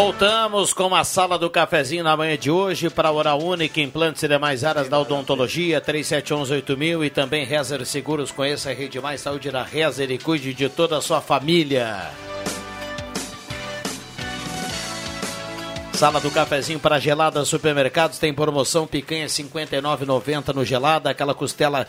Voltamos 0.00 0.72
com 0.72 0.94
a 0.94 1.02
sala 1.02 1.36
do 1.36 1.50
cafezinho 1.50 2.04
na 2.04 2.16
manhã 2.16 2.38
de 2.38 2.52
hoje 2.52 2.88
para 2.88 3.08
a 3.08 3.12
Oral 3.12 3.42
Única, 3.42 3.80
implantes 3.80 4.22
e 4.22 4.28
demais 4.28 4.62
áreas 4.62 4.88
da 4.88 4.96
odontologia, 4.96 5.80
37118000 5.80 7.04
e 7.04 7.10
também 7.10 7.44
Rezer 7.44 7.84
Seguros. 7.84 8.30
Conheça 8.30 8.70
a 8.70 8.72
Rede 8.72 9.00
Mais 9.00 9.20
Saúde 9.20 9.50
da 9.50 9.64
Rezer 9.64 10.08
e 10.12 10.16
cuide 10.16 10.54
de 10.54 10.68
toda 10.68 10.98
a 10.98 11.00
sua 11.00 11.20
família. 11.20 12.12
Sala 15.94 16.20
do 16.20 16.30
cafezinho 16.30 16.78
para 16.78 17.00
gelada 17.00 17.44
supermercados 17.44 18.20
tem 18.20 18.32
promoção 18.32 18.86
picanha 18.86 19.26
59,90 19.26 20.54
no 20.54 20.64
gelada, 20.64 21.10
aquela 21.10 21.34
costela 21.34 21.88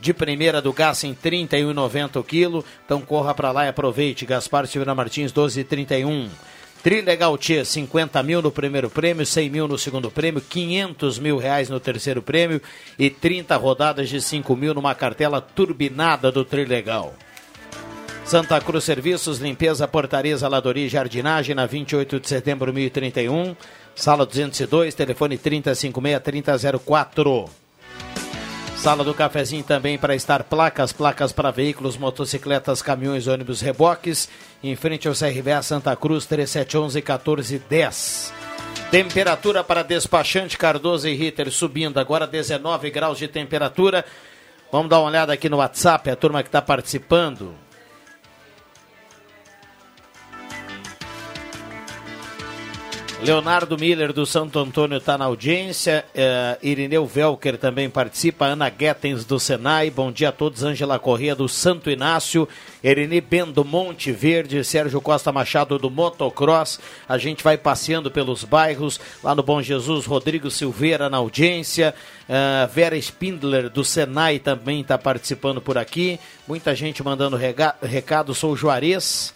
de 0.00 0.14
primeira 0.14 0.62
do 0.62 0.72
gás 0.72 1.04
em 1.04 1.14
31,90 1.14 2.20
o 2.20 2.24
quilo. 2.24 2.64
Então 2.86 3.02
corra 3.02 3.34
para 3.34 3.52
lá 3.52 3.66
e 3.66 3.68
aproveite. 3.68 4.24
Gaspar 4.24 4.66
Silveira 4.66 4.94
Martins 4.94 5.30
12,31. 5.30 6.30
Trilegal 6.82 7.36
Tia, 7.36 7.62
50 7.62 8.22
mil 8.22 8.40
no 8.40 8.50
primeiro 8.50 8.88
prêmio, 8.88 9.26
100 9.26 9.50
mil 9.50 9.68
no 9.68 9.76
segundo 9.76 10.10
prêmio, 10.10 10.40
500 10.40 11.18
mil 11.18 11.36
reais 11.36 11.68
no 11.68 11.78
terceiro 11.78 12.22
prêmio 12.22 12.60
e 12.98 13.10
30 13.10 13.54
rodadas 13.56 14.08
de 14.08 14.20
5 14.20 14.56
mil 14.56 14.72
numa 14.72 14.94
cartela 14.94 15.42
turbinada 15.42 16.32
do 16.32 16.42
Trilegal. 16.42 17.14
Santa 18.24 18.58
Cruz 18.60 18.84
Serviços, 18.84 19.38
limpeza, 19.38 19.86
portaria, 19.86 20.36
zeladoria 20.36 20.86
e 20.86 20.88
jardinagem 20.88 21.54
na 21.54 21.66
28 21.66 22.18
de 22.18 22.28
setembro 22.28 22.72
1031, 22.72 23.54
sala 23.94 24.24
202, 24.24 24.94
telefone 24.94 25.36
3056-3004. 25.36 27.50
Sala 28.76 29.04
do 29.04 29.12
cafezinho 29.12 29.62
também 29.62 29.98
para 29.98 30.14
estar 30.14 30.44
placas, 30.44 30.90
placas 30.90 31.32
para 31.32 31.50
veículos, 31.50 31.98
motocicletas, 31.98 32.80
caminhões, 32.80 33.26
ônibus, 33.26 33.60
reboques, 33.60 34.26
em 34.62 34.76
frente 34.76 35.08
ao 35.08 35.14
CRVA 35.14 35.62
Santa 35.62 35.94
Cruz 35.96 36.26
3711 36.26 36.96
1410. 36.96 38.32
Temperatura 38.90 39.62
para 39.62 39.82
despachante 39.82 40.58
Cardoso 40.58 41.08
e 41.08 41.14
Ritter 41.14 41.50
subindo 41.50 41.98
agora 41.98 42.26
19 42.26 42.90
graus 42.90 43.18
de 43.18 43.28
temperatura. 43.28 44.04
Vamos 44.70 44.90
dar 44.90 44.98
uma 45.00 45.08
olhada 45.08 45.32
aqui 45.32 45.48
no 45.48 45.58
WhatsApp, 45.58 46.10
a 46.10 46.16
turma 46.16 46.42
que 46.42 46.48
está 46.48 46.60
participando. 46.60 47.54
Leonardo 53.22 53.76
Miller 53.76 54.14
do 54.14 54.24
Santo 54.24 54.58
Antônio 54.58 54.96
está 54.96 55.18
na 55.18 55.26
audiência. 55.26 56.06
Uh, 56.14 56.66
Irineu 56.66 57.04
Velker 57.04 57.58
também 57.58 57.90
participa. 57.90 58.46
Ana 58.46 58.70
Guetens 58.70 59.26
do 59.26 59.38
Senai. 59.38 59.90
Bom 59.90 60.10
dia 60.10 60.30
a 60.30 60.32
todos. 60.32 60.64
Ângela 60.64 60.98
Corrêa 60.98 61.34
do 61.34 61.46
Santo 61.46 61.90
Inácio. 61.90 62.48
Erini 62.82 63.20
Ben 63.20 63.44
do 63.44 63.62
Monte 63.62 64.10
Verde. 64.10 64.64
Sérgio 64.64 65.02
Costa 65.02 65.30
Machado 65.30 65.78
do 65.78 65.90
Motocross. 65.90 66.80
A 67.06 67.18
gente 67.18 67.44
vai 67.44 67.58
passeando 67.58 68.10
pelos 68.10 68.42
bairros. 68.42 68.98
Lá 69.22 69.34
no 69.34 69.42
Bom 69.42 69.60
Jesus, 69.60 70.06
Rodrigo 70.06 70.50
Silveira 70.50 71.10
na 71.10 71.18
audiência. 71.18 71.94
Uh, 72.26 72.72
Vera 72.72 72.96
Spindler 72.96 73.68
do 73.68 73.84
Senai 73.84 74.38
também 74.38 74.80
está 74.80 74.96
participando 74.96 75.60
por 75.60 75.76
aqui. 75.76 76.18
Muita 76.48 76.74
gente 76.74 77.02
mandando 77.02 77.36
recado. 77.36 78.34
Sou 78.34 78.56
Juarez 78.56 79.34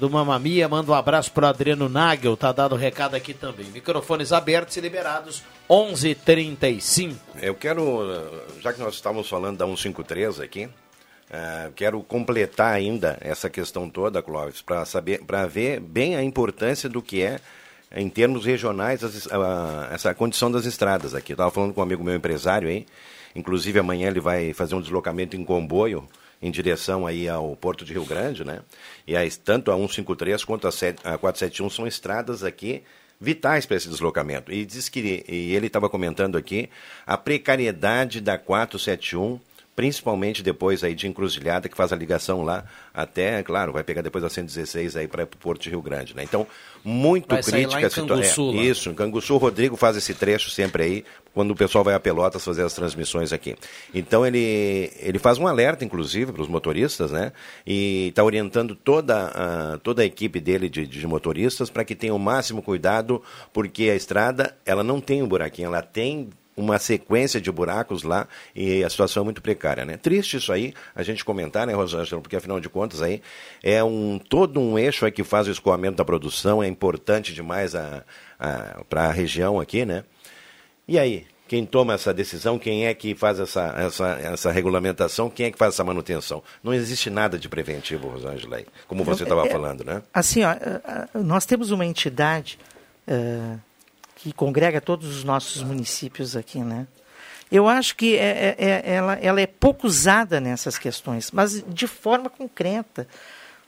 do 0.00 0.08
Mamamia. 0.08 0.66
Manda 0.68 0.90
um 0.90 0.94
abraço 0.94 1.30
para 1.30 1.50
Adriano 1.50 1.88
Nagel, 1.88 2.36
tá 2.36 2.50
dado 2.50 2.74
o 2.74 2.78
recado 2.78 3.14
aqui 3.14 3.34
também. 3.34 3.66
Microfones 3.66 4.32
abertos 4.32 4.76
e 4.78 4.80
liberados, 4.80 5.42
11:35. 5.68 7.14
Eu 7.40 7.54
quero, 7.54 8.00
já 8.60 8.72
que 8.72 8.80
nós 8.80 8.94
estávamos 8.94 9.28
falando 9.28 9.58
da 9.58 9.66
153 9.66 10.40
aqui, 10.40 10.64
uh, 10.64 11.70
quero 11.76 12.02
completar 12.02 12.72
ainda 12.72 13.18
essa 13.20 13.50
questão 13.50 13.88
toda, 13.90 14.22
Clóvis, 14.22 14.62
para 14.62 14.84
saber, 14.86 15.22
para 15.24 15.46
ver 15.46 15.78
bem 15.78 16.16
a 16.16 16.22
importância 16.24 16.88
do 16.88 17.02
que 17.02 17.22
é 17.22 17.38
em 17.94 18.08
termos 18.08 18.46
regionais 18.46 19.00
essa 19.92 20.14
condição 20.14 20.50
das 20.50 20.64
estradas 20.64 21.14
aqui. 21.14 21.32
Estava 21.32 21.50
falando 21.50 21.74
com 21.74 21.80
um 21.80 21.84
amigo 21.84 22.02
meu 22.02 22.14
empresário 22.14 22.68
aí, 22.68 22.86
inclusive 23.36 23.78
amanhã 23.78 24.08
ele 24.08 24.20
vai 24.20 24.54
fazer 24.54 24.74
um 24.74 24.80
deslocamento 24.80 25.36
em 25.36 25.44
comboio 25.44 26.08
em 26.42 26.50
direção 26.50 27.06
aí 27.06 27.28
ao 27.28 27.54
Porto 27.56 27.84
de 27.84 27.92
Rio 27.92 28.04
Grande, 28.04 28.44
né? 28.44 28.60
E 29.06 29.16
aí, 29.16 29.30
tanto 29.30 29.70
a 29.70 29.76
153 29.76 30.44
quanto 30.44 30.66
a, 30.66 30.72
7, 30.72 31.00
a 31.04 31.18
471 31.18 31.70
são 31.70 31.86
estradas 31.86 32.42
aqui 32.42 32.82
vitais 33.20 33.66
para 33.66 33.76
esse 33.76 33.88
deslocamento. 33.88 34.50
E 34.50 34.64
diz 34.64 34.88
que 34.88 35.24
e 35.28 35.54
ele 35.54 35.66
estava 35.66 35.90
comentando 35.90 36.38
aqui 36.38 36.70
a 37.06 37.18
precariedade 37.18 38.20
da 38.20 38.38
471 38.38 39.38
principalmente 39.80 40.42
depois 40.42 40.84
aí 40.84 40.94
de 40.94 41.08
Encruzilhada, 41.08 41.66
que 41.66 41.74
faz 41.74 41.90
a 41.90 41.96
ligação 41.96 42.42
lá 42.42 42.64
até, 42.92 43.42
claro, 43.42 43.72
vai 43.72 43.82
pegar 43.82 44.02
depois 44.02 44.22
a 44.22 44.28
116 44.28 44.94
aí 44.94 45.08
para 45.08 45.24
o 45.24 45.26
Porto 45.26 45.62
de 45.62 45.70
Rio 45.70 45.80
Grande, 45.80 46.14
né? 46.14 46.22
Então, 46.22 46.46
muito 46.84 47.28
vai 47.28 47.42
crítica 47.42 47.86
a 47.86 47.88
situação. 47.88 48.50
É, 48.52 48.56
isso, 48.56 48.90
em 48.90 48.94
Canguçu, 48.94 49.34
o 49.34 49.38
Rodrigo 49.38 49.76
faz 49.76 49.96
esse 49.96 50.12
trecho 50.12 50.50
sempre 50.50 50.82
aí, 50.82 51.04
quando 51.34 51.52
o 51.52 51.56
pessoal 51.56 51.84
vai 51.84 51.94
a 51.94 52.00
Pelotas 52.00 52.44
fazer 52.44 52.64
as 52.64 52.74
transmissões 52.74 53.32
aqui. 53.32 53.56
Então, 53.94 54.26
ele, 54.26 54.92
ele 54.98 55.18
faz 55.18 55.38
um 55.38 55.46
alerta, 55.46 55.84
inclusive, 55.84 56.32
para 56.32 56.42
os 56.42 56.48
motoristas, 56.48 57.10
né? 57.10 57.32
E 57.66 58.08
está 58.08 58.24
orientando 58.24 58.74
toda 58.74 59.26
a, 59.28 59.78
toda 59.78 60.02
a 60.02 60.04
equipe 60.04 60.40
dele 60.40 60.68
de, 60.68 60.86
de 60.86 61.06
motoristas 61.06 61.70
para 61.70 61.84
que 61.84 61.94
tenham 61.94 62.16
o 62.16 62.20
máximo 62.20 62.62
cuidado, 62.62 63.22
porque 63.52 63.84
a 63.84 63.94
estrada, 63.94 64.56
ela 64.64 64.82
não 64.82 65.00
tem 65.00 65.22
um 65.22 65.28
buraquinho, 65.28 65.66
ela 65.66 65.82
tem 65.82 66.30
uma 66.56 66.78
sequência 66.78 67.40
de 67.40 67.50
buracos 67.50 68.02
lá 68.02 68.28
e 68.54 68.84
a 68.84 68.90
situação 68.90 69.22
é 69.22 69.24
muito 69.24 69.42
precária, 69.42 69.84
né? 69.84 69.96
Triste 69.96 70.36
isso 70.36 70.52
aí, 70.52 70.74
a 70.94 71.02
gente 71.02 71.24
comentar, 71.24 71.66
né, 71.66 71.72
Rosângela, 71.72 72.20
porque 72.20 72.36
afinal 72.36 72.60
de 72.60 72.68
contas 72.68 73.00
aí 73.02 73.22
é 73.62 73.82
um 73.82 74.18
todo 74.18 74.60
um 74.60 74.78
eixo 74.78 75.04
aí 75.04 75.10
que 75.10 75.24
faz 75.24 75.48
o 75.48 75.50
escoamento 75.50 75.96
da 75.96 76.04
produção, 76.04 76.62
é 76.62 76.68
importante 76.68 77.32
demais 77.32 77.74
a, 77.74 78.04
a 78.38 78.84
para 78.88 79.04
a 79.06 79.12
região 79.12 79.58
aqui, 79.58 79.84
né? 79.84 80.04
E 80.86 80.98
aí, 80.98 81.26
quem 81.50 81.66
toma 81.66 81.94
essa 81.94 82.14
decisão, 82.14 82.58
quem 82.58 82.86
é 82.86 82.94
que 82.94 83.14
faz 83.14 83.40
essa, 83.40 83.74
essa, 83.76 84.08
essa 84.22 84.52
regulamentação, 84.52 85.28
quem 85.28 85.46
é 85.46 85.50
que 85.50 85.58
faz 85.58 85.74
essa 85.74 85.82
manutenção. 85.82 86.42
Não 86.62 86.72
existe 86.72 87.10
nada 87.10 87.36
de 87.36 87.48
preventivo, 87.48 88.08
Rosângela, 88.08 88.62
como 88.86 89.02
você 89.02 89.24
estava 89.24 89.46
é, 89.46 89.50
falando, 89.50 89.84
né? 89.84 90.00
Assim, 90.14 90.42
ó, 90.44 90.54
nós 91.18 91.44
temos 91.46 91.72
uma 91.72 91.84
entidade 91.84 92.56
uh, 93.08 93.58
que 94.14 94.32
congrega 94.32 94.80
todos 94.80 95.08
os 95.16 95.24
nossos 95.24 95.62
municípios 95.62 96.36
aqui, 96.36 96.60
né? 96.60 96.86
Eu 97.50 97.66
acho 97.66 97.96
que 97.96 98.16
é, 98.16 98.54
é, 98.56 98.66
é, 98.66 98.94
ela, 98.94 99.14
ela 99.14 99.40
é 99.40 99.46
pouco 99.46 99.88
usada 99.88 100.40
nessas 100.40 100.78
questões, 100.78 101.32
mas 101.32 101.64
de 101.66 101.88
forma 101.88 102.30
concreta. 102.30 103.08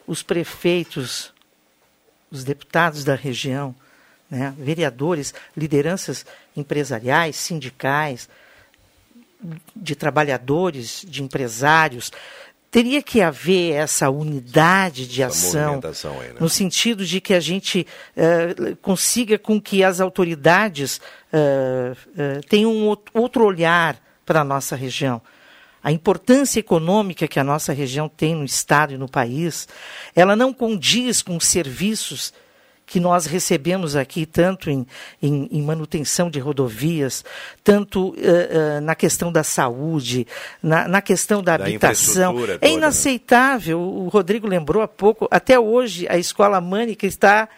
Os 0.07 0.23
prefeitos, 0.23 1.33
os 2.31 2.45
deputados 2.45 3.03
da 3.03 3.17
região, 3.17 3.75
né, 4.31 4.55
vereadores, 4.57 5.35
lideranças 5.57 6.25
empresariais, 6.57 7.37
sindicais, 7.37 8.29
de 9.75 9.95
trabalhadores, 9.97 11.05
de 11.07 11.23
empresários, 11.23 12.13
teria 12.71 13.03
que 13.03 13.21
haver 13.21 13.75
essa 13.75 14.09
unidade 14.09 15.07
de 15.07 15.23
essa 15.23 15.79
ação, 15.85 16.21
aí, 16.21 16.29
né? 16.29 16.37
no 16.41 16.49
sentido 16.49 17.05
de 17.05 17.21
que 17.21 17.35
a 17.35 17.41
gente 17.41 17.87
uh, 18.17 18.77
consiga 18.77 19.39
com 19.39 19.61
que 19.61 19.85
as 19.85 20.01
autoridades 20.01 20.99
uh, 21.33 21.93
uh, 21.93 22.47
tenham 22.49 22.73
um 22.73 22.97
outro 23.13 23.45
olhar 23.45 24.01
para 24.25 24.41
a 24.41 24.45
nossa 24.45 24.75
região. 24.75 25.21
A 25.85 25.93
importância 25.93 26.61
econômica 26.61 27.29
que 27.29 27.41
a 27.41 27.45
nossa 27.45 27.73
região 27.73 28.09
tem 28.09 28.37
no 28.37 28.45
Estado 28.45 28.95
e 28.95 28.97
no 28.97 29.09
país, 29.09 29.69
ela 30.15 30.35
não 30.35 30.55
condiz 30.55 31.21
com 31.21 31.37
os 31.37 31.45
serviços 31.45 32.33
que 32.93 33.01
nós 33.01 33.25
recebemos 33.25 33.97
aqui, 33.97 34.27
tanto 34.27 34.69
em, 34.69 34.87
em, 35.23 35.49
em 35.51 35.63
manutenção 35.63 36.29
de 36.29 36.39
rodovias, 36.39 37.25
tanto 37.65 38.11
uh, 38.11 38.13
uh, 38.13 38.81
na 38.83 38.95
questão 38.95 39.33
da 39.33 39.43
saúde, 39.43 40.27
na, 40.63 40.87
na 40.87 41.01
questão 41.01 41.43
da, 41.43 41.57
da 41.57 41.65
habitação. 41.65 42.37
É 42.61 42.69
né? 42.69 42.75
inaceitável. 42.75 43.79
Né? 43.79 43.85
O 43.87 44.09
Rodrigo 44.09 44.47
lembrou 44.47 44.83
há 44.83 44.89
pouco, 44.89 45.27
até 45.31 45.59
hoje 45.59 46.07
a 46.07 46.19
escola 46.19 46.61
Mânica 46.61 47.07
está 47.07 47.49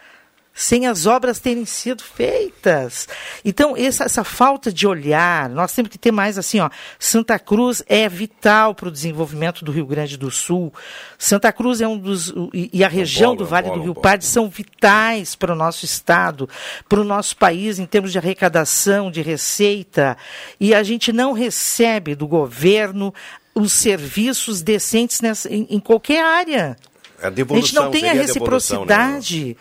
sem 0.55 0.87
as 0.87 1.05
obras 1.05 1.41
terem 1.41 1.65
sido 1.65 2.03
feitas. 2.05 3.09
Então, 3.45 3.77
essa, 3.77 4.05
essa 4.05 4.23
falta 4.23 4.73
de 4.73 4.87
olhar, 4.87 5.49
nós 5.51 5.73
temos 5.73 5.91
que 5.91 5.99
ter 5.99 6.13
mais 6.13 6.39
assim, 6.39 6.61
ó, 6.61 6.71
Santa 6.97 7.39
Cruz 7.41 7.83
é 7.89 8.09
vital 8.09 8.73
para 8.73 8.89
o 8.89 8.93
desenvolvimento 8.93 9.65
do 9.65 9.73
Rio 9.73 9.85
Grande 9.85 10.17
do 10.17 10.31
Sul. 10.31 10.73
Santa 11.19 11.53
Cruz 11.53 11.81
é 11.81 11.89
um 11.89 11.99
dos. 11.99 12.33
e, 12.53 12.71
e 12.73 12.85
a 12.85 12.89
região 12.89 13.31
polo, 13.31 13.39
do 13.39 13.47
Vale 13.47 13.67
polo, 13.67 13.81
do 13.81 13.85
Rio 13.85 13.95
Pardo 13.95 14.23
são 14.23 14.49
vitais 14.49 15.35
para 15.35 15.53
o 15.53 15.57
nosso 15.57 15.85
estado, 15.85 16.49
para 16.89 17.01
o 17.01 17.05
nosso 17.05 17.37
país, 17.37 17.81
em 17.81 17.87
termos 17.87 18.13
de 18.13 18.19
arrecadação, 18.19 19.11
de 19.11 19.23
receita. 19.23 20.17
E 20.61 20.73
a 20.73 20.85
gente 20.85 21.13
não 21.13 21.33
recebe 21.33 22.15
do 22.15 22.29
governo 22.29 23.13
os 23.55 23.73
serviços 23.73 24.63
decentes 24.63 25.21
nessa, 25.21 25.53
em, 25.53 25.67
em 25.69 25.81
qualquer 25.81 26.25
área. 26.25 26.77
A, 27.21 27.29
a 27.29 27.57
gente 27.57 27.75
não 27.75 27.91
tem 27.91 28.09
a 28.09 28.15
né? 28.15 28.21
reciprocidade. 28.21 29.57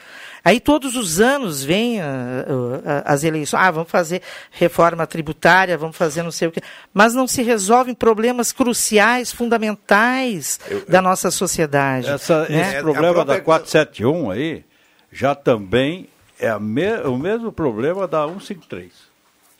Aí 0.45 0.59
todos 0.59 0.95
os 0.97 1.21
anos 1.21 1.63
vem 1.63 2.01
uh, 2.01 2.03
uh, 2.03 2.81
as 3.05 3.23
eleições, 3.23 3.61
ah, 3.61 3.71
vamos 3.71 3.89
fazer 3.89 4.21
reforma 4.51 5.07
tributária, 5.07 5.77
vamos 5.77 5.95
fazer 5.95 6.21
não 6.21 6.31
sei 6.31 6.49
o 6.49 6.51
quê, 6.51 6.61
mas 6.93 7.13
não 7.13 7.25
se 7.27 7.41
resolvem 7.41 7.95
problemas 7.95 8.51
cruciais, 8.51 9.31
fundamentais 9.31 10.59
eu, 10.67 10.85
da 10.85 11.01
nossa 11.01 11.31
sociedade. 11.31 12.09
Essa, 12.09 12.41
né? 12.49 12.61
Esse 12.61 12.75
é, 12.75 12.81
problema 12.81 13.13
própria... 13.13 13.37
da 13.37 13.41
471 13.41 14.31
aí 14.31 14.65
já 15.09 15.33
também 15.33 16.09
é 16.37 16.59
me, 16.59 16.97
o 17.03 17.17
mesmo 17.17 17.51
problema 17.51 18.05
da 18.05 18.27
153. 18.27 18.91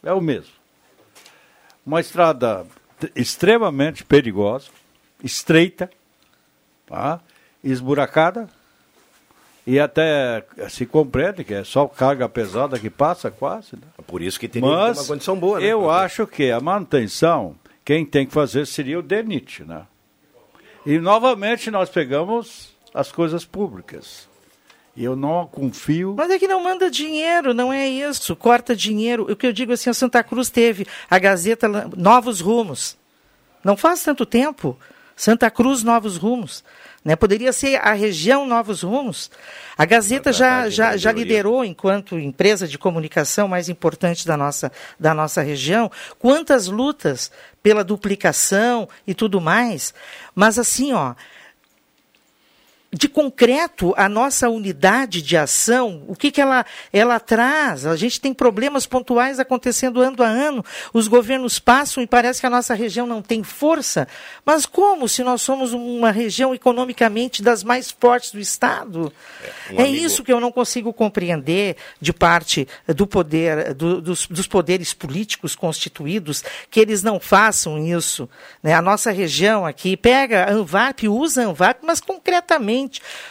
É 0.03 0.11
o 0.11 0.19
mesmo. 0.19 0.51
Uma 1.86 2.01
estrada 2.01 2.65
extremamente 3.15 4.03
perigosa, 4.03 4.67
estreita, 5.23 5.89
tá? 6.86 7.21
esburacada, 7.63 8.49
e 9.66 9.80
até 9.80 10.45
se 10.70 10.86
compreende 10.86 11.43
que 11.43 11.53
é 11.53 11.64
só 11.64 11.88
carga 11.88 12.28
pesada 12.28 12.78
que 12.78 12.89
passa 12.89 13.32
quase. 13.32 13.76
Né? 13.76 13.88
Por 14.05 14.22
isso 14.22 14.39
que 14.39 14.47
teria 14.47 14.68
Mas 14.68 14.99
uma 14.99 15.07
condição 15.07 15.38
boa. 15.38 15.59
Né? 15.59 15.68
Eu 15.68 15.89
acho 15.89 16.28
que 16.28 16.51
a 16.51 16.59
manutenção, 16.59 17.55
quem 17.86 18.05
tem 18.05 18.26
que 18.26 18.34
fazer 18.34 18.68
seria 18.68 18.99
o 18.99 19.01
DENIT. 19.01 19.64
Né? 19.64 19.84
E 20.86 20.99
novamente 20.99 21.72
nós 21.72 21.89
pegamos 21.89 22.74
as 22.93 23.11
coisas 23.11 23.45
públicas. 23.45 24.28
E 24.95 25.03
eu 25.03 25.16
não 25.16 25.47
confio. 25.47 26.14
Mas 26.16 26.30
é 26.30 26.38
que 26.38 26.47
não 26.47 26.61
manda 26.61 26.91
dinheiro, 26.91 27.53
não 27.53 27.74
é 27.74 27.88
isso. 27.88 28.36
Corta 28.36 28.76
dinheiro. 28.76 29.32
O 29.32 29.36
que 29.36 29.47
eu 29.47 29.53
digo 29.53 29.74
assim, 29.74 29.89
a 29.89 29.93
Santa 29.93 30.24
Cruz 30.24 30.49
teve 30.49 30.86
a 31.09 31.18
Gazeta 31.18 31.68
Novos 31.97 32.41
Rumos. 32.41 32.95
Não 33.64 33.76
faz 33.76 34.03
tanto 34.03 34.26
tempo. 34.26 34.78
Santa 35.15 35.49
Cruz 35.49 35.84
Novos 35.84 36.18
Rumos. 36.18 36.64
Né? 37.03 37.15
Poderia 37.15 37.51
ser 37.51 37.75
a 37.75 37.93
região 37.93 38.45
Novos 38.45 38.81
Rumos. 38.81 39.30
A 39.77 39.85
Gazeta 39.85 40.31
já, 40.31 40.69
já, 40.69 40.95
já 40.95 41.11
liderou, 41.11 41.65
enquanto 41.65 42.17
empresa 42.17 42.67
de 42.67 42.77
comunicação 42.77 43.47
mais 43.47 43.67
importante 43.67 44.25
da 44.25 44.38
nossa, 44.38 44.71
da 44.99 45.13
nossa 45.13 45.41
região, 45.41 45.91
quantas 46.17 46.67
lutas 46.67 47.31
pela 47.61 47.84
duplicação 47.84 48.88
e 49.05 49.13
tudo 49.13 49.41
mais. 49.41 49.93
Mas 50.34 50.57
assim, 50.57 50.93
ó, 50.93 51.13
de 52.94 53.10
concreto 53.10 53.91
a 53.98 54.07
nossa 54.07 54.48
unidade 54.49 55.22
de 55.24 55.36
ação, 55.36 56.03
o 56.07 56.15
que, 56.15 56.30
que 56.30 56.40
ela, 56.40 56.64
ela 56.94 57.20
traz? 57.20 57.88
A 57.88 57.95
gente 57.95 58.22
tem 58.22 58.34
problemas 58.36 58.86
pontuais 58.86 59.40
acontecendo 59.40 59.99
ano 59.99 60.22
a 60.22 60.28
ano, 60.28 60.64
os 60.94 61.07
governos 61.07 61.57
passam 61.57 62.03
e 62.03 62.07
parece 62.07 62.40
que 62.40 62.45
a 62.45 62.52
nossa 62.52 62.76
região 62.76 63.07
não 63.07 63.22
tem 63.22 63.41
força. 63.41 64.07
Mas 64.45 64.68
como 64.68 65.10
se 65.10 65.24
nós 65.24 65.41
somos 65.41 65.74
uma 65.74 66.11
região 66.11 66.53
economicamente 66.53 67.41
das 67.41 67.64
mais 67.64 67.90
fortes 67.90 68.32
do 68.32 68.40
Estado? 68.40 69.11
Um 69.72 69.80
é 69.80 69.84
amigo- 69.86 70.06
isso 70.06 70.24
que 70.24 70.32
eu 70.32 70.40
não 70.40 70.52
consigo 70.52 70.94
compreender 70.94 71.76
de 71.99 72.14
parte 72.14 72.68
do 72.88 73.07
poder, 73.07 73.74
do- 73.74 74.02
dos, 74.02 74.28
dos 74.28 74.45
poderes 74.45 74.94
políticos 74.94 75.56
constituídos, 75.56 76.44
que 76.70 76.80
eles 76.80 77.02
não 77.02 77.20
façam 77.20 77.84
isso. 77.84 78.30
né? 78.61 78.74
A 78.76 78.82
nossa 78.84 79.10
região 79.11 79.65
aqui 79.65 79.98
pega 79.98 80.44
a 80.44 80.52
Anvap, 80.52 81.07
usa 81.07 81.41
a 81.41 81.45
Anvap, 81.45 81.80
mas 81.82 81.99
concretamente 81.99 82.82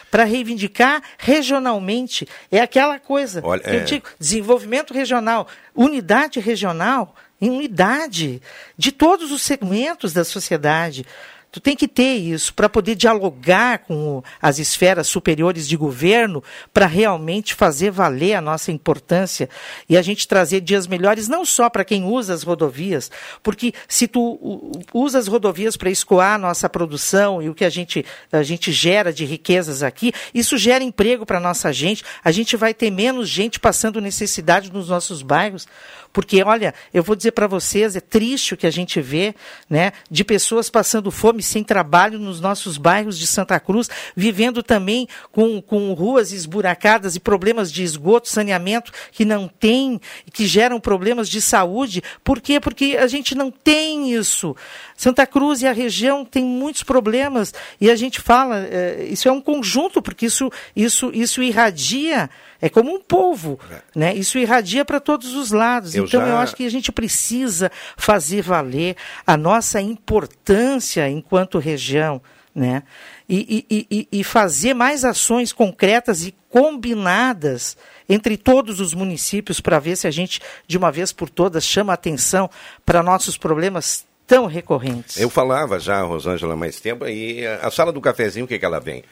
para 0.09 0.23
reivindicar 0.23 1.01
regionalmente. 1.17 2.27
É 2.51 2.59
aquela 2.59 2.99
coisa 2.99 3.41
Olha, 3.43 3.61
que 3.61 3.69
eu 3.69 3.79
é. 3.79 3.83
digo, 3.83 4.07
desenvolvimento 4.19 4.93
regional, 4.93 5.47
unidade 5.75 6.39
regional, 6.39 7.15
em 7.41 7.49
unidade 7.49 8.41
de 8.77 8.91
todos 8.91 9.31
os 9.31 9.41
segmentos 9.41 10.13
da 10.13 10.23
sociedade. 10.23 11.05
Tu 11.53 11.59
tem 11.59 11.75
que 11.75 11.87
ter 11.87 12.15
isso 12.15 12.51
para 12.51 12.67
poder 12.67 12.95
dialogar 12.95 13.77
com 13.85 14.23
as 14.41 14.57
esferas 14.57 15.05
superiores 15.05 15.67
de 15.67 15.77
governo 15.77 16.43
para 16.73 16.87
realmente 16.87 17.53
fazer 17.53 17.91
valer 17.91 18.33
a 18.33 18.41
nossa 18.41 18.71
importância 18.71 19.47
e 19.87 19.95
a 19.95 20.01
gente 20.01 20.27
trazer 20.27 20.61
dias 20.61 20.87
melhores 20.87 21.27
não 21.27 21.45
só 21.45 21.69
para 21.69 21.85
quem 21.85 22.05
usa 22.05 22.33
as 22.33 22.41
rodovias, 22.41 23.11
porque 23.43 23.71
se 23.87 24.07
tu 24.07 24.71
usa 24.91 25.19
as 25.19 25.27
rodovias 25.27 25.77
para 25.77 25.91
escoar 25.91 26.33
a 26.33 26.37
nossa 26.39 26.67
produção 26.67 27.39
e 27.39 27.49
o 27.49 27.53
que 27.53 27.65
a 27.65 27.69
gente, 27.69 28.03
a 28.31 28.41
gente 28.41 28.71
gera 28.71 29.13
de 29.13 29.23
riquezas 29.23 29.83
aqui, 29.83 30.11
isso 30.33 30.57
gera 30.57 30.83
emprego 30.83 31.23
para 31.23 31.39
nossa 31.39 31.71
gente, 31.71 32.03
a 32.23 32.31
gente 32.31 32.57
vai 32.57 32.73
ter 32.73 32.89
menos 32.89 33.29
gente 33.29 33.59
passando 33.59 34.01
necessidade 34.01 34.73
nos 34.73 34.89
nossos 34.89 35.21
bairros. 35.21 35.67
Porque, 36.13 36.43
olha, 36.43 36.75
eu 36.93 37.01
vou 37.01 37.15
dizer 37.15 37.31
para 37.31 37.47
vocês, 37.47 37.95
é 37.95 37.99
triste 37.99 38.53
o 38.53 38.57
que 38.57 38.67
a 38.67 38.71
gente 38.71 39.01
vê, 39.01 39.33
né, 39.67 39.91
de 40.09 40.23
pessoas 40.23 40.69
passando 40.69 41.09
fome 41.09 41.41
sem 41.41 41.63
trabalho 41.63 42.19
nos 42.19 42.39
nossos 42.39 42.77
bairros 42.77 43.17
de 43.17 43.25
Santa 43.25 43.59
Cruz, 43.59 43.89
vivendo 44.15 44.61
também 44.61 45.07
com, 45.31 45.59
com 45.59 45.91
ruas 45.93 46.31
esburacadas 46.31 47.15
e 47.15 47.19
problemas 47.19 47.71
de 47.71 47.81
esgoto, 47.81 48.29
saneamento 48.29 48.91
que 49.11 49.25
não 49.25 49.47
tem, 49.47 49.99
que 50.31 50.45
geram 50.45 50.79
problemas 50.79 51.27
de 51.27 51.41
saúde. 51.41 52.03
Por 52.23 52.39
quê? 52.39 52.59
Porque 52.59 52.95
a 52.99 53.07
gente 53.07 53.33
não 53.33 53.49
tem 53.49 54.13
isso. 54.13 54.55
Santa 54.95 55.25
Cruz 55.25 55.63
e 55.63 55.67
a 55.67 55.71
região 55.71 56.23
tem 56.23 56.45
muitos 56.45 56.83
problemas 56.83 57.53
e 57.81 57.89
a 57.89 57.95
gente 57.95 58.21
fala, 58.21 58.59
eh, 58.59 59.07
isso 59.09 59.27
é 59.27 59.31
um 59.31 59.41
conjunto, 59.41 60.01
porque 60.01 60.27
isso, 60.27 60.51
isso, 60.75 61.11
isso 61.11 61.41
irradia, 61.41 62.29
é 62.65 62.69
como 62.69 62.95
um 62.95 62.99
polvo, 63.01 63.59
né? 63.93 64.13
Isso 64.15 64.37
irradia 64.37 64.85
para 64.85 65.01
todos 65.01 65.33
os 65.33 65.51
lados. 65.51 65.93
Eu 65.93 66.05
então 66.05 66.21
eu 66.21 66.27
já- 66.27 66.39
acho 66.41 66.55
que 66.55 66.65
a 66.65 66.71
gente 66.71 66.91
precisa 66.93 67.69
fazer 67.97 68.41
valer 68.41 68.95
a 69.27 69.35
nossa 69.35 69.81
importância 69.81 71.09
enquanto 71.09 71.59
região, 71.59 72.21
né? 72.55 72.83
E, 73.27 73.65
e- 73.69 73.87
e- 73.91 74.07
e 74.19 74.23
fazer 74.23 74.73
mais 74.73 75.03
ações 75.03 75.51
concretas 75.51 76.23
e 76.25 76.33
combinadas 76.49 77.75
entre 78.07 78.37
todos 78.37 78.79
os 78.79 78.93
municípios 78.93 79.59
para 79.59 79.79
ver 79.79 79.95
se 79.97 80.07
a 80.07 80.11
gente, 80.11 80.39
de 80.67 80.77
uma 80.77 80.91
vez 80.91 81.11
por 81.11 81.29
todas, 81.29 81.65
chama 81.65 81.91
atenção 81.93 82.49
para 82.85 83.03
nossos 83.03 83.37
problemas 83.37 84.05
tão 84.25 84.45
recorrentes. 84.45 85.17
Eu 85.19 85.29
falava 85.29 85.79
já, 85.79 86.01
Rosângela, 86.03 86.53
há 86.53 86.57
mais 86.57 86.79
tempo, 86.79 87.05
e 87.07 87.45
a 87.45 87.69
sala 87.71 87.91
do 87.91 87.99
cafezinho, 87.99 88.45
o 88.45 88.47
que, 88.47 88.57
que 88.57 88.65
ela 88.65 88.79
vem? 88.79 89.03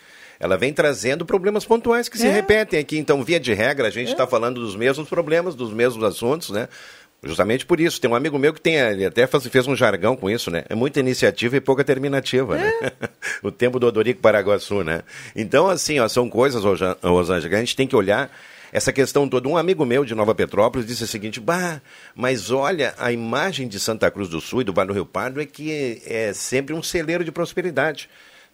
Ela 0.41 0.57
vem 0.57 0.73
trazendo 0.73 1.25
problemas 1.25 1.63
pontuais 1.63 2.09
que 2.09 2.17
se 2.17 2.25
É. 2.27 2.31
repetem 2.31 2.79
aqui. 2.79 2.97
Então, 2.97 3.23
via 3.23 3.39
de 3.39 3.53
regra, 3.53 3.87
a 3.87 3.91
gente 3.91 4.11
está 4.11 4.25
falando 4.25 4.59
dos 4.59 4.75
mesmos 4.75 5.07
problemas, 5.07 5.53
dos 5.55 5.71
mesmos 5.71 6.03
assuntos, 6.03 6.49
né? 6.49 6.67
Justamente 7.23 7.63
por 7.67 7.79
isso. 7.79 8.01
Tem 8.01 8.09
um 8.09 8.15
amigo 8.15 8.39
meu 8.39 8.51
que 8.51 8.59
tem, 8.59 8.75
ele 8.77 9.05
até 9.05 9.27
faz- 9.27 9.45
fez 9.45 9.67
um 9.67 9.75
jargão 9.75 10.15
com 10.15 10.27
isso, 10.27 10.49
né? 10.49 10.63
É 10.67 10.73
muita 10.73 10.99
iniciativa 10.99 11.55
e 11.55 11.61
pouca 11.61 11.83
terminativa, 11.83 12.57
né? 12.57 12.73
o 13.43 13.51
tempo 13.51 13.79
do 13.79 13.85
Odorico 13.85 14.19
Paraguaçu, 14.19 14.83
né? 14.83 15.03
Então, 15.35 15.69
assim, 15.69 15.99
ó, 15.99 16.07
são 16.07 16.27
coisas, 16.27 16.63
Rosângela, 17.03 17.49
que 17.49 17.55
a 17.55 17.59
gente 17.59 17.75
tem 17.75 17.85
que 17.87 17.95
olhar 17.95 18.35
essa 18.73 18.91
questão 18.91 19.29
toda. 19.29 19.47
Um 19.47 19.55
amigo 19.57 19.85
meu 19.85 20.03
de 20.03 20.15
Nova 20.15 20.33
Petrópolis 20.33 20.87
disse 20.87 21.03
o 21.03 21.07
seguinte: 21.07 21.39
bah, 21.39 21.79
mas 22.15 22.49
olha, 22.49 22.95
a 22.97 23.11
imagem 23.11 23.67
de 23.67 23.79
Santa 23.79 24.09
Cruz 24.09 24.27
do 24.27 24.41
Sul 24.41 24.61
e 24.61 24.63
do 24.63 24.73
Vale 24.73 24.87
do 24.87 24.93
Rio 24.95 25.05
Pardo 25.05 25.39
é 25.39 25.45
que 25.45 26.01
é 26.07 26.33
sempre 26.33 26.73
um 26.73 26.81
celeiro 26.81 27.23
de 27.23 27.31
prosperidade. 27.31 28.09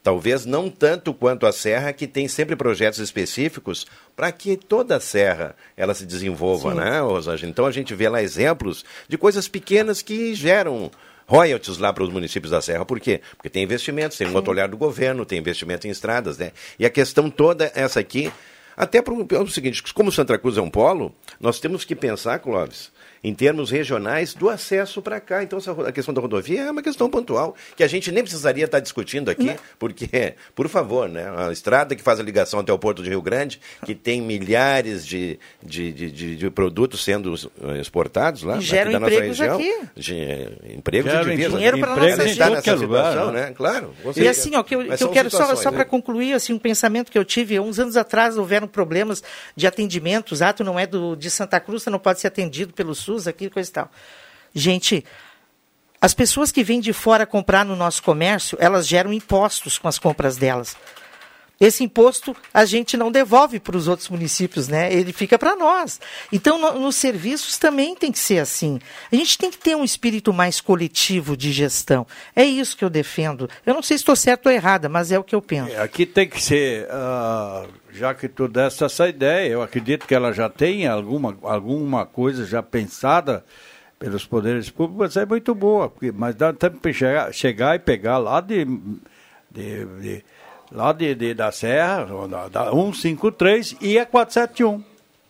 Talvez 0.07 0.45
não 0.45 0.69
tanto 0.69 1.13
quanto 1.13 1.45
a 1.45 1.51
Serra, 1.51 1.91
que 1.91 2.07
tem 2.07 2.29
sempre 2.29 2.55
projetos 2.55 2.99
específicos 2.99 3.85
para 4.15 4.31
que 4.31 4.55
toda 4.55 4.95
a 4.95 5.01
Serra 5.01 5.53
ela 5.75 5.93
se 5.93 6.05
desenvolva, 6.05 6.71
Sim. 6.71 6.77
né, 6.77 7.01
Rosângela? 7.01 7.51
Então 7.51 7.65
a 7.65 7.71
gente 7.71 7.93
vê 7.93 8.07
lá 8.07 8.23
exemplos 8.23 8.85
de 9.05 9.17
coisas 9.17 9.49
pequenas 9.49 10.01
que 10.01 10.33
geram 10.33 10.89
royalties 11.27 11.77
lá 11.77 11.91
para 11.91 12.05
os 12.05 12.09
municípios 12.09 12.51
da 12.51 12.61
Serra. 12.61 12.85
Por 12.85 13.01
quê? 13.01 13.19
Porque 13.35 13.49
tem 13.49 13.63
investimentos, 13.63 14.17
tem 14.17 14.27
um 14.27 14.33
outro 14.33 14.49
olhar 14.49 14.69
do 14.69 14.77
governo, 14.77 15.25
tem 15.25 15.39
investimento 15.39 15.85
em 15.87 15.89
estradas, 15.89 16.37
né? 16.37 16.53
E 16.79 16.85
a 16.85 16.89
questão 16.89 17.29
toda 17.29 17.69
essa 17.75 17.99
aqui, 17.99 18.31
até 18.77 19.01
para 19.01 19.13
o 19.13 19.49
seguinte, 19.49 19.83
como 19.93 20.09
Santa 20.09 20.37
Cruz 20.37 20.55
é 20.55 20.61
um 20.61 20.69
polo, 20.69 21.13
nós 21.37 21.59
temos 21.59 21.83
que 21.83 21.97
pensar, 21.97 22.39
Clóvis, 22.39 22.93
em 23.27 23.33
termos 23.33 23.69
regionais 23.71 24.33
do 24.33 24.49
acesso 24.49 25.01
para 25.01 25.19
cá. 25.19 25.43
Então, 25.43 25.59
a 25.85 25.91
questão 25.91 26.13
da 26.13 26.21
rodovia 26.21 26.61
é 26.61 26.71
uma 26.71 26.81
questão 26.81 27.09
pontual, 27.09 27.55
que 27.75 27.83
a 27.83 27.87
gente 27.87 28.11
nem 28.11 28.23
precisaria 28.23 28.65
estar 28.65 28.79
discutindo 28.79 29.29
aqui, 29.29 29.55
porque, 29.77 30.35
por 30.55 30.67
favor, 30.69 31.09
né, 31.09 31.25
a 31.35 31.51
estrada 31.51 31.95
que 31.95 32.01
faz 32.01 32.19
a 32.19 32.23
ligação 32.23 32.59
até 32.59 32.71
o 32.71 32.79
Porto 32.79 33.03
de 33.03 33.09
Rio 33.09 33.21
Grande, 33.21 33.59
que 33.85 33.93
tem 33.95 34.21
milhares 34.21 35.05
de, 35.05 35.39
de, 35.63 35.91
de, 35.91 36.11
de- 36.11 36.35
de 36.37 36.49
produtos 36.49 37.03
sendo 37.03 37.33
eh, 37.35 37.79
exportados 37.81 38.43
lá, 38.43 38.55
E 38.55 38.57
aqui 38.57 38.65
geram 38.65 38.91
da 38.91 38.99
nossa 38.99 39.19
região, 39.19 39.55
aqui. 39.55 39.73
de, 39.95 40.15
eh, 40.15 40.51
empregos 40.75 41.11
Geram 41.11 41.23
de 41.25 41.31
divisa. 41.31 41.49
dinheiro 41.49 41.77
Empregos 41.77 41.97
nossa 41.99 42.09
está 42.11 42.25
gente. 42.25 42.39
nessa 42.39 42.51
qualquer 42.51 42.75
lugar, 42.75 43.09
situação, 43.11 43.31
né? 43.31 43.41
né? 43.47 43.53
Claro. 43.55 43.93
E 44.15 44.27
assim, 44.27 44.55
ó, 44.55 44.63
que 44.63 44.75
eu, 44.75 44.85
que 44.95 45.03
eu 45.03 45.09
quero 45.09 45.29
só, 45.29 45.55
só 45.55 45.71
né? 45.71 45.77
para 45.77 45.85
concluir 45.85 46.33
assim, 46.33 46.53
um 46.53 46.59
pensamento 46.59 47.11
que 47.11 47.17
eu 47.17 47.25
tive, 47.25 47.59
uns 47.59 47.79
anos 47.79 47.97
atrás 47.97 48.37
houveram 48.37 48.67
problemas 48.67 49.23
de 49.55 49.65
atendimentos, 49.65 50.41
ah, 50.41 50.53
tu 50.53 50.63
não 50.63 50.77
é 50.79 50.85
do, 50.85 51.15
de 51.15 51.29
Santa 51.31 51.59
Cruz, 51.59 51.83
você 51.83 51.89
não 51.89 51.99
pode 51.99 52.19
ser 52.19 52.27
atendido 52.27 52.73
pelo 52.73 52.93
SUS, 52.93 53.16
aqui, 53.25 53.49
coisa 53.49 53.69
e 53.69 53.73
tal. 53.73 53.91
Gente, 54.53 55.05
as 55.99 56.13
pessoas 56.13 56.51
que 56.51 56.63
vêm 56.63 56.79
de 56.79 56.93
fora 56.93 57.25
comprar 57.25 57.65
no 57.65 57.75
nosso 57.75 58.03
comércio, 58.03 58.57
elas 58.61 58.87
geram 58.87 59.11
impostos 59.13 59.77
com 59.77 59.87
as 59.87 59.97
compras 59.97 60.37
delas. 60.37 60.75
Esse 61.59 61.83
imposto 61.83 62.35
a 62.53 62.65
gente 62.65 62.95
não 62.95 63.11
devolve 63.11 63.59
para 63.59 63.75
os 63.75 63.87
outros 63.87 64.09
municípios, 64.09 64.67
né? 64.67 64.93
Ele 64.93 65.11
fica 65.11 65.39
para 65.39 65.55
nós. 65.55 65.99
Então, 66.31 66.59
no- 66.61 66.79
nos 66.79 66.95
serviços 66.95 67.57
também 67.57 67.95
tem 67.95 68.11
que 68.11 68.19
ser 68.19 68.39
assim. 68.39 68.79
A 69.11 69.15
gente 69.15 69.37
tem 69.37 69.49
que 69.49 69.57
ter 69.57 69.75
um 69.75 69.83
espírito 69.83 70.31
mais 70.31 70.61
coletivo 70.61 71.35
de 71.35 71.51
gestão. 71.51 72.05
É 72.35 72.45
isso 72.45 72.77
que 72.77 72.85
eu 72.85 72.89
defendo. 72.89 73.49
Eu 73.65 73.73
não 73.73 73.81
sei 73.81 73.97
se 73.97 74.01
estou 74.03 74.15
certo 74.15 74.45
ou 74.45 74.51
errada, 74.51 74.87
mas 74.87 75.11
é 75.11 75.17
o 75.17 75.23
que 75.23 75.33
eu 75.33 75.41
penso. 75.41 75.75
Aqui 75.81 76.05
tem 76.05 76.27
que 76.29 76.41
ser, 76.41 76.87
ah, 76.91 77.65
já 77.91 78.13
que 78.13 78.27
tu 78.27 78.47
deste 78.47 78.83
essa 78.83 79.09
ideia, 79.09 79.49
eu 79.49 79.61
acredito 79.63 80.05
que 80.05 80.13
ela 80.13 80.31
já 80.31 80.47
tem 80.49 80.85
alguma, 80.87 81.35
alguma 81.41 82.05
coisa 82.05 82.45
já 82.45 82.61
pensada 82.61 83.43
pelos 83.97 84.25
poderes 84.27 84.69
públicos, 84.69 85.17
é 85.17 85.25
muito 85.25 85.55
boa, 85.55 85.91
mas 86.13 86.35
dá 86.35 86.53
tempo 86.53 86.77
para 86.77 86.93
chegar, 86.93 87.33
chegar 87.33 87.75
e 87.75 87.79
pegar 87.79 88.19
lá 88.19 88.39
de, 88.41 88.63
de, 89.49 89.85
de- 90.01 90.25
lá 90.71 90.91
de, 90.93 91.13
de- 91.15 91.33
da 91.33 91.51
Serra, 91.51 92.05
da, 92.27 92.47
da 92.47 92.71
153 92.71 93.75
e 93.81 93.97
a 93.99 94.05
471, 94.05 94.83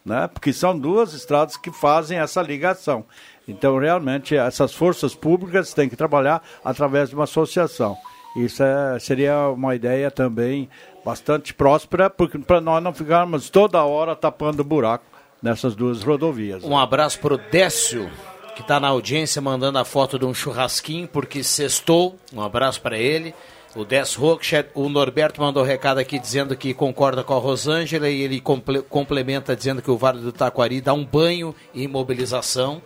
né? 0.05 0.27
porque 0.34 0.51
são 0.53 0.77
duas 0.77 1.14
estradas 1.14 1.57
que 1.57 1.72
fazem 1.72 2.18
essa 2.19 2.41
ligação. 2.41 3.05
Então, 3.47 3.77
realmente, 3.80 4.35
essas 4.35 4.73
forças 4.73 5.15
públicas 5.15 5.73
têm 5.73 5.88
que 5.88 5.95
trabalhar 5.95 6.41
através 6.65 7.09
de 7.09 7.15
uma 7.15 7.23
associação. 7.23 7.97
Isso 8.35 8.61
é- 8.61 8.99
seria 8.99 9.47
uma 9.49 9.73
ideia 9.76 10.11
também 10.11 10.69
bastante 11.05 11.53
próspera, 11.53 12.09
porque 12.09 12.38
para 12.38 12.59
nós 12.59 12.84
não 12.84 12.93
ficarmos 12.93 13.49
toda 13.49 13.84
hora 13.84 14.15
tapando 14.15 14.64
buraco 14.64 15.05
nessas 15.41 15.76
duas 15.76 16.03
rodovias. 16.03 16.64
Um 16.64 16.77
abraço 16.77 17.19
pro 17.19 17.38
Décio, 17.38 18.09
que 18.55 18.61
está 18.61 18.80
na 18.80 18.89
audiência 18.89 19.41
mandando 19.41 19.77
a 19.80 19.85
foto 19.85 20.19
de 20.19 20.26
um 20.26 20.34
churrasquinho, 20.34 21.07
porque 21.07 21.43
sextou. 21.43 22.18
Um 22.34 22.41
abraço 22.41 22.81
para 22.81 22.97
ele. 22.97 23.34
O 23.77 23.85
Décio 23.85 24.19
Rockchat, 24.21 24.69
o 24.73 24.89
Norberto 24.89 25.39
mandou 25.39 25.61
um 25.61 25.65
recado 25.65 25.99
aqui 25.99 26.17
dizendo 26.17 26.57
que 26.57 26.73
concorda 26.73 27.23
com 27.23 27.35
a 27.35 27.37
Rosângela 27.39 28.09
e 28.09 28.21
ele 28.23 28.41
comple- 28.41 28.81
complementa 28.81 29.55
dizendo 29.55 29.83
que 29.83 29.91
o 29.91 29.95
Vale 29.95 30.19
do 30.19 30.31
Taquari 30.31 30.81
dá 30.81 30.93
um 30.93 31.05
banho 31.05 31.53
em 31.75 31.87
mobilização. 31.87 32.81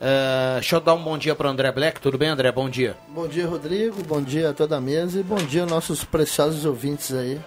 Ah, 0.00 0.54
deixa 0.54 0.74
eu 0.74 0.80
dar 0.80 0.94
um 0.94 1.02
bom 1.04 1.16
dia 1.16 1.36
para 1.36 1.48
André 1.48 1.70
Black. 1.70 2.00
Tudo 2.00 2.18
bem, 2.18 2.28
André? 2.30 2.50
Bom 2.50 2.68
dia. 2.68 2.96
Bom 3.10 3.28
dia, 3.28 3.46
Rodrigo. 3.46 4.02
Bom 4.02 4.20
dia 4.20 4.50
a 4.50 4.52
toda 4.52 4.76
a 4.76 4.80
mesa 4.80 5.20
e 5.20 5.22
bom 5.22 5.36
dia 5.36 5.62
aos 5.62 5.70
nossos 5.70 6.02
preciosos 6.02 6.64
ouvintes 6.64 7.14
aí. 7.14 7.40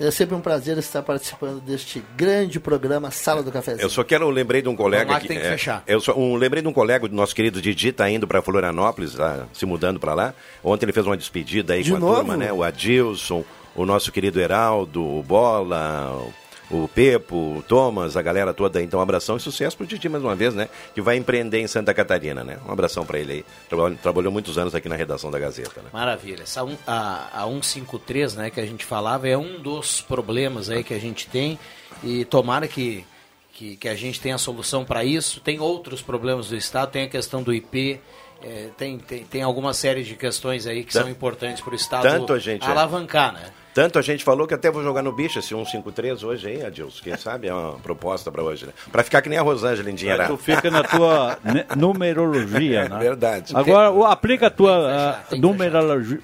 É 0.00 0.10
sempre 0.10 0.34
um 0.34 0.40
prazer 0.40 0.78
estar 0.78 1.02
participando 1.02 1.60
deste 1.60 2.02
grande 2.16 2.60
programa 2.60 3.10
Sala 3.10 3.42
do 3.42 3.50
Cafezinho. 3.50 3.84
Eu 3.84 3.90
só 3.90 4.04
quero, 4.04 4.24
eu 4.24 4.30
lembrei 4.30 4.62
de 4.62 4.68
um 4.68 4.76
colega 4.76 5.12
lá 5.12 5.20
que 5.20 5.26
tem 5.28 5.38
que 5.38 5.46
é, 5.46 5.50
fechar. 5.50 5.82
Eu 5.86 6.00
só, 6.00 6.16
um, 6.16 6.36
lembrei 6.36 6.62
de 6.62 6.68
um 6.68 6.72
colega 6.72 7.08
do 7.08 7.14
nosso 7.14 7.34
querido 7.34 7.60
Didi, 7.60 7.92
tá 7.92 8.08
indo 8.08 8.26
para 8.26 8.40
Florianópolis, 8.40 9.14
tá 9.14 9.46
se 9.52 9.66
mudando 9.66 9.98
para 9.98 10.14
lá. 10.14 10.34
Ontem 10.62 10.84
ele 10.86 10.92
fez 10.92 11.04
uma 11.06 11.16
despedida 11.16 11.74
aí 11.74 11.82
De 11.82 11.90
com 11.90 11.96
a 11.96 12.00
novo? 12.00 12.14
turma, 12.14 12.36
né? 12.36 12.52
O 12.52 12.62
Adilson, 12.62 13.44
o 13.74 13.84
nosso 13.84 14.12
querido 14.12 14.40
Heraldo, 14.40 15.04
o 15.04 15.22
Bola, 15.22 16.12
o 16.12 16.32
Pepo, 16.94 17.58
o 17.58 17.62
Thomas, 17.66 18.16
a 18.16 18.22
galera 18.22 18.52
toda. 18.52 18.82
Então, 18.82 19.00
um 19.00 19.02
abração 19.02 19.36
e 19.36 19.40
sucesso 19.40 19.76
pro 19.76 19.86
Didi 19.86 20.08
mais 20.08 20.22
uma 20.22 20.34
vez, 20.34 20.54
né? 20.54 20.68
Que 20.94 21.00
vai 21.00 21.16
empreender 21.16 21.60
em 21.60 21.66
Santa 21.66 21.94
Catarina, 21.94 22.44
né? 22.44 22.58
Um 22.66 22.72
abração 22.72 23.06
para 23.06 23.18
ele 23.18 23.32
aí. 23.32 23.44
Trabalhou, 23.68 23.98
trabalhou 23.98 24.32
muitos 24.32 24.58
anos 24.58 24.74
aqui 24.74 24.88
na 24.88 24.96
redação 24.96 25.30
da 25.30 25.38
Gazeta, 25.38 25.80
né? 25.80 25.88
Maravilha. 25.92 26.42
Essa 26.42 26.64
um, 26.64 26.76
a, 26.86 27.42
a 27.44 27.46
153, 27.46 28.34
né, 28.36 28.50
que 28.50 28.60
a 28.60 28.66
gente 28.66 28.84
falava, 28.84 29.26
é 29.28 29.36
um 29.36 29.60
dos 29.60 30.00
problemas 30.00 30.68
aí 30.68 30.84
que 30.84 30.92
a 30.92 30.98
gente 30.98 31.26
tem 31.28 31.58
e 32.02 32.24
tomara 32.24 32.68
que, 32.68 33.04
que, 33.52 33.76
que 33.76 33.88
a 33.88 33.94
gente 33.94 34.20
tenha 34.20 34.34
a 34.34 34.38
solução 34.38 34.84
para 34.84 35.02
isso. 35.04 35.40
Tem 35.40 35.58
outros 35.60 36.02
problemas 36.02 36.48
do 36.48 36.56
Estado, 36.56 36.90
tem 36.90 37.04
a 37.04 37.08
questão 37.08 37.42
do 37.42 37.52
IP, 37.54 38.00
é, 38.42 38.68
tem, 38.76 38.98
tem, 38.98 39.24
tem 39.24 39.42
alguma 39.42 39.72
série 39.74 40.04
de 40.04 40.14
questões 40.14 40.66
aí 40.66 40.84
que 40.84 40.92
são 40.92 41.08
importantes 41.08 41.62
para 41.62 41.72
o 41.72 41.76
Estado 41.76 42.02
tanto 42.02 42.32
a 42.32 42.38
gente- 42.38 42.64
é. 42.64 42.70
alavancar, 42.70 43.32
né? 43.32 43.50
Tanto 43.78 43.96
a 43.96 44.02
gente 44.02 44.24
falou 44.24 44.44
que 44.44 44.52
até 44.52 44.72
vou 44.72 44.82
jogar 44.82 45.04
no 45.04 45.12
bicho 45.12 45.38
esse 45.38 45.50
153 45.50 46.24
hoje 46.24 46.48
aí, 46.48 46.66
Adilson. 46.66 47.00
Quem 47.00 47.16
sabe 47.16 47.46
é 47.46 47.54
uma 47.54 47.78
proposta 47.78 48.28
para 48.28 48.42
hoje, 48.42 48.66
né? 48.66 48.72
Para 48.90 49.04
ficar 49.04 49.22
que 49.22 49.28
nem 49.28 49.38
a 49.38 49.42
Rosângela 49.42 49.88
endinheirada. 49.88 50.28
Tu 50.28 50.36
fica 50.36 50.68
na 50.68 50.82
tua 50.82 51.38
numerologia, 51.76 52.88
né? 52.88 52.98
Verdade. 52.98 53.56
Agora, 53.56 53.92
o- 53.92 54.04
aplica 54.04 54.48
a 54.48 54.50
tua 54.50 55.20
ah, 55.30 55.36
numerologia. 55.36 56.18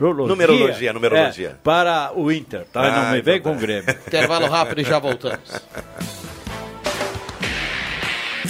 Numerologia, 0.00 0.92
numerologia. 0.92 1.48
é, 1.50 1.54
para 1.62 2.10
o 2.12 2.32
Inter, 2.32 2.66
tá? 2.72 2.80
Ah, 2.82 2.90
Não 2.90 3.12
me 3.12 3.18
então 3.20 3.32
vem 3.32 3.40
tá. 3.40 3.48
com 3.48 3.56
o 3.56 3.58
Grêmio. 3.60 3.90
Intervalo 4.08 4.48
rápido 4.48 4.80
e 4.80 4.84
já 4.84 4.98
voltamos. 4.98 5.62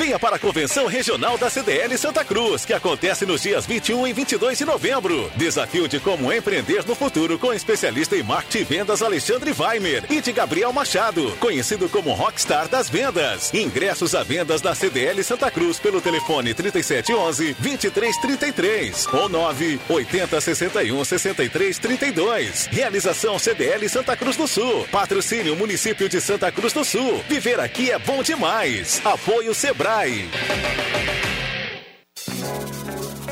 Venha 0.04 0.18
para 0.18 0.36
a 0.36 0.38
Convenção 0.38 0.86
Regional 0.86 1.38
da 1.38 1.48
CDL 1.48 1.96
Santa 1.96 2.22
Cruz, 2.22 2.66
que 2.66 2.74
acontece 2.74 3.24
nos 3.24 3.40
dias 3.40 3.64
21 3.64 4.06
e 4.06 4.12
22 4.12 4.58
de 4.58 4.66
novembro. 4.66 5.32
Desafio 5.34 5.88
de 5.88 5.98
como 5.98 6.30
empreender 6.30 6.84
no 6.86 6.94
futuro 6.94 7.38
com 7.38 7.54
especialista 7.54 8.14
em 8.14 8.22
marketing 8.22 8.58
e 8.58 8.64
vendas 8.64 9.00
Alexandre 9.00 9.54
Weimer 9.58 10.04
e 10.10 10.20
de 10.20 10.30
Gabriel 10.30 10.74
Machado, 10.74 11.34
conhecido 11.40 11.88
como 11.88 12.12
Rockstar 12.12 12.68
das 12.68 12.90
Vendas. 12.90 13.54
Ingressos 13.54 14.14
à 14.14 14.22
vendas 14.22 14.60
na 14.60 14.74
CDL 14.74 15.24
Santa 15.24 15.50
Cruz 15.50 15.78
pelo 15.78 16.02
telefone 16.02 16.52
3711 16.52 17.54
2333 17.58 19.06
ou 19.10 19.26
9 19.30 19.80
80 19.88 20.38
61 20.38 21.02
63 21.02 21.78
32. 21.78 22.66
Realização 22.70 23.38
CDL 23.38 23.88
Santa 23.88 24.14
Cruz 24.18 24.36
do 24.36 24.46
Sul. 24.46 24.86
Patrocínio 24.92 25.56
Município 25.56 26.10
de 26.10 26.20
Santa 26.20 26.52
Cruz 26.52 26.74
do 26.74 26.84
Sul. 26.84 27.24
Viver 27.26 27.58
aqui 27.58 27.90
é 27.90 27.98
bom 27.98 28.22
demais. 28.22 29.00
Apoio 29.02 29.54
Sebrae. 29.54 29.93
Hyundai. 29.94 30.93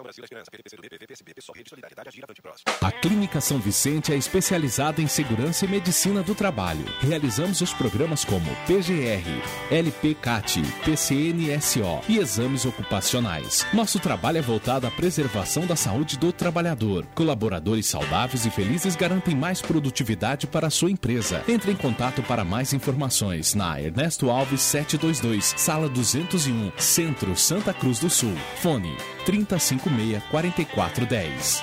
A 2.80 2.92
Clínica 2.92 3.40
São 3.40 3.58
Vicente 3.58 4.12
é 4.12 4.16
especializada 4.16 5.00
em 5.00 5.08
segurança 5.08 5.64
e 5.64 5.68
medicina 5.68 6.22
do 6.22 6.34
trabalho. 6.34 6.84
Realizamos 7.00 7.60
os 7.60 7.72
programas 7.72 8.24
como 8.24 8.46
PGR, 8.66 9.42
LPCAT, 9.70 10.62
PCNSO 10.84 12.00
e 12.08 12.18
exames 12.18 12.64
ocupacionais. 12.64 13.66
Nosso 13.72 13.98
trabalho 13.98 14.38
é 14.38 14.42
voltado 14.42 14.86
à 14.86 14.90
preservação 14.90 15.66
da 15.66 15.76
saúde 15.76 16.18
do 16.18 16.32
trabalhador. 16.32 17.06
Colaboradores 17.14 17.86
saudáveis 17.86 18.44
e 18.46 18.50
felizes 18.50 18.96
garantem 18.96 19.34
mais 19.34 19.60
produtividade 19.60 20.46
para 20.46 20.66
a 20.66 20.70
sua 20.70 20.90
empresa. 20.90 21.42
Entre 21.48 21.72
em 21.72 21.76
contato 21.76 22.11
para 22.20 22.44
mais 22.44 22.72
informações 22.72 23.54
na 23.54 23.80
Ernesto 23.80 24.28
Alves 24.28 24.60
722, 24.60 25.54
sala 25.56 25.88
201, 25.88 26.72
Centro 26.76 27.36
Santa 27.36 27.72
Cruz 27.72 28.00
do 28.00 28.10
Sul. 28.10 28.34
Fone 28.56 28.96
3056 29.24 30.20
4410. 30.28 31.62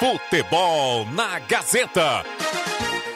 Futebol 0.00 1.04
na 1.12 1.38
Gazeta. 1.40 2.24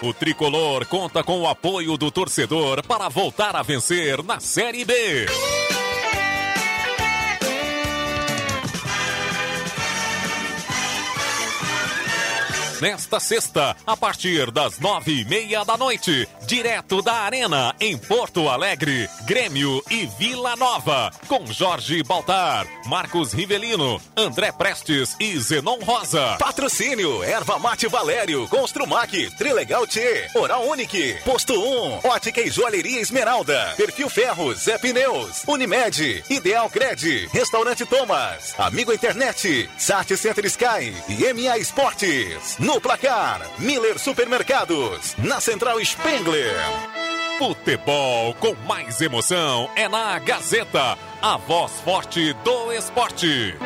O 0.03 0.13
tricolor 0.13 0.85
conta 0.87 1.23
com 1.23 1.41
o 1.41 1.47
apoio 1.47 1.97
do 1.97 2.11
torcedor 2.11 2.85
para 2.85 3.09
voltar 3.09 3.55
a 3.55 3.63
vencer 3.63 4.23
na 4.25 4.41
Série 4.41 4.85
B. 4.85 5.27
Nesta 12.83 13.21
sexta, 13.21 13.77
a 13.87 13.97
partir 13.97 14.51
das 14.51 14.81
nove 14.81 15.21
e 15.21 15.25
meia 15.25 15.63
da 15.63 15.77
noite, 15.77 16.29
direto 16.49 17.01
da 17.01 17.13
Arena, 17.13 17.73
em 17.79 17.97
Porto 17.97 18.49
Alegre, 18.49 19.09
Grêmio 19.25 19.81
e 19.89 20.05
Vila 20.19 20.57
Nova, 20.57 21.09
com 21.29 21.47
Jorge 21.47 22.03
Baltar, 22.03 22.67
Marcos 22.87 23.33
Rivelino, 23.33 24.03
André 24.17 24.51
Prestes 24.51 25.15
e 25.21 25.39
Zenon 25.39 25.79
Rosa. 25.85 26.35
Patrocínio, 26.41 27.23
Erva 27.23 27.57
Mate 27.61 27.87
Valério, 27.87 28.49
Construmac, 28.49 29.13
Trilegal 29.39 29.87
T, 29.87 30.29
Oral 30.35 30.67
Unique, 30.67 31.19
Posto 31.25 31.55
1, 31.55 32.01
Ótica 32.03 32.41
e 32.41 32.51
Joalheria 32.51 33.01
Esmeralda, 33.01 33.75
Perfil 33.77 34.11
Ferros, 34.11 34.65
Zé 34.65 34.77
Pneus, 34.79 35.45
Unimed, 35.47 36.25
Ideal 36.29 36.69
Cred, 36.69 37.29
Restaurante 37.33 37.87
Thomas, 37.87 38.59
Amigo 38.59 38.93
Internet, 38.93 39.71
Sat 39.79 40.17
Center 40.17 40.47
Sky 40.47 40.93
e 41.09 41.33
MA 41.33 41.59
Esportes. 41.59 42.57
No 42.59 42.72
placar, 42.81 43.41
Miller 43.59 43.99
Supermercados, 43.99 45.15
na 45.19 45.41
Central 45.41 45.79
Spengler. 45.85 46.57
Futebol 47.39 48.35
com 48.35 48.55
mais 48.67 49.01
emoção 49.01 49.69
é 49.75 49.89
na 49.89 50.19
Gazeta, 50.19 50.97
a 51.21 51.37
voz 51.37 51.73
forte 51.85 52.33
do 52.45 52.73
esporte. 52.73 53.57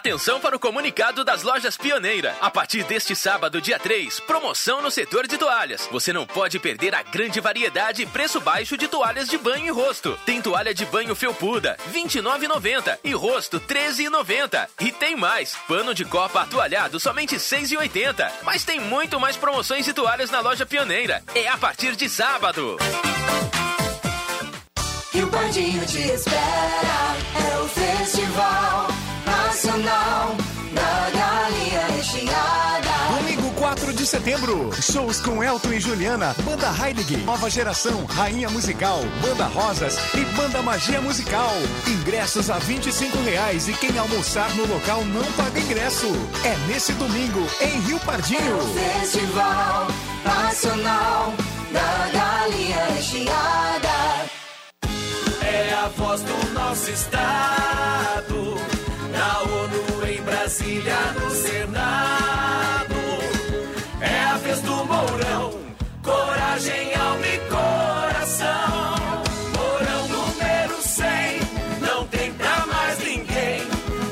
Atenção 0.00 0.40
para 0.40 0.56
o 0.56 0.58
comunicado 0.58 1.22
das 1.22 1.42
lojas 1.42 1.76
Pioneira. 1.76 2.34
A 2.40 2.50
partir 2.50 2.84
deste 2.84 3.14
sábado, 3.14 3.60
dia 3.60 3.78
3, 3.78 4.18
promoção 4.20 4.80
no 4.80 4.90
setor 4.90 5.26
de 5.26 5.36
toalhas. 5.36 5.86
Você 5.92 6.10
não 6.10 6.26
pode 6.26 6.58
perder 6.58 6.94
a 6.94 7.02
grande 7.02 7.38
variedade 7.38 8.00
e 8.00 8.06
preço 8.06 8.40
baixo 8.40 8.78
de 8.78 8.88
toalhas 8.88 9.28
de 9.28 9.36
banho 9.36 9.66
e 9.66 9.70
rosto. 9.70 10.18
Tem 10.24 10.40
toalha 10.40 10.72
de 10.72 10.86
banho 10.86 11.14
felpuda, 11.14 11.76
R$ 11.92 12.00
29,90 12.00 12.98
e 13.04 13.12
rosto 13.12 13.58
R$ 13.58 13.74
13,90. 13.74 14.68
E 14.80 14.90
tem 14.90 15.14
mais, 15.16 15.54
pano 15.68 15.94
de 15.94 16.06
copa 16.06 16.40
atualhado 16.40 16.98
somente 16.98 17.34
R$ 17.34 17.38
6,80. 17.42 18.32
Mas 18.42 18.64
tem 18.64 18.80
muito 18.80 19.20
mais 19.20 19.36
promoções 19.36 19.84
de 19.84 19.92
toalhas 19.92 20.30
na 20.30 20.40
loja 20.40 20.64
Pioneira. 20.64 21.22
É 21.34 21.46
a 21.46 21.58
partir 21.58 21.94
de 21.94 22.08
sábado. 22.08 22.78
E 25.12 25.22
o 25.22 25.26
Bandinho 25.26 25.84
te 25.84 25.98
espera, 25.98 27.16
é 27.36 27.58
o 27.58 27.68
Festival 27.68 28.99
Nacional 29.62 30.36
da 30.72 31.10
Galinha 31.10 31.86
Recheada. 31.94 33.18
Domingo 33.18 33.50
4 33.56 33.92
de 33.92 34.06
setembro. 34.06 34.70
Shows 34.80 35.20
com 35.20 35.44
Elton 35.44 35.74
e 35.74 35.78
Juliana, 35.80 36.34
Banda 36.44 36.72
Heilig, 36.82 37.18
Nova 37.18 37.50
Geração, 37.50 38.06
Rainha 38.06 38.48
Musical, 38.48 39.00
Banda 39.20 39.44
Rosas 39.48 39.98
e 40.14 40.24
Banda 40.34 40.62
Magia 40.62 41.02
Musical. 41.02 41.52
Ingressos 41.86 42.48
a 42.48 42.58
25 42.58 43.18
reais 43.18 43.68
e 43.68 43.74
quem 43.74 43.98
almoçar 43.98 44.48
no 44.56 44.64
local 44.66 45.04
não 45.04 45.30
paga 45.32 45.60
ingresso. 45.60 46.06
É 46.42 46.56
nesse 46.66 46.94
domingo, 46.94 47.46
em 47.60 47.80
Rio 47.80 48.00
Pardinho. 48.00 48.58
Festival 48.72 49.88
Nacional 50.24 51.34
da 51.70 52.08
Galinha 52.10 52.84
Recheada. 52.94 54.30
É 55.42 55.74
a 55.74 55.88
voz 55.88 56.22
do 56.22 56.54
nosso 56.54 56.90
estado. 56.90 58.49
Brasília, 60.50 60.96
no 61.12 61.30
Senado. 61.30 62.94
É 64.00 64.24
a 64.24 64.36
vez 64.38 64.60
do 64.62 64.84
Mourão. 64.84 65.60
Coragem, 66.02 66.92
alma 66.96 67.24
e 67.24 67.38
coração. 67.48 68.48
Mourão 69.56 70.08
número 70.08 70.82
100. 70.82 71.06
Não 71.80 72.04
tem 72.08 72.32
pra 72.34 72.66
mais 72.66 72.98
ninguém. 72.98 73.62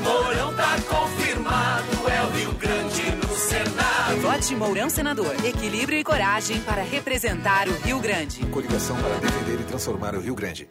Mourão 0.01 0.53
tá 0.55 0.77
confirmado. 0.87 2.09
É 2.09 2.23
o 2.23 2.29
Rio 2.29 2.53
Grande 2.53 3.11
no 3.17 3.35
Senado. 3.35 4.21
Vote 4.21 4.55
Mourão 4.55 4.89
Senador. 4.89 5.35
Equilíbrio 5.43 5.99
e 5.99 6.05
coragem 6.05 6.61
para 6.61 6.83
representar 6.83 7.67
o 7.67 7.73
Rio 7.85 7.99
Grande. 7.99 8.45
Coligação 8.45 8.95
para 8.95 9.15
defender 9.15 9.59
e 9.59 9.63
transformar 9.65 10.15
o 10.15 10.21
Rio 10.21 10.35
Grande. 10.35 10.69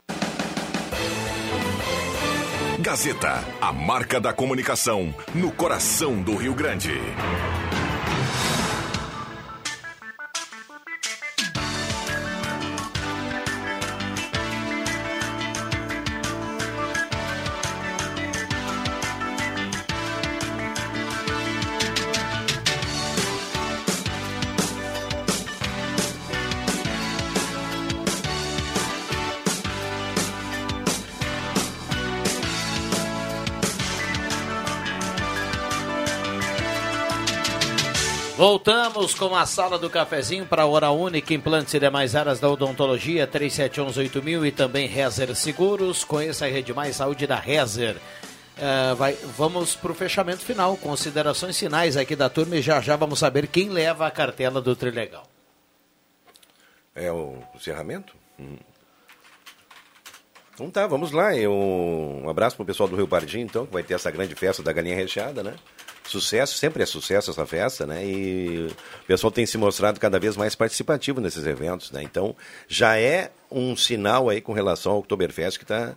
Gazeta, 2.81 3.45
a 3.61 3.73
marca 3.73 4.21
da 4.21 4.33
comunicação 4.33 5.13
no 5.35 5.51
coração 5.51 6.23
do 6.23 6.37
Rio 6.37 6.55
Grande. 6.55 6.93
Voltamos 38.51 39.13
com 39.13 39.37
a 39.37 39.45
sala 39.45 39.79
do 39.79 39.91
cafezinho 39.91 40.47
para 40.47 40.63
a 40.63 40.67
Hora 40.67 40.91
Única, 40.91 41.35
implantes 41.35 41.75
e 41.75 41.79
demais 41.79 42.17
áreas 42.17 42.41
da 42.41 42.49
odontologia, 42.49 43.27
37118000 43.27 44.47
e 44.47 44.51
também 44.51 44.89
Rezer 44.89 45.37
Seguros. 45.37 46.03
Conheça 46.03 46.47
a 46.47 46.49
Rede 46.49 46.73
Mais 46.73 46.97
Saúde 46.97 47.27
da 47.27 47.39
Rezer. 47.39 47.97
Eh, 48.57 48.95
vai, 48.95 49.13
vamos 49.37 49.77
para 49.77 49.93
o 49.93 49.95
fechamento 49.95 50.47
final, 50.47 50.79
considerações 50.79 51.59
finais 51.59 51.95
aqui 51.95 52.17
da 52.17 52.31
turma 52.31 52.57
e 52.57 52.63
já 52.63 52.81
já 52.81 52.97
vamos 52.97 53.19
saber 53.19 53.49
quem 53.49 53.69
leva 53.69 54.07
a 54.07 54.11
cartela 54.11 54.63
do 54.63 54.75
Trilegal. 54.75 55.29
É 56.95 57.13
o 57.13 57.43
encerramento? 57.55 58.15
Hum. 58.41 58.57
Então 60.55 60.71
tá, 60.71 60.87
vamos 60.87 61.13
lá. 61.13 61.37
Eu, 61.37 61.53
um 61.53 62.31
abraço 62.31 62.57
pro 62.57 62.65
pessoal 62.65 62.89
do 62.89 62.97
Rio 62.97 63.07
Pardinho, 63.07 63.45
então, 63.45 63.67
que 63.67 63.75
vai 63.75 63.83
ter 63.83 63.93
essa 63.93 64.11
grande 64.11 64.35
festa 64.35 64.63
da 64.63 64.73
galinha 64.73 64.97
recheada, 64.97 65.43
né? 65.43 65.55
Sucesso, 66.09 66.57
sempre 66.57 66.83
é 66.83 66.87
sucesso 66.87 67.31
essa 67.31 67.45
festa, 67.45 67.87
né? 67.87 68.03
E 68.03 68.67
o 69.03 69.07
pessoal 69.07 69.31
tem 69.31 69.45
se 69.45 69.59
mostrado 69.59 70.01
cada 70.01 70.19
vez 70.19 70.39
mais 70.39 70.55
participativo 70.55 71.21
nesses 71.21 71.47
eventos, 71.47 71.91
né? 71.91 72.03
Então, 72.03 72.35
já 72.67 72.99
é 72.99 73.31
um 73.51 73.77
sinal 73.77 74.31
aí 74.31 74.41
com 74.41 74.55
relação 74.55 74.93
ao 74.93 74.99
Oktoberfest 75.01 75.59
que 75.59 75.65
está 75.65 75.95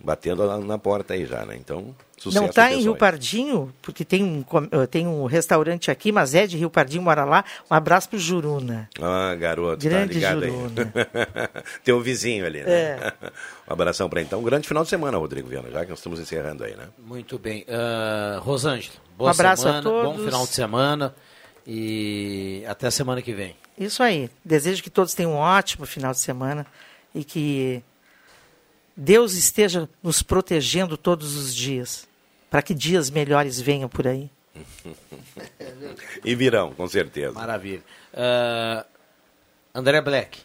batendo 0.00 0.44
lá 0.44 0.58
na 0.58 0.78
porta 0.78 1.14
aí 1.14 1.26
já, 1.26 1.44
né? 1.44 1.56
Então, 1.56 1.94
sucesso. 2.16 2.40
Não 2.40 2.48
está 2.48 2.72
em 2.72 2.80
Rio 2.80 2.92
aí. 2.92 2.98
Pardinho, 2.98 3.74
porque 3.82 4.04
tem 4.04 4.22
um, 4.22 4.44
eh, 4.70 4.86
tem 4.86 5.06
um 5.06 5.26
restaurante 5.26 5.90
aqui, 5.90 6.12
mas 6.12 6.34
é 6.34 6.46
de 6.46 6.56
Rio 6.56 6.70
Pardinho, 6.70 7.02
mora 7.02 7.24
lá. 7.24 7.44
Um 7.70 7.74
abraço 7.74 8.08
pro 8.08 8.18
Juruna. 8.18 8.88
Ah, 9.00 9.34
garoto, 9.34 9.84
Grande 9.84 10.20
tá 10.20 10.34
ligado 10.34 10.46
Juruna. 10.46 10.92
aí. 10.94 11.62
Teu 11.82 12.00
vizinho 12.00 12.46
ali, 12.46 12.62
né? 12.62 12.70
É. 12.70 13.12
Um 13.68 13.72
abração 13.74 14.08
para 14.08 14.22
então. 14.22 14.40
Um 14.40 14.42
grande 14.42 14.66
final 14.66 14.82
de 14.82 14.88
semana, 14.88 15.18
Rodrigo 15.18 15.46
Viana, 15.46 15.70
já 15.70 15.84
que 15.84 15.90
nós 15.90 15.98
estamos 15.98 16.18
encerrando 16.18 16.64
aí, 16.64 16.74
né? 16.74 16.88
Muito 16.98 17.38
bem. 17.38 17.66
Uh, 17.68 18.40
Rosângela, 18.40 18.96
boa 19.14 19.28
Um 19.28 19.30
abraço 19.30 19.68
a 19.68 19.72
semana, 19.72 19.82
todos. 19.82 20.16
bom 20.16 20.24
final 20.24 20.46
de 20.46 20.52
semana 20.54 21.14
e 21.66 22.64
até 22.66 22.90
semana 22.90 23.20
que 23.20 23.34
vem. 23.34 23.54
Isso 23.76 24.02
aí. 24.02 24.30
Desejo 24.42 24.82
que 24.82 24.88
todos 24.88 25.12
tenham 25.12 25.32
um 25.32 25.36
ótimo 25.36 25.84
final 25.84 26.12
de 26.12 26.18
semana 26.18 26.66
e 27.14 27.22
que 27.22 27.82
Deus 29.00 29.34
esteja 29.34 29.88
nos 30.02 30.24
protegendo 30.24 30.96
todos 30.96 31.36
os 31.36 31.54
dias, 31.54 32.08
para 32.50 32.60
que 32.60 32.74
dias 32.74 33.10
melhores 33.10 33.60
venham 33.60 33.88
por 33.88 34.08
aí. 34.08 34.28
E 36.24 36.34
virão, 36.34 36.74
com 36.74 36.88
certeza. 36.88 37.30
Maravilha. 37.30 37.84
Uh, 38.12 38.84
André 39.72 40.00
Black. 40.00 40.40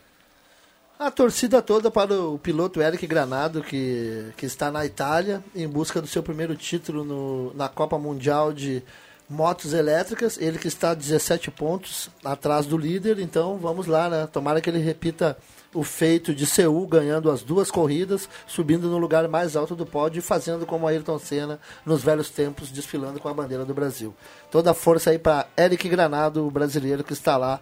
A 0.99 1.09
torcida 1.09 1.63
toda 1.63 1.89
para 1.89 2.13
o 2.13 2.37
piloto 2.37 2.79
Eric 2.79 3.07
Granado, 3.07 3.63
que, 3.63 4.31
que 4.37 4.45
está 4.45 4.69
na 4.69 4.85
Itália, 4.85 5.43
em 5.55 5.67
busca 5.67 5.99
do 5.99 6.05
seu 6.05 6.21
primeiro 6.21 6.55
título 6.55 7.03
no, 7.03 7.53
na 7.55 7.67
Copa 7.67 7.97
Mundial 7.97 8.53
de 8.53 8.83
Motos 9.27 9.73
Elétricas. 9.73 10.37
Ele 10.37 10.59
que 10.59 10.67
está 10.67 10.91
a 10.91 10.93
17 10.93 11.49
pontos 11.49 12.11
atrás 12.23 12.67
do 12.67 12.77
líder, 12.77 13.17
então 13.17 13.57
vamos 13.57 13.87
lá, 13.87 14.07
né? 14.11 14.27
Tomara 14.31 14.61
que 14.61 14.69
ele 14.69 14.77
repita 14.77 15.35
o 15.73 15.83
feito 15.83 16.33
de 16.33 16.45
Seul, 16.45 16.85
ganhando 16.87 17.31
as 17.31 17.41
duas 17.41 17.71
corridas, 17.71 18.29
subindo 18.45 18.87
no 18.87 18.97
lugar 18.97 19.27
mais 19.27 19.55
alto 19.55 19.75
do 19.75 19.85
pódio 19.85 20.19
e 20.19 20.21
fazendo 20.21 20.65
como 20.65 20.87
Ayrton 20.87 21.17
Senna 21.17 21.59
nos 21.85 22.03
velhos 22.03 22.29
tempos, 22.29 22.71
desfilando 22.71 23.19
com 23.19 23.27
a 23.27 23.33
bandeira 23.33 23.65
do 23.65 23.73
Brasil. 23.73 24.13
Toda 24.51 24.71
a 24.71 24.73
força 24.73 25.09
aí 25.09 25.17
para 25.17 25.47
Eric 25.57 25.89
Granado, 25.89 26.45
o 26.45 26.51
brasileiro 26.51 27.03
que 27.03 27.13
está 27.13 27.37
lá 27.37 27.59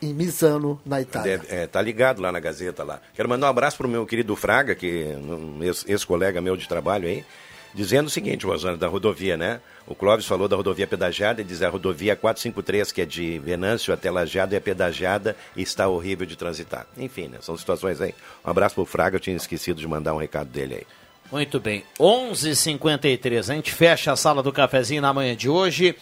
em 0.00 0.14
Misano, 0.14 0.80
na 0.86 1.00
Itália. 1.00 1.42
É, 1.48 1.66
tá 1.66 1.82
ligado 1.82 2.22
lá 2.22 2.30
na 2.30 2.38
Gazeta 2.38 2.84
lá. 2.84 3.00
Quero 3.14 3.28
mandar 3.28 3.48
um 3.48 3.50
abraço 3.50 3.76
pro 3.76 3.88
meu 3.88 4.06
querido 4.06 4.36
Fraga, 4.36 4.74
que 4.74 5.06
um 5.16 5.62
ex- 5.62 5.84
ex-colega 5.88 6.40
meu 6.40 6.56
de 6.56 6.68
trabalho 6.68 7.08
aí, 7.08 7.24
dizendo 7.78 8.08
o 8.08 8.10
seguinte, 8.10 8.44
Rosana, 8.44 8.76
da 8.76 8.88
rodovia, 8.88 9.36
né? 9.36 9.60
O 9.86 9.94
Clóvis 9.94 10.26
falou 10.26 10.48
da 10.48 10.56
rodovia 10.56 10.84
pedagiada 10.84 11.42
e 11.42 11.44
diz 11.44 11.62
a 11.62 11.68
rodovia 11.68 12.16
453, 12.16 12.90
que 12.90 13.02
é 13.02 13.04
de 13.06 13.38
Venâncio 13.38 13.94
até 13.94 14.10
Lajeado, 14.10 14.56
é 14.56 14.58
pedagiada 14.58 15.36
e 15.54 15.62
está 15.62 15.86
horrível 15.86 16.26
de 16.26 16.34
transitar. 16.34 16.88
Enfim, 16.96 17.28
né? 17.28 17.38
São 17.40 17.56
situações 17.56 18.00
aí. 18.00 18.12
Um 18.44 18.50
abraço 18.50 18.74
pro 18.74 18.84
Fraga, 18.84 19.14
eu 19.14 19.20
tinha 19.20 19.36
esquecido 19.36 19.80
de 19.80 19.86
mandar 19.86 20.12
um 20.12 20.16
recado 20.16 20.48
dele 20.48 20.74
aí. 20.74 20.86
Muito 21.30 21.60
bem. 21.60 21.84
11:53. 22.00 23.48
A 23.48 23.54
gente 23.54 23.72
fecha 23.72 24.10
a 24.10 24.16
sala 24.16 24.42
do 24.42 24.50
cafezinho 24.50 25.00
na 25.00 25.12
manhã 25.12 25.36
de 25.36 25.48
hoje. 25.48 25.94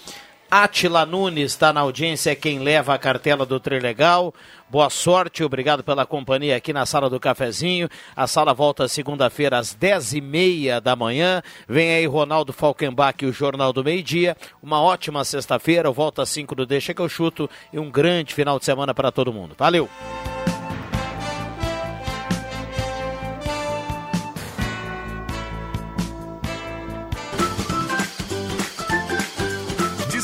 Atila 0.50 1.04
Nunes 1.04 1.52
está 1.52 1.72
na 1.72 1.80
audiência, 1.80 2.30
é 2.30 2.34
quem 2.34 2.60
leva 2.60 2.94
a 2.94 2.98
cartela 2.98 3.44
do 3.44 3.58
Trilegal. 3.58 4.32
Boa 4.68 4.88
sorte, 4.88 5.42
obrigado 5.42 5.82
pela 5.82 6.06
companhia 6.06 6.56
aqui 6.56 6.72
na 6.72 6.86
sala 6.86 7.10
do 7.10 7.18
cafezinho. 7.18 7.88
A 8.14 8.26
sala 8.26 8.54
volta 8.54 8.86
segunda-feira 8.86 9.58
às 9.58 9.74
10h30 9.74 10.80
da 10.80 10.94
manhã. 10.94 11.42
Vem 11.68 11.94
aí 11.94 12.06
Ronaldo 12.06 12.52
Falkenbach 12.52 13.24
e 13.24 13.26
o 13.26 13.32
Jornal 13.32 13.72
do 13.72 13.82
Meio 13.82 14.02
Dia. 14.02 14.36
Uma 14.62 14.80
ótima 14.80 15.24
sexta-feira, 15.24 15.90
volta 15.90 16.22
às 16.22 16.30
5 16.30 16.54
do 16.54 16.66
Deixa 16.66 16.94
que 16.94 17.02
eu 17.02 17.08
chuto 17.08 17.50
e 17.72 17.78
um 17.78 17.90
grande 17.90 18.32
final 18.32 18.58
de 18.58 18.64
semana 18.64 18.94
para 18.94 19.10
todo 19.10 19.32
mundo. 19.32 19.54
Valeu! 19.58 19.88